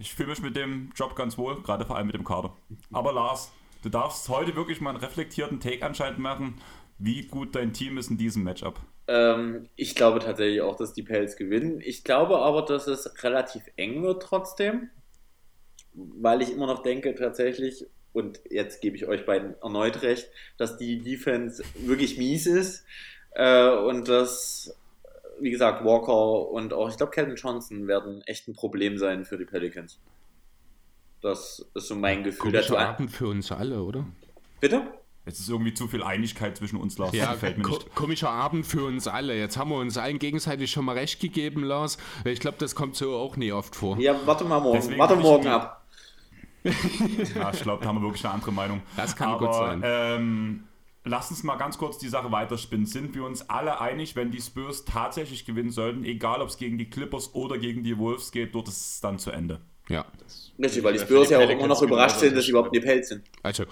Ich 0.00 0.14
fühle 0.14 0.30
mich 0.30 0.40
mit 0.40 0.56
dem 0.56 0.90
Job 0.96 1.14
ganz 1.14 1.36
wohl, 1.36 1.62
gerade 1.62 1.84
vor 1.84 1.96
allem 1.96 2.06
mit 2.06 2.16
dem 2.16 2.24
Kader. 2.24 2.56
Aber 2.90 3.12
Lars, 3.12 3.52
du 3.82 3.90
darfst 3.90 4.30
heute 4.30 4.56
wirklich 4.56 4.80
mal 4.80 4.90
einen 4.90 4.98
reflektierten 4.98 5.60
Take 5.60 5.84
anscheinend 5.84 6.18
machen, 6.18 6.54
wie 6.98 7.26
gut 7.26 7.54
dein 7.54 7.74
Team 7.74 7.98
ist 7.98 8.10
in 8.10 8.16
diesem 8.16 8.42
Matchup. 8.42 8.80
Ähm, 9.08 9.68
ich 9.76 9.94
glaube 9.94 10.20
tatsächlich 10.20 10.62
auch, 10.62 10.76
dass 10.76 10.94
die 10.94 11.02
Pelz 11.02 11.36
gewinnen. 11.36 11.82
Ich 11.84 12.02
glaube 12.02 12.38
aber, 12.38 12.62
dass 12.62 12.86
es 12.86 13.22
relativ 13.22 13.62
eng 13.76 14.02
wird 14.02 14.22
trotzdem, 14.22 14.88
weil 15.92 16.40
ich 16.40 16.50
immer 16.50 16.66
noch 16.66 16.82
denke 16.82 17.14
tatsächlich, 17.14 17.86
und 18.14 18.40
jetzt 18.48 18.80
gebe 18.80 18.96
ich 18.96 19.06
euch 19.06 19.26
beiden 19.26 19.54
erneut 19.62 20.00
recht, 20.00 20.30
dass 20.56 20.78
die 20.78 21.02
Defense 21.02 21.62
wirklich 21.74 22.16
mies 22.16 22.46
ist 22.46 22.86
äh, 23.32 23.68
und 23.68 24.08
dass 24.08 24.74
wie 25.40 25.50
gesagt, 25.50 25.84
Walker 25.84 26.50
und 26.50 26.72
auch, 26.72 26.88
ich 26.88 26.96
glaube, 26.96 27.12
Calvin 27.12 27.36
Johnson 27.36 27.86
werden 27.86 28.22
echt 28.26 28.48
ein 28.48 28.54
Problem 28.54 28.98
sein 28.98 29.24
für 29.24 29.38
die 29.38 29.44
Pelicans. 29.44 30.00
Das 31.22 31.64
ist 31.74 31.88
so 31.88 31.94
mein 31.94 32.22
Gefühl. 32.24 32.52
Komischer 32.52 32.78
Abend 32.78 33.10
für 33.10 33.28
uns 33.28 33.52
alle, 33.52 33.82
oder? 33.82 34.06
Bitte? 34.60 34.82
Es 35.26 35.38
ist 35.38 35.48
irgendwie 35.50 35.74
zu 35.74 35.86
viel 35.86 36.02
Einigkeit 36.02 36.56
zwischen 36.56 36.76
uns, 36.76 36.96
Lars. 36.96 37.14
Ja, 37.14 37.32
gefällt 37.32 37.58
mir 37.58 37.68
nicht. 37.68 37.94
komischer 37.94 38.30
Abend 38.30 38.66
für 38.66 38.84
uns 38.84 39.06
alle. 39.06 39.38
Jetzt 39.38 39.58
haben 39.58 39.70
wir 39.70 39.76
uns 39.76 39.98
allen 39.98 40.18
gegenseitig 40.18 40.70
schon 40.70 40.86
mal 40.86 40.96
recht 40.96 41.20
gegeben, 41.20 41.62
Lars. 41.62 41.98
Ich 42.24 42.40
glaube, 42.40 42.56
das 42.58 42.74
kommt 42.74 42.96
so 42.96 43.14
auch 43.16 43.36
nie 43.36 43.52
oft 43.52 43.76
vor. 43.76 43.98
Ja, 43.98 44.18
warte 44.24 44.44
mal 44.44 44.60
morgen. 44.60 44.78
Deswegen 44.78 44.98
warte 44.98 45.16
morgen 45.16 45.46
ab. 45.48 45.86
ja, 46.64 47.50
ich 47.52 47.62
glaube, 47.62 47.82
da 47.82 47.88
haben 47.88 47.98
wir 47.98 48.02
wirklich 48.02 48.24
eine 48.24 48.34
andere 48.34 48.52
Meinung. 48.52 48.82
Das 48.96 49.14
kann 49.14 49.28
Aber, 49.28 49.46
gut 49.46 49.54
sein. 49.54 49.82
Ähm, 49.84 50.64
lass 51.04 51.30
uns 51.30 51.42
mal 51.42 51.56
ganz 51.56 51.78
kurz 51.78 51.98
die 51.98 52.08
Sache 52.08 52.30
weiterspinnen. 52.30 52.86
Sind 52.86 53.14
wir 53.14 53.24
uns 53.24 53.48
alle 53.48 53.80
einig, 53.80 54.16
wenn 54.16 54.30
die 54.30 54.40
Spurs 54.40 54.84
tatsächlich 54.84 55.44
gewinnen 55.44 55.70
sollten, 55.70 56.04
egal 56.04 56.42
ob 56.42 56.48
es 56.48 56.56
gegen 56.56 56.78
die 56.78 56.90
Clippers 56.90 57.34
oder 57.34 57.58
gegen 57.58 57.82
die 57.82 57.98
Wolves 57.98 58.32
geht, 58.32 58.54
dort 58.54 58.68
ist 58.68 58.94
es 58.94 59.00
dann 59.00 59.18
zu 59.18 59.30
Ende? 59.30 59.60
Ja. 59.88 60.06
Richtig, 60.58 60.84
weil 60.84 60.92
die 60.92 60.98
Spurs 61.00 61.30
ja 61.30 61.38
auch 61.38 61.48
immer 61.48 61.66
noch 61.66 61.82
überrascht 61.82 62.18
sind, 62.20 62.36
dass 62.36 62.44
sie 62.44 62.50
überhaupt 62.50 62.74
in 62.74 62.80
die 62.80 62.86
Pelz 62.86 63.08
sind. 63.08 63.24
Also, 63.42 63.64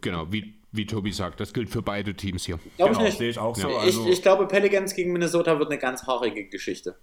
genau, 0.00 0.30
wie, 0.30 0.54
wie 0.70 0.86
Tobi 0.86 1.10
sagt, 1.12 1.40
das 1.40 1.52
gilt 1.52 1.68
für 1.68 1.82
beide 1.82 2.14
Teams 2.14 2.44
hier. 2.44 2.58
Glaube 2.76 2.92
genau, 2.92 3.04
ich 3.04 3.08
nicht. 3.08 3.18
Sehe 3.18 3.30
ich 3.30 3.38
auch 3.38 3.56
so. 3.56 3.68
Also 3.68 4.06
ich, 4.06 4.12
ich 4.12 4.22
glaube, 4.22 4.46
Pelicans 4.46 4.94
gegen 4.94 5.12
Minnesota 5.12 5.58
wird 5.58 5.70
eine 5.70 5.78
ganz 5.78 6.06
haarige 6.06 6.44
Geschichte. 6.44 6.96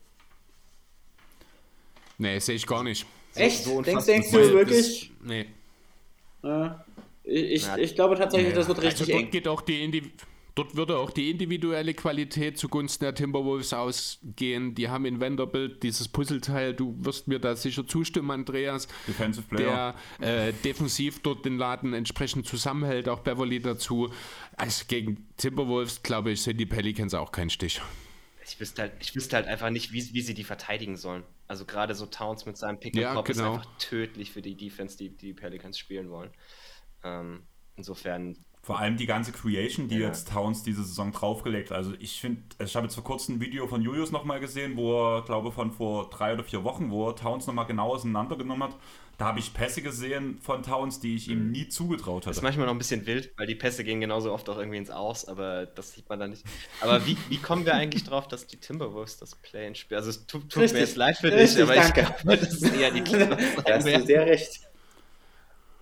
Nee, 2.18 2.40
sehe 2.40 2.56
ich 2.56 2.68
gar 2.68 2.84
nicht. 2.84 3.06
Echt? 3.36 3.64
So 3.64 3.82
denkst, 3.82 4.06
denkst 4.06 4.32
du 4.32 4.54
wirklich? 4.54 5.12
Das, 5.20 5.28
nee. 5.28 5.46
Ja. 6.44 6.86
Ich, 7.30 7.66
ja. 7.66 7.78
ich 7.78 7.96
glaube 7.96 8.16
tatsächlich, 8.16 8.54
das 8.54 8.68
wird 8.68 8.82
richtig 8.82 9.14
also 9.14 9.24
eng. 9.24 9.30
Geht 9.30 9.48
auch 9.48 9.62
die 9.62 10.12
Dort 10.60 10.76
würde 10.76 10.98
auch 10.98 11.12
die 11.12 11.30
individuelle 11.30 11.94
Qualität 11.94 12.58
zugunsten 12.58 13.06
der 13.06 13.16
Timberwolves 13.16 13.72
ausgehen. 13.72 14.76
Die 14.76 14.90
haben 14.90 15.06
in 15.06 15.22
Vanderbilt 15.22 15.84
dieses 15.84 16.10
Puzzleteil, 16.10 16.74
du 16.74 16.96
wirst 17.00 17.30
mir 17.30 17.40
da 17.40 17.56
sicher 17.56 17.88
zustimmen, 17.88 18.30
Andreas, 18.32 18.90
Defensive 19.08 19.48
Player. 19.48 19.96
der 20.20 20.48
äh, 20.48 20.54
defensiv 20.66 21.22
dort 21.22 21.46
den 21.46 21.58
Laden 21.58 21.94
entsprechend 21.94 22.46
zusammenhält, 22.46 23.08
auch 23.08 23.20
Beverly 23.20 23.62
dazu. 23.62 24.12
Also 24.58 24.84
gegen 24.90 25.30
Timberwolves, 25.38 26.04
glaube 26.04 26.32
ich, 26.32 26.42
sind 26.42 26.58
die 26.58 26.66
Pelicans 26.66 27.14
auch 27.14 27.32
kein 27.32 27.50
Stich. 27.50 27.80
Ich 28.46 28.60
wüsste 28.60 28.82
halt, 28.82 28.92
ich 29.00 29.16
wüsste 29.16 29.38
halt 29.38 29.48
einfach 29.48 29.70
nicht, 29.70 29.94
wie, 29.94 30.14
wie 30.14 30.22
sie 30.22 30.34
die 30.34 30.44
verteidigen 30.44 30.98
sollen. 30.98 31.24
Also 31.48 31.64
gerade 31.64 31.96
so 31.96 32.06
Towns 32.06 32.46
mit 32.46 32.58
seinem 32.58 32.82
Pick-and-Pop 32.82 33.30
ja, 33.30 33.34
genau. 33.34 33.54
ist 33.54 33.60
einfach 33.60 33.78
tödlich 33.78 34.32
für 34.32 34.42
die 34.42 34.56
Defense, 34.56 34.98
die 34.98 35.10
die 35.10 35.34
Pelicans 35.34 35.80
spielen 35.80 36.10
wollen. 36.10 36.32
Ähm, 37.04 37.44
insofern. 37.76 38.38
Vor 38.62 38.78
allem 38.78 38.98
die 38.98 39.06
ganze 39.06 39.32
Creation, 39.32 39.88
die 39.88 40.00
ja. 40.00 40.08
jetzt 40.08 40.32
Towns 40.32 40.64
diese 40.64 40.84
Saison 40.84 41.12
draufgelegt. 41.12 41.72
Also 41.72 41.94
ich 42.00 42.20
finde, 42.20 42.44
ich 42.64 42.76
habe 42.76 42.86
jetzt 42.86 42.96
vor 42.96 43.04
kurzem 43.04 43.36
ein 43.36 43.42
Video 43.42 43.68
von 43.68 43.82
Julius 43.82 44.12
nochmal 44.12 44.40
gesehen, 44.40 44.76
wo 44.76 45.18
er, 45.18 45.22
glaube 45.24 45.52
von 45.52 45.72
vor 45.72 46.10
drei 46.10 46.34
oder 46.34 46.44
vier 46.44 46.64
Wochen, 46.64 46.92
wo 46.92 47.08
er 47.08 47.16
Towns 47.16 47.48
nochmal 47.48 47.66
genau 47.66 47.94
auseinandergenommen 47.94 48.64
hat. 48.64 48.76
Da 49.20 49.26
habe 49.26 49.40
ich 49.40 49.54
Pässe 49.54 49.82
gesehen 49.82 50.40
von 50.42 50.64
Towns, 50.64 51.02
die 51.02 51.16
ich 51.16 51.28
ihm 51.30 51.48
mhm. 51.48 51.52
nie 51.52 51.68
zugetraut 51.68 52.24
hatte. 52.24 52.30
Das 52.30 52.38
ist 52.38 52.44
manchmal 52.44 52.68
noch 52.68 52.74
ein 52.74 52.78
bisschen 52.78 53.06
wild, 53.06 53.34
weil 53.36 53.48
die 53.48 53.56
Pässe 53.56 53.84
gehen 53.84 54.00
genauso 54.00 54.32
oft 54.32 54.48
auch 54.48 54.58
irgendwie 54.58 54.78
ins 54.78 54.90
Aus, 54.90 55.26
aber 55.26 55.66
das 55.66 55.94
sieht 55.94 56.08
man 56.08 56.20
dann 56.20 56.30
nicht. 56.30 56.46
Aber 56.80 57.06
wie, 57.06 57.18
wie 57.28 57.38
kommen 57.38 57.66
wir 57.66 57.76
eigentlich 57.76 58.06
drauf, 58.06 58.30
dass 58.30 58.48
die 58.48 58.58
Timberwolves 58.58 59.18
das 59.18 59.36
Play 59.36 59.76
spielen? 59.76 59.98
Also 59.98 60.10
es 60.10 60.26
tut, 60.26 60.50
tut 60.50 60.72
mir 60.72 60.80
jetzt 60.80 60.96
leid 60.96 61.18
für 61.18 61.32
dich, 61.32 61.62
aber 61.62 61.76
danke. 61.76 62.00
ich 62.02 62.24
glaube, 62.24 62.38
das 62.38 62.54
ist 62.54 62.74
eher 62.74 62.92
die 62.92 63.02
Clippers. 63.04 63.44
Da 63.66 63.74
hast 63.76 63.88
du 63.88 64.06
sehr 64.06 64.26
recht. 64.26 64.69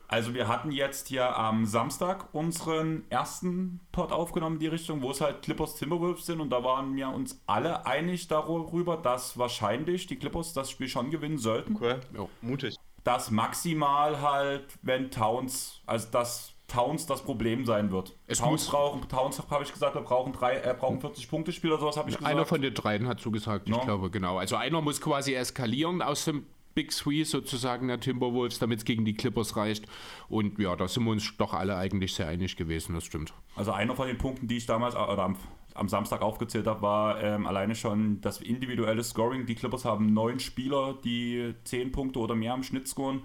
Also 0.07 0.33
wir 0.33 0.47
hatten 0.47 0.71
jetzt 0.71 1.09
hier 1.09 1.37
am 1.37 1.65
Samstag 1.65 2.33
unseren 2.33 3.03
ersten 3.09 3.81
Pod 3.91 4.11
aufgenommen 4.11 4.55
in 4.55 4.59
die 4.61 4.67
Richtung, 4.67 5.01
wo 5.01 5.11
es 5.11 5.19
halt 5.19 5.41
Clippers 5.41 5.75
Timberwolves 5.75 6.25
sind 6.25 6.39
und 6.39 6.49
da 6.49 6.63
waren 6.63 6.95
wir 6.95 7.09
uns 7.09 7.41
alle 7.45 7.85
einig 7.85 8.27
darüber, 8.29 8.95
dass 8.97 9.37
wahrscheinlich 9.37 10.07
die 10.07 10.15
Clippers 10.15 10.53
das 10.53 10.71
Spiel 10.71 10.87
schon 10.87 11.11
gewinnen 11.11 11.37
sollten. 11.37 11.75
Okay, 11.75 11.97
ja, 12.15 12.25
mutig. 12.41 12.77
Dass 13.03 13.31
maximal 13.31 14.21
halt, 14.21 14.65
wenn 14.81 15.11
Towns, 15.11 15.81
also 15.85 16.07
dass 16.11 16.53
Towns 16.67 17.05
das 17.05 17.21
Problem 17.23 17.65
sein 17.65 17.91
wird. 17.91 18.13
Es 18.27 18.39
Towns 18.39 18.63
muss 18.63 18.71
brauchen, 18.71 19.07
Towns 19.07 19.41
habe 19.49 19.63
ich 19.63 19.71
gesagt, 19.71 19.95
wir 19.95 20.01
brauchen 20.01 20.33
drei, 20.33 20.57
äh, 20.57 20.75
brauchen 20.77 20.99
40 20.99 21.29
Punkte 21.29 21.51
Spiel 21.51 21.71
oder 21.71 21.79
sowas 21.79 21.97
habe 21.97 22.09
ich 22.09 22.17
gesagt. 22.17 22.33
Einer 22.33 22.45
von 22.45 22.61
den 22.61 22.73
dreien 22.73 23.07
hat 23.07 23.19
so 23.19 23.31
gesagt, 23.31 23.69
ich 23.69 23.81
glaube 23.81 24.09
genau. 24.09 24.37
Also 24.37 24.55
einer 24.57 24.81
muss 24.81 24.99
quasi 24.99 25.33
eskalieren 25.33 26.01
aus 26.01 26.25
dem 26.25 26.45
Big 26.77 26.91
Three 26.91 27.23
sozusagen 27.23 27.87
der 27.87 27.99
Timberwolves, 27.99 28.59
damit 28.59 28.77
es 28.77 28.85
gegen 28.85 29.03
die 29.03 29.15
Clippers 29.15 29.57
reicht. 29.57 29.87
Und 30.29 30.59
ja, 30.59 30.75
da 30.75 30.87
sind 30.87 31.05
wir 31.05 31.11
uns 31.11 31.35
doch 31.35 31.55
alle 31.55 31.75
eigentlich 31.75 32.13
sehr 32.13 32.27
einig 32.27 32.55
gewesen, 32.55 32.93
das 32.93 33.03
stimmt. 33.03 33.33
Also 33.55 33.71
einer 33.71 33.95
von 33.95 34.05
den 34.05 34.19
Punkten, 34.19 34.47
die 34.47 34.57
ich 34.57 34.67
damals 34.67 34.95
oder 34.95 35.23
am, 35.23 35.37
am 35.73 35.89
Samstag 35.89 36.21
aufgezählt 36.21 36.67
habe, 36.67 36.83
war 36.83 37.23
ähm, 37.23 37.47
alleine 37.47 37.73
schon 37.73 38.21
das 38.21 38.41
individuelle 38.41 39.03
Scoring. 39.03 39.47
Die 39.47 39.55
Clippers 39.55 39.85
haben 39.85 40.13
neun 40.13 40.39
Spieler, 40.39 40.99
die 41.03 41.55
zehn 41.63 41.91
Punkte 41.91 42.19
oder 42.19 42.35
mehr 42.35 42.53
im 42.53 42.61
Schnitt 42.61 42.87
scoren. 42.87 43.21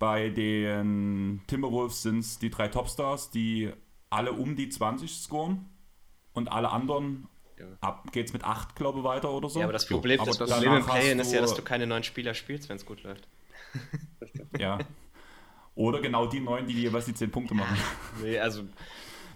Bei 0.00 0.28
den 0.28 1.40
Timberwolves 1.46 2.02
sind 2.02 2.18
es 2.18 2.40
die 2.40 2.50
drei 2.50 2.66
Topstars, 2.66 3.30
die 3.30 3.70
alle 4.10 4.32
um 4.32 4.56
die 4.56 4.70
20 4.70 5.08
scoren 5.08 5.66
und 6.32 6.50
alle 6.50 6.72
anderen 6.72 7.28
ja. 7.58 7.66
Ab 7.80 8.12
geht's 8.12 8.32
mit 8.32 8.44
8, 8.44 8.76
glaube 8.76 8.98
ich, 8.98 9.04
weiter 9.04 9.30
oder 9.30 9.48
so. 9.48 9.58
Ja, 9.58 9.66
aber 9.66 9.72
das 9.72 9.86
Problem, 9.86 10.20
aber 10.20 10.30
das 10.30 10.38
Problem 10.38 10.74
im 10.74 10.84
play 10.84 11.12
ist 11.12 11.32
ja, 11.32 11.40
dass 11.40 11.54
du 11.54 11.62
keine 11.62 11.86
neuen 11.86 12.02
Spieler 12.02 12.34
spielst, 12.34 12.68
wenn 12.68 12.76
es 12.76 12.86
gut 12.86 13.02
läuft. 13.02 13.26
ja. 14.58 14.78
Oder 15.74 16.00
genau 16.00 16.26
die 16.26 16.40
neun, 16.40 16.66
die 16.66 16.74
jeweils 16.74 17.04
die 17.04 17.14
10 17.14 17.30
Punkte 17.30 17.54
machen. 17.54 17.76
Nee, 18.22 18.38
also. 18.38 18.62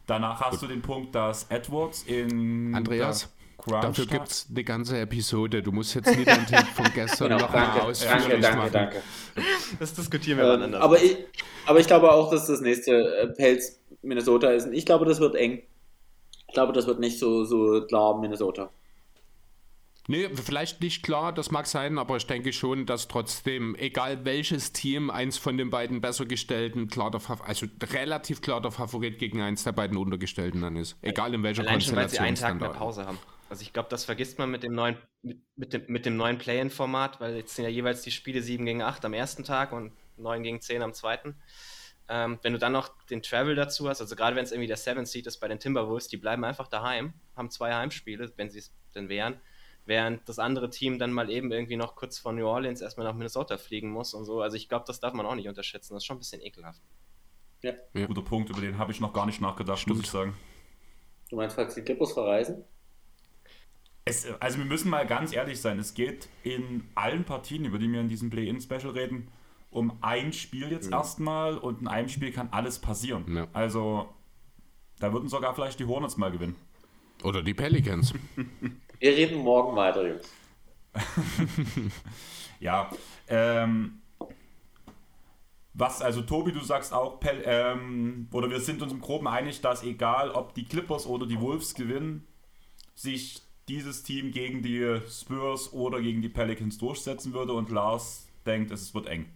Danach 0.07 0.41
hast 0.41 0.61
gut. 0.61 0.63
du 0.63 0.67
den 0.67 0.83
Punkt, 0.83 1.15
dass 1.15 1.45
Edwards 1.45 2.03
in. 2.03 2.75
Andreas. 2.75 3.33
Dafür 3.65 4.07
gibt 4.07 4.29
es 4.29 4.47
eine 4.51 4.65
ganze 4.65 4.99
Episode. 4.99 5.63
Du 5.63 5.71
musst 5.71 5.95
jetzt 5.95 6.17
nicht 6.17 6.27
den 6.27 6.47
Tipp 6.47 6.67
von 6.75 6.87
gestern 6.93 7.29
genau, 7.29 7.43
noch 7.43 7.53
danke, 7.53 7.79
mal 7.79 7.87
ausführlich 7.87 8.41
danke, 8.41 8.57
machen. 8.57 8.73
Danke, 8.73 9.03
Das 9.79 9.95
diskutieren 9.95 10.39
wir 10.39 10.55
ähm, 10.55 10.63
anders. 10.63 10.83
Aber 10.83 11.01
ich, 11.01 11.17
aber 11.67 11.79
ich 11.79 11.87
glaube 11.87 12.11
auch, 12.11 12.31
dass 12.31 12.47
das 12.47 12.61
nächste 12.61 12.93
äh, 12.93 13.29
Pelz 13.29 13.81
Minnesota 14.03 14.51
ist. 14.51 14.67
Und 14.67 14.73
ich 14.73 14.85
glaube, 14.85 15.05
das 15.05 15.21
wird 15.21 15.37
eng. 15.37 15.63
Ich 16.53 16.55
glaube, 16.55 16.75
das 16.75 16.87
wird 16.87 17.01
nicht 17.01 17.19
so, 17.19 17.45
so 17.45 17.81
klar 17.87 18.21
Minnesota. 18.21 18.69
Nee, 20.07 20.29
vielleicht 20.35 20.83
nicht 20.83 21.03
klar, 21.03 21.33
das 21.33 21.51
mag 21.51 21.67
sein, 21.67 21.97
aber 21.97 22.19
ich 22.19 22.27
denke 22.27 22.53
schon, 22.53 22.85
dass 22.85 23.09
trotzdem, 23.09 23.75
egal 23.77 24.27
welches 24.27 24.75
Team, 24.75 25.09
eins 25.09 25.39
von 25.39 25.57
den 25.57 25.71
beiden 25.71 26.03
besser 26.03 26.27
gestellten, 26.27 26.89
klar 26.89 27.11
der 27.11 27.23
also 27.47 27.65
relativ 27.83 28.43
klar 28.43 28.61
der 28.61 28.71
Favorit 28.71 29.19
gegen 29.19 29.41
eins 29.41 29.65
der 29.65 29.73
beiden 29.73 29.97
untergestellten 29.97 30.61
dann 30.61 30.77
ist. 30.77 30.99
Egal 31.01 31.33
in 31.33 31.43
welcher 31.43 31.63
Allein 31.63 31.81
schon, 31.81 31.97
weil 31.97 32.11
sie 32.11 32.19
einen 32.19 32.37
Konstellation. 32.37 32.61
Tag 32.61 32.71
mehr 32.71 32.79
Pause 32.79 33.07
haben. 33.07 33.19
Also 33.49 33.63
ich 33.63 33.73
glaube, 33.73 33.89
das 33.89 34.05
vergisst 34.05 34.39
man 34.39 34.51
mit 34.51 34.63
dem 34.63 34.75
neuen, 34.75 34.99
mit, 35.23 35.41
mit 35.57 35.73
dem, 35.73 35.85
mit 35.87 36.05
dem 36.05 36.19
neuen 36.19 36.37
Play-In-Format, 36.37 37.19
weil 37.19 37.37
jetzt 37.37 37.57
sind 37.57 37.65
ja 37.65 37.71
jeweils 37.71 38.03
die 38.03 38.11
Spiele 38.11 38.43
7 38.43 38.63
gegen 38.67 38.83
8 38.83 39.07
am 39.07 39.15
ersten 39.15 39.43
Tag 39.43 39.73
und 39.73 39.93
9 40.19 40.43
gegen 40.43 40.61
10 40.61 40.83
am 40.83 40.93
zweiten. 40.93 41.37
Ähm, 42.09 42.39
wenn 42.43 42.53
du 42.53 42.59
dann 42.59 42.73
noch 42.73 42.91
den 43.07 43.23
Travel 43.23 43.55
dazu 43.55 43.89
hast, 43.89 44.01
also 44.01 44.17
gerade 44.17 44.37
wenn 44.37 44.45
es 44.45 44.53
irgendwie 44.53 44.67
der 44.67 44.77
Seven 44.77 45.07
Seed 45.07 45.27
ist 45.27 45.39
bei 45.39 45.49
den 45.49 45.59
Timberwolves, 45.59 46.09
die 46.09 46.17
bleiben 46.17 46.45
einfach 46.45 46.69
daheim, 46.69 47.15
haben 47.37 47.51
zwei 47.51 47.75
Heimspiele, 47.75 48.33
wenn 48.37 48.51
sie 48.51 48.59
es 48.59 48.73
denn 48.95 49.09
wären, 49.09 49.41
während 49.87 50.29
das 50.29 50.39
andere 50.39 50.71
Team 50.71 50.99
dann 50.99 51.13
mal 51.13 51.31
eben 51.31 51.51
irgendwie 51.53 51.77
noch 51.77 51.95
kurz 51.95 52.19
von 52.19 52.37
New 52.37 52.47
Orleans 52.47 52.81
erstmal 52.81 53.07
nach 53.07 53.15
Minnesota 53.15 53.57
fliegen 53.57 53.91
muss 53.91 54.15
und 54.15 54.25
so. 54.25 54.43
Also 54.43 54.57
ich 54.57 54.69
glaube, 54.69 54.85
das 54.87 55.01
darf 55.01 55.15
man 55.15 55.27
auch 55.27 55.35
nicht 55.35 55.49
unterschätzen. 55.49 55.95
Das 55.95 56.03
ist 56.03 56.07
schon 56.07 56.17
ein 56.17 56.21
bisschen 56.21 56.43
ekelhaft. 56.43 56.83
Ja. 57.63 57.73
Ja. 57.95 58.07
Guter 58.07 58.23
Punkt, 58.23 58.51
über 58.51 58.61
den 58.61 58.79
habe 58.79 58.93
ich 58.93 59.01
noch 59.01 59.13
gar 59.13 59.27
nicht 59.27 59.41
nachgedacht, 59.41 59.87
muss 59.87 60.01
ich 60.01 60.11
sagen. 60.11 60.37
Du 61.31 61.37
meinst, 61.37 61.57
falls 61.57 61.75
die 61.75 61.83
Clippers 61.83 62.13
verreisen? 62.13 62.65
Es, 64.05 64.27
also 64.41 64.59
wir 64.59 64.65
müssen 64.65 64.91
mal 64.91 65.07
ganz 65.07 65.33
ehrlich 65.33 65.61
sein, 65.61 65.79
es 65.79 65.95
geht 65.95 66.29
in 66.43 66.89
allen 66.97 67.25
Partien, 67.25 67.65
über 67.65 67.79
die 67.79 67.91
wir 67.91 68.01
in 68.01 68.09
diesem 68.09 68.31
Play-In-Special 68.31 68.91
reden, 68.91 69.29
um 69.73 69.99
ein 70.03 70.33
Spiel 70.33 70.71
jetzt 70.71 70.93
erstmal 70.93 71.59
und 71.59 71.81
in 71.81 71.89
einem 71.89 72.09
Spiel 72.09 72.31
kann 72.31 72.49
alles 72.53 72.79
passieren. 72.79 73.25
Ja. 73.35 73.49
Also 73.53 74.09
da 75.01 75.13
würden 75.13 75.29
sogar 75.29 75.55
vielleicht 75.55 75.81
die 75.81 75.87
Hornets 75.87 76.17
mal 76.17 76.31
gewinnen. 76.31 76.55
Oder 77.25 77.43
die 77.43 77.55
Pelicans. 77.55 78.15
Wir 79.01 79.17
reden 79.17 79.39
morgen 79.39 79.75
weiter, 79.75 80.07
Jungs. 80.07 80.33
Ja, 82.61 82.91
ähm, 83.27 84.03
was, 85.75 86.01
also 86.01 86.23
Tobi, 86.23 86.53
du 86.53 86.61
sagst 86.61 86.93
auch, 86.93 87.19
Pel, 87.19 87.43
ähm, 87.45 88.29
oder 88.33 88.49
wir 88.49 88.61
sind 88.61 88.83
uns 88.83 88.93
im 88.93 89.01
Groben 89.01 89.27
einig, 89.27 89.61
dass 89.63 89.83
egal 89.83 90.31
ob 90.31 90.55
die 90.55 90.65
Clippers 90.65 91.09
oder 91.09 91.27
die 91.27 91.41
Wolves 91.41 91.75
gewinnen, 91.75 92.25
sich 92.95 93.43
dieses 93.67 94.05
Team 94.05 94.31
gegen 94.31 94.63
die 94.63 95.01
Spurs 95.09 95.73
oder 95.73 96.01
gegen 96.01 96.23
die 96.23 96.29
Pelicans 96.29 96.79
durchsetzen 96.79 97.33
würde 97.33 97.53
und 97.53 97.69
Lars 97.69 98.29
denkt, 98.47 98.71
es 98.71 98.95
wird 98.95 99.07
eng. 99.07 99.27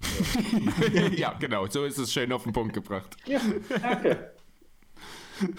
ja, 1.16 1.32
genau, 1.38 1.66
so 1.66 1.84
ist 1.84 1.98
es 1.98 2.12
schön 2.12 2.32
auf 2.32 2.42
den 2.44 2.52
Punkt 2.52 2.74
gebracht. 2.74 3.16
Ja, 3.26 3.40
danke. 3.80 4.32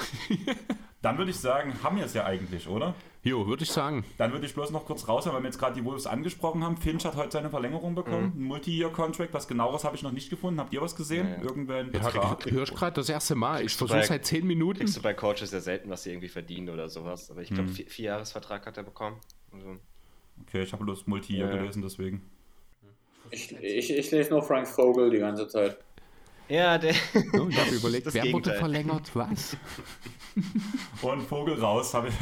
Dann 1.04 1.18
würde 1.20 1.30
ich 1.30 1.38
sagen, 1.38 1.74
haben 1.84 1.98
wir 1.98 2.06
es 2.06 2.14
ja 2.16 2.26
eigentlich, 2.26 2.68
oder? 2.68 2.96
Jo, 3.24 3.46
würde 3.46 3.64
ich 3.64 3.70
sagen. 3.72 4.04
Dann 4.18 4.32
würde 4.32 4.46
ich 4.48 4.54
bloß 4.56 4.72
noch 4.72 4.86
kurz 4.86 5.08
raushauen, 5.08 5.36
weil 5.36 5.44
wir 5.44 5.48
jetzt 5.50 5.60
gerade 5.60 5.76
die 5.76 5.86
Wolves 5.86 6.08
angesprochen 6.08 6.64
haben. 6.64 6.78
Finch 6.78 7.06
hat 7.06 7.16
heute 7.16 7.32
seine 7.32 7.50
Verlängerung 7.52 7.94
bekommen, 7.94 8.34
ein 8.36 8.42
Multi-Year-Contract. 8.44 9.34
Was 9.34 9.48
genaueres 9.48 9.84
habe 9.84 9.96
ich 9.96 10.02
noch 10.02 10.12
nicht 10.12 10.30
gefunden. 10.30 10.60
Habt 10.60 10.74
ihr 10.74 10.82
was 10.82 10.96
gesehen? 10.96 11.28
Ja, 11.44 11.76
ja. 11.78 11.84
Betrag? 11.84 12.46
ich 12.48 12.52
höre 12.52 12.66
gerade 12.66 12.96
das 12.96 13.10
erste 13.10 13.36
Mal. 13.36 13.64
Ich 13.64 13.76
versuche 13.76 14.04
seit 14.04 14.26
zehn 14.26 14.48
Minuten. 14.48 14.80
Kriegst 14.80 14.98
du 14.98 15.02
bei 15.02 15.14
Coaches 15.14 15.52
ja 15.52 15.60
selten, 15.60 15.90
was 15.90 16.04
sie 16.04 16.12
irgendwie 16.12 16.30
verdienen 16.30 16.70
oder 16.70 16.90
sowas. 16.90 17.30
Aber 17.30 17.42
ich 17.42 17.50
glaube, 17.50 17.70
Hm. 17.70 17.76
vier, 17.76 17.86
vier 17.88 18.06
Jahresvertrag 18.06 18.66
hat 18.66 18.78
er 18.78 18.84
bekommen. 18.84 19.18
Also, 19.52 19.78
Okay, 20.48 20.64
ich 20.64 20.72
habe 20.72 20.84
bloß 20.84 21.06
Multi-Year 21.08 21.48
Ja, 21.48 21.54
ja. 21.56 21.60
gelesen, 21.62 21.82
deswegen. 21.82 22.22
Ich, 23.32 23.52
ich, 23.62 23.92
ich 23.92 24.12
lese 24.12 24.30
nur 24.32 24.44
Frank 24.44 24.68
Vogel 24.68 25.10
die 25.10 25.20
ganze 25.20 25.48
Zeit. 25.48 25.78
ja, 26.50 26.78
der. 26.78 26.94
Oh, 27.34 27.48
ich 27.50 27.58
habe 27.60 27.72
überlegt, 27.76 28.14
wer 28.14 28.32
wurde 28.32 28.54
verlängert? 28.54 29.10
Was? 29.14 29.58
Und 31.02 31.22
Vogel 31.24 31.60
raus, 31.60 31.94
habe 31.96 32.10
ich. 32.10 32.14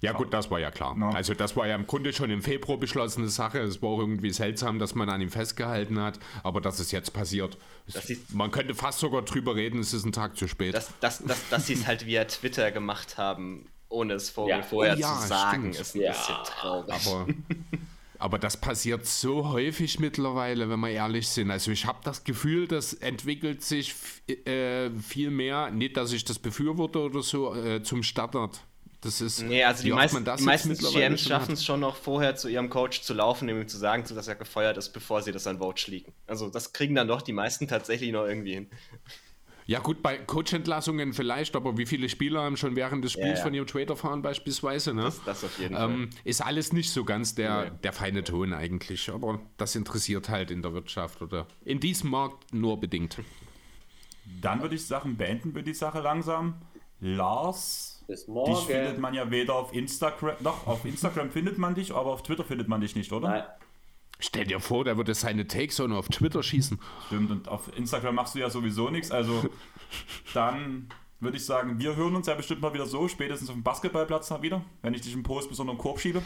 Ja, 0.00 0.12
gut, 0.12 0.32
das 0.32 0.50
war 0.50 0.58
ja 0.58 0.70
klar. 0.70 0.96
No. 0.96 1.10
Also, 1.10 1.34
das 1.34 1.54
war 1.54 1.66
ja 1.66 1.74
im 1.74 1.86
Grunde 1.86 2.12
schon 2.14 2.30
im 2.30 2.40
Februar 2.42 2.78
beschlossene 2.78 3.28
Sache. 3.28 3.58
Es 3.60 3.82
war 3.82 3.90
auch 3.90 3.98
irgendwie 3.98 4.30
seltsam, 4.30 4.78
dass 4.78 4.94
man 4.94 5.08
an 5.10 5.20
ihm 5.20 5.30
festgehalten 5.30 6.00
hat. 6.00 6.18
Aber 6.42 6.60
dass 6.62 6.78
es 6.78 6.90
jetzt 6.92 7.12
passiert, 7.12 7.58
es- 7.86 7.94
Das 7.94 8.08
ist- 8.10 8.32
man 8.34 8.50
könnte 8.50 8.74
fast 8.74 9.00
sogar 9.00 9.20
drüber 9.22 9.54
reden, 9.54 9.80
es 9.80 9.92
ist 9.92 10.04
ein 10.06 10.12
Tag 10.12 10.36
zu 10.38 10.48
spät. 10.48 10.74
dass, 10.74 10.90
dass, 11.00 11.22
dass, 11.24 11.48
dass 11.50 11.66
sie 11.66 11.74
es 11.74 11.86
halt 11.86 12.06
via 12.06 12.24
Twitter 12.24 12.70
gemacht 12.72 13.18
haben, 13.18 13.66
ohne 13.90 14.14
es 14.14 14.30
Vogel 14.30 14.56
Ja. 14.56 14.62
vorher 14.62 14.94
Oh 14.96 14.98
ja, 14.98 15.18
zu 15.20 15.28
sagen, 15.28 15.60
stimmt. 15.74 15.80
ist 15.80 15.94
ein 15.94 16.00
Ja. 16.00 16.12
bisschen 16.12 16.36
traurig. 16.46 16.94
aber, 17.06 17.26
aber 18.22 18.38
das 18.38 18.56
passiert 18.56 19.04
so 19.04 19.48
häufig 19.48 19.98
mittlerweile, 19.98 20.70
wenn 20.70 20.78
wir 20.78 20.90
ehrlich 20.90 21.26
sind. 21.26 21.50
Also 21.50 21.72
ich 21.72 21.86
habe 21.86 21.98
das 22.04 22.22
Gefühl, 22.22 22.68
das 22.68 22.94
entwickelt 22.94 23.62
sich 23.62 23.96
äh, 24.28 24.90
viel 24.90 25.30
mehr, 25.30 25.72
nicht, 25.72 25.96
dass 25.96 26.12
ich 26.12 26.24
das 26.24 26.38
befürworte 26.38 27.00
oder 27.00 27.22
so, 27.22 27.52
äh, 27.52 27.82
zum 27.82 28.04
Standard. 28.04 28.60
Das 29.00 29.20
ist, 29.20 29.42
Nee, 29.42 29.64
also 29.64 29.82
die 29.82 29.90
das 29.90 30.38
die 30.38 30.44
meisten 30.44 30.78
GMs 30.78 31.22
schaffen 31.22 31.54
es 31.54 31.64
schon 31.64 31.80
noch 31.80 31.96
vorher 31.96 32.36
zu 32.36 32.48
ihrem 32.48 32.70
Coach 32.70 33.02
zu 33.02 33.12
laufen, 33.12 33.48
ihm 33.48 33.66
zu 33.66 33.76
sagen, 33.76 34.04
dass 34.08 34.28
er 34.28 34.36
gefeuert 34.36 34.76
ist, 34.76 34.90
bevor 34.90 35.20
sie 35.22 35.32
das 35.32 35.48
an 35.48 35.58
Vote 35.58 35.82
schlägen. 35.82 36.12
Also 36.28 36.48
das 36.48 36.72
kriegen 36.72 36.94
dann 36.94 37.08
doch 37.08 37.22
die 37.22 37.32
meisten 37.32 37.66
tatsächlich 37.66 38.12
noch 38.12 38.24
irgendwie 38.24 38.54
hin. 38.54 38.70
Ja 39.66 39.78
gut, 39.78 40.02
bei 40.02 40.18
Coachentlassungen 40.18 41.12
vielleicht, 41.12 41.54
aber 41.54 41.76
wie 41.78 41.86
viele 41.86 42.08
Spieler 42.08 42.42
haben 42.42 42.56
schon 42.56 42.74
während 42.76 43.04
des 43.04 43.12
Spiels 43.12 43.38
ja. 43.38 43.44
von 43.44 43.54
ihrem 43.54 43.66
Trade 43.66 43.88
erfahren 43.90 44.22
beispielsweise, 44.22 44.92
ne? 44.94 45.04
Das, 45.04 45.22
das 45.24 45.44
auf 45.44 45.58
jeden 45.58 45.74
Fall. 45.74 45.90
Ähm, 45.90 46.10
ist 46.24 46.40
alles 46.44 46.72
nicht 46.72 46.90
so 46.90 47.04
ganz 47.04 47.34
der, 47.34 47.64
Nee. 47.64 47.70
der 47.84 47.92
feine 47.92 48.24
Ton 48.24 48.52
eigentlich, 48.52 49.10
aber 49.10 49.40
das 49.56 49.76
interessiert 49.76 50.28
halt 50.28 50.50
in 50.50 50.62
der 50.62 50.74
Wirtschaft 50.74 51.22
oder 51.22 51.46
in 51.64 51.80
diesem 51.80 52.10
Markt 52.10 52.52
nur 52.52 52.80
bedingt. 52.80 53.18
Dann 54.40 54.62
würde 54.62 54.74
ich 54.74 54.86
sagen, 54.86 55.16
beenden 55.16 55.54
wir 55.54 55.62
die 55.62 55.74
Sache 55.74 56.00
langsam. 56.00 56.54
Lars, 57.00 58.04
Bis 58.06 58.26
dich 58.26 58.58
findet 58.66 58.98
man 58.98 59.12
ja 59.14 59.30
weder 59.30 59.54
auf 59.56 59.74
Instagram, 59.74 60.36
doch, 60.40 60.66
auf 60.66 60.84
Instagram 60.84 61.30
findet 61.30 61.58
man 61.58 61.74
dich, 61.74 61.92
aber 61.92 62.12
auf 62.12 62.22
Twitter 62.22 62.44
findet 62.44 62.68
man 62.68 62.80
dich 62.80 62.94
nicht, 62.94 63.12
oder? 63.12 63.28
Nein. 63.28 63.42
Stell 64.24 64.44
dir 64.44 64.60
vor, 64.60 64.84
der 64.84 64.96
würde 64.96 65.14
seine 65.14 65.46
Takes 65.48 65.80
auch 65.80 65.88
nur 65.88 65.98
auf 65.98 66.08
Twitter 66.08 66.42
schießen. 66.42 66.78
Stimmt, 67.08 67.30
und 67.32 67.48
auf 67.48 67.76
Instagram 67.76 68.14
machst 68.14 68.34
du 68.36 68.38
ja 68.38 68.48
sowieso 68.50 68.88
nichts, 68.88 69.10
also 69.10 69.44
dann 70.32 70.88
würde 71.18 71.36
ich 71.38 71.44
sagen, 71.44 71.78
wir 71.80 71.96
hören 71.96 72.14
uns 72.14 72.28
ja 72.28 72.34
bestimmt 72.34 72.60
mal 72.62 72.72
wieder 72.72 72.86
so, 72.86 73.08
spätestens 73.08 73.48
auf 73.48 73.56
dem 73.56 73.62
Basketballplatz 73.64 74.30
mal 74.30 74.40
wieder, 74.42 74.64
wenn 74.82 74.94
ich 74.94 75.00
dich 75.00 75.12
im 75.14 75.22
Post 75.24 75.48
bis 75.48 75.58
unter 75.58 75.72
den 75.72 75.78
Korb 75.78 75.98
schiebe. 76.00 76.22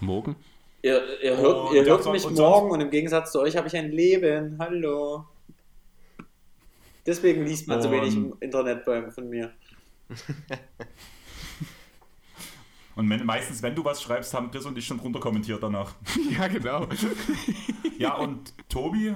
Morgen? 0.00 0.36
Ihr, 0.82 1.02
ihr 1.22 1.36
hört, 1.36 1.70
Und 1.70 1.76
ihr 1.76 1.84
hört 1.84 2.10
mich 2.12 2.24
und 2.24 2.36
morgen 2.36 2.70
und 2.70 2.80
im 2.80 2.90
Gegensatz 2.90 3.32
zu 3.32 3.40
euch 3.40 3.56
habe 3.56 3.68
ich 3.68 3.76
ein 3.76 3.90
Leben. 3.90 4.56
Hallo. 4.58 5.24
Deswegen 7.06 7.44
liest 7.46 7.68
man 7.68 7.80
so 7.82 7.90
wenig 7.90 8.14
im 8.16 8.32
Und- 8.32 8.42
Internet 8.42 8.84
bei, 8.84 9.10
von 9.10 9.28
mir. 9.28 9.50
Und 13.00 13.08
wenn, 13.08 13.24
meistens, 13.24 13.62
wenn 13.62 13.74
du 13.74 13.82
was 13.84 14.02
schreibst, 14.02 14.34
haben 14.34 14.50
Chris 14.50 14.66
und 14.66 14.76
ich 14.76 14.86
schon 14.86 14.98
drunter 14.98 15.20
kommentiert 15.20 15.62
danach. 15.62 15.94
Ja, 16.38 16.46
genau. 16.48 16.86
Ja, 17.98 18.14
und 18.16 18.52
Tobi, 18.68 19.14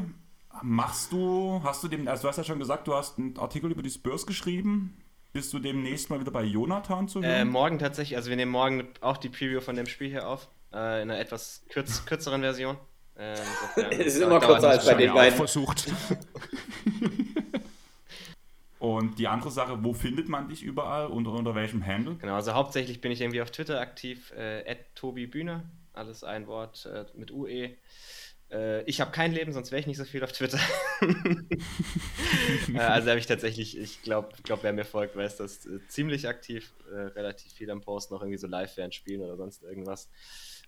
machst 0.62 1.12
du, 1.12 1.60
hast 1.62 1.84
du 1.84 1.88
dem, 1.88 2.08
also 2.08 2.22
du 2.22 2.28
hast 2.28 2.38
ja 2.38 2.44
schon 2.44 2.58
gesagt, 2.58 2.88
du 2.88 2.94
hast 2.94 3.18
einen 3.18 3.36
Artikel 3.38 3.70
über 3.70 3.82
die 3.82 3.90
Spurs 3.90 4.26
geschrieben. 4.26 4.96
Bist 5.34 5.52
du 5.52 5.58
demnächst 5.58 6.08
mal 6.10 6.18
wieder 6.20 6.30
bei 6.30 6.44
Jonathan 6.44 7.08
zu 7.08 7.20
Äh, 7.20 7.26
hören? 7.26 7.48
morgen 7.50 7.78
tatsächlich, 7.78 8.16
also 8.16 8.30
wir 8.30 8.36
nehmen 8.36 8.52
morgen 8.52 8.84
auch 9.02 9.16
die 9.18 9.28
Preview 9.28 9.60
von 9.60 9.76
dem 9.76 9.86
Spiel 9.86 10.08
hier 10.08 10.26
auf, 10.28 10.48
äh, 10.72 11.02
in 11.02 11.10
einer 11.10 11.18
etwas 11.18 11.62
kürz, 11.68 12.04
kürzeren 12.06 12.40
Version. 12.40 12.76
Äh, 13.16 13.32
insofern- 13.76 13.92
Es 14.00 14.14
ist 14.14 14.20
immer 14.22 14.40
kürzer 14.40 14.68
als 14.70 14.86
bei 14.86 14.94
den 14.94 15.04
ich 15.06 15.10
auch 15.10 15.14
beiden. 15.16 15.36
versucht. 15.36 15.92
und 18.84 19.18
die 19.18 19.28
andere 19.28 19.50
Sache, 19.50 19.82
wo 19.82 19.94
findet 19.94 20.28
man 20.28 20.48
dich 20.48 20.62
überall 20.62 21.06
und 21.06 21.26
unter 21.26 21.54
welchem 21.54 21.86
Handle? 21.86 22.16
Genau, 22.16 22.34
also 22.34 22.52
hauptsächlich 22.52 23.00
bin 23.00 23.12
ich 23.12 23.22
irgendwie 23.22 23.40
auf 23.40 23.50
Twitter 23.50 23.80
aktiv, 23.80 24.30
äh, 24.32 24.76
Tobi 24.94 25.26
Bühne, 25.26 25.62
alles 25.94 26.22
ein 26.22 26.46
Wort 26.46 26.84
äh, 26.84 27.06
mit 27.14 27.30
UE. 27.30 27.70
Äh, 28.50 28.82
ich 28.82 29.00
habe 29.00 29.10
kein 29.10 29.32
Leben, 29.32 29.54
sonst 29.54 29.70
wäre 29.70 29.80
ich 29.80 29.86
nicht 29.86 29.96
so 29.96 30.04
viel 30.04 30.22
auf 30.22 30.32
Twitter. 30.32 30.58
äh, 32.74 32.78
also 32.78 33.08
habe 33.08 33.18
ich 33.18 33.24
tatsächlich, 33.24 33.78
ich 33.78 34.02
glaube, 34.02 34.34
glaub, 34.42 34.62
wer 34.62 34.74
mir 34.74 34.84
folgt, 34.84 35.16
weiß 35.16 35.38
das, 35.38 35.64
äh, 35.64 35.78
ziemlich 35.88 36.28
aktiv, 36.28 36.74
äh, 36.92 36.94
relativ 36.94 37.52
viel 37.52 37.70
am 37.70 37.80
Post, 37.80 38.10
noch 38.10 38.20
irgendwie 38.20 38.36
so 38.36 38.48
live 38.48 38.76
während 38.76 38.94
Spielen 38.94 39.22
oder 39.22 39.38
sonst 39.38 39.62
irgendwas. 39.62 40.10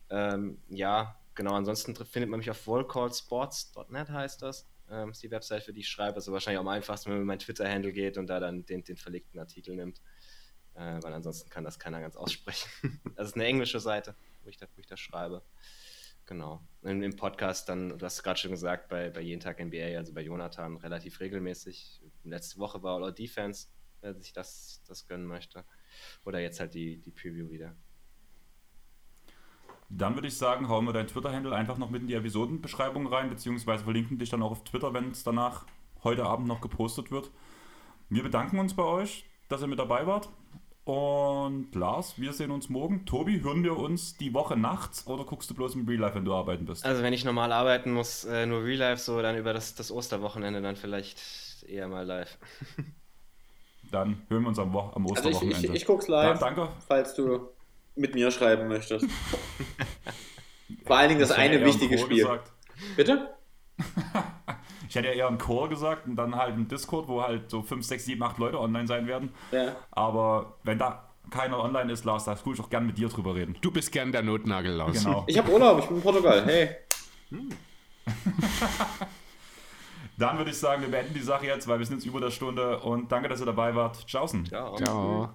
Ähm, 0.08 0.56
ja, 0.70 1.20
genau, 1.34 1.52
ansonsten 1.52 1.94
findet 1.94 2.30
man 2.30 2.38
mich 2.38 2.50
auf 2.50 2.66
wallcallsports.net 2.66 4.08
heißt 4.08 4.40
das. 4.40 4.66
Ähm, 4.90 5.10
ist 5.10 5.22
die 5.22 5.30
Website, 5.30 5.62
für 5.62 5.72
die 5.72 5.80
ich 5.80 5.88
schreibe. 5.88 6.16
Also 6.16 6.32
wahrscheinlich 6.32 6.60
am 6.60 6.68
einfachsten, 6.68 7.10
wenn 7.10 7.18
man 7.18 7.26
mein 7.26 7.38
Twitter-Handle 7.38 7.92
geht 7.92 8.18
und 8.18 8.28
da 8.28 8.40
dann 8.40 8.64
den, 8.64 8.84
den 8.84 8.96
verlegten 8.96 9.38
Artikel 9.38 9.74
nimmt 9.74 10.00
äh, 10.76 11.02
weil 11.02 11.12
ansonsten 11.12 11.48
kann 11.50 11.64
das 11.64 11.78
keiner 11.78 12.00
ganz 12.00 12.16
aussprechen. 12.16 12.70
Das 13.16 13.28
ist 13.28 13.34
eine 13.34 13.46
englische 13.46 13.80
Seite, 13.80 14.14
wo 14.42 14.48
ich 14.48 14.56
da, 14.56 14.66
wo 14.74 14.80
ich 14.80 14.86
da 14.86 14.96
schreibe. 14.96 15.42
Genau. 16.26 16.66
Im, 16.82 17.02
Im 17.02 17.16
Podcast 17.16 17.68
dann, 17.68 17.98
du 17.98 18.04
hast 18.04 18.22
gerade 18.22 18.38
schon 18.38 18.50
gesagt, 18.50 18.88
bei, 18.88 19.10
bei 19.10 19.20
jeden 19.20 19.40
Tag 19.40 19.64
NBA, 19.64 19.96
also 19.96 20.12
bei 20.12 20.22
Jonathan, 20.22 20.76
relativ 20.76 21.20
regelmäßig. 21.20 22.02
Letzte 22.24 22.58
Woche 22.58 22.82
war 22.82 23.02
All 23.02 23.12
Defense, 23.12 23.68
wer 24.00 24.14
sich 24.14 24.32
das, 24.32 24.82
das 24.86 25.06
gönnen 25.06 25.26
möchte. 25.26 25.64
Oder 26.24 26.40
jetzt 26.40 26.60
halt 26.60 26.74
die, 26.74 27.00
die 27.00 27.12
Preview 27.12 27.50
wieder. 27.50 27.76
Dann 29.88 30.14
würde 30.14 30.28
ich 30.28 30.36
sagen, 30.36 30.68
hauen 30.68 30.84
wir 30.84 30.92
dein 30.92 31.06
Twitter-Handle 31.06 31.54
einfach 31.54 31.78
noch 31.78 31.90
mit 31.90 32.02
in 32.02 32.08
die 32.08 32.14
Episodenbeschreibung 32.14 33.06
rein, 33.06 33.30
beziehungsweise 33.30 33.84
verlinken 33.84 34.18
dich 34.18 34.30
dann 34.30 34.42
auch 34.42 34.50
auf 34.50 34.64
Twitter, 34.64 34.92
wenn 34.94 35.10
es 35.10 35.22
danach 35.22 35.64
heute 36.02 36.24
Abend 36.24 36.48
noch 36.48 36.60
gepostet 36.60 37.10
wird. 37.10 37.30
Wir 38.08 38.22
bedanken 38.22 38.58
uns 38.58 38.74
bei 38.74 38.82
euch, 38.82 39.24
dass 39.48 39.60
ihr 39.62 39.66
mit 39.68 39.78
dabei 39.78 40.06
wart. 40.06 40.28
Und 40.84 41.74
Lars, 41.74 42.16
wir 42.20 42.32
sehen 42.32 42.52
uns 42.52 42.68
morgen. 42.68 43.06
Tobi, 43.06 43.40
hören 43.42 43.64
wir 43.64 43.76
uns 43.76 44.16
die 44.16 44.32
Woche 44.32 44.56
nachts 44.56 45.06
oder 45.08 45.24
guckst 45.24 45.50
du 45.50 45.54
bloß 45.54 45.74
im 45.74 45.86
Real 45.86 45.98
Life, 46.00 46.14
wenn 46.14 46.24
du 46.24 46.32
arbeiten 46.32 46.64
bist? 46.64 46.84
Also 46.84 47.02
wenn 47.02 47.12
ich 47.12 47.24
normal 47.24 47.50
arbeiten 47.52 47.92
muss, 47.92 48.24
äh, 48.24 48.46
nur 48.46 48.62
Real 48.62 48.78
Life, 48.78 49.02
so 49.02 49.20
dann 49.20 49.36
über 49.36 49.52
das, 49.52 49.74
das 49.74 49.90
Osterwochenende 49.90 50.62
dann 50.62 50.76
vielleicht 50.76 51.20
eher 51.66 51.88
mal 51.88 52.06
live. 52.06 52.38
Dann 53.90 54.22
hören 54.28 54.42
wir 54.42 54.48
uns 54.48 54.58
am, 54.58 54.72
Wo 54.72 54.80
am 54.80 55.06
Also 55.06 55.28
ich, 55.28 55.34
Osterwochenende. 55.36 55.68
ich, 55.68 55.74
ich 55.74 55.86
guck's 55.86 56.06
live, 56.08 56.38
Dann 56.38 56.56
danke. 56.56 56.72
falls 56.86 57.14
du 57.14 57.48
mit 57.96 58.14
mir 58.14 58.30
schreiben 58.30 58.68
möchtest. 58.68 59.06
Vor 60.84 60.96
allen 60.96 61.08
Dingen 61.08 61.20
das 61.20 61.30
hätte 61.30 61.40
eine 61.40 61.64
wichtige 61.64 61.98
Spiel. 61.98 62.22
Gesagt. 62.22 62.52
Bitte? 62.96 63.30
Ich 64.88 64.94
hätte 64.94 65.08
ja 65.08 65.14
eher 65.14 65.26
einen 65.26 65.38
Chor 65.38 65.68
gesagt 65.68 66.06
und 66.06 66.14
dann 66.14 66.36
halt 66.36 66.54
einen 66.54 66.68
Discord, 66.68 67.08
wo 67.08 67.20
halt 67.20 67.50
so 67.50 67.60
5, 67.60 67.84
6, 67.84 68.04
7, 68.04 68.22
8 68.22 68.38
Leute 68.38 68.60
online 68.60 68.86
sein 68.86 69.06
werden. 69.08 69.34
Ja. 69.50 69.74
Aber 69.90 70.58
wenn 70.62 70.78
da 70.78 71.10
keiner 71.28 71.58
online 71.58 71.92
ist, 71.92 72.04
Lars, 72.04 72.24
da 72.24 72.34
tue 72.34 72.54
ich 72.54 72.60
auch 72.60 72.70
gern 72.70 72.86
mit 72.86 72.96
dir 72.96 73.08
drüber 73.08 73.34
reden. 73.34 73.56
Du 73.60 73.70
bist 73.70 73.90
gern 73.92 74.12
der 74.12 74.22
Notnagel, 74.22 74.72
Lars. 74.72 75.04
Genau. 75.04 75.24
Ich 75.26 75.36
habe 75.36 75.50
Urlaub, 75.50 75.80
ich 75.80 75.86
bin 75.86 75.96
in 75.96 76.02
Portugal. 76.02 76.44
Hey. 76.46 76.76
Dann 80.18 80.38
würde 80.38 80.50
ich 80.50 80.58
sagen, 80.58 80.82
wir 80.82 80.88
beenden 80.88 81.14
die 81.14 81.20
Sache 81.20 81.46
jetzt, 81.46 81.68
weil 81.68 81.78
wir 81.78 81.86
sind 81.86 81.96
jetzt 81.96 82.06
über 82.06 82.20
der 82.20 82.30
Stunde 82.30 82.78
und 82.78 83.12
danke, 83.12 83.28
dass 83.28 83.40
ihr 83.40 83.46
dabei 83.46 83.74
wart. 83.74 84.06
Tschaußen. 84.06 84.46
Ciao. 84.46 84.76
Ciao. 84.76 85.34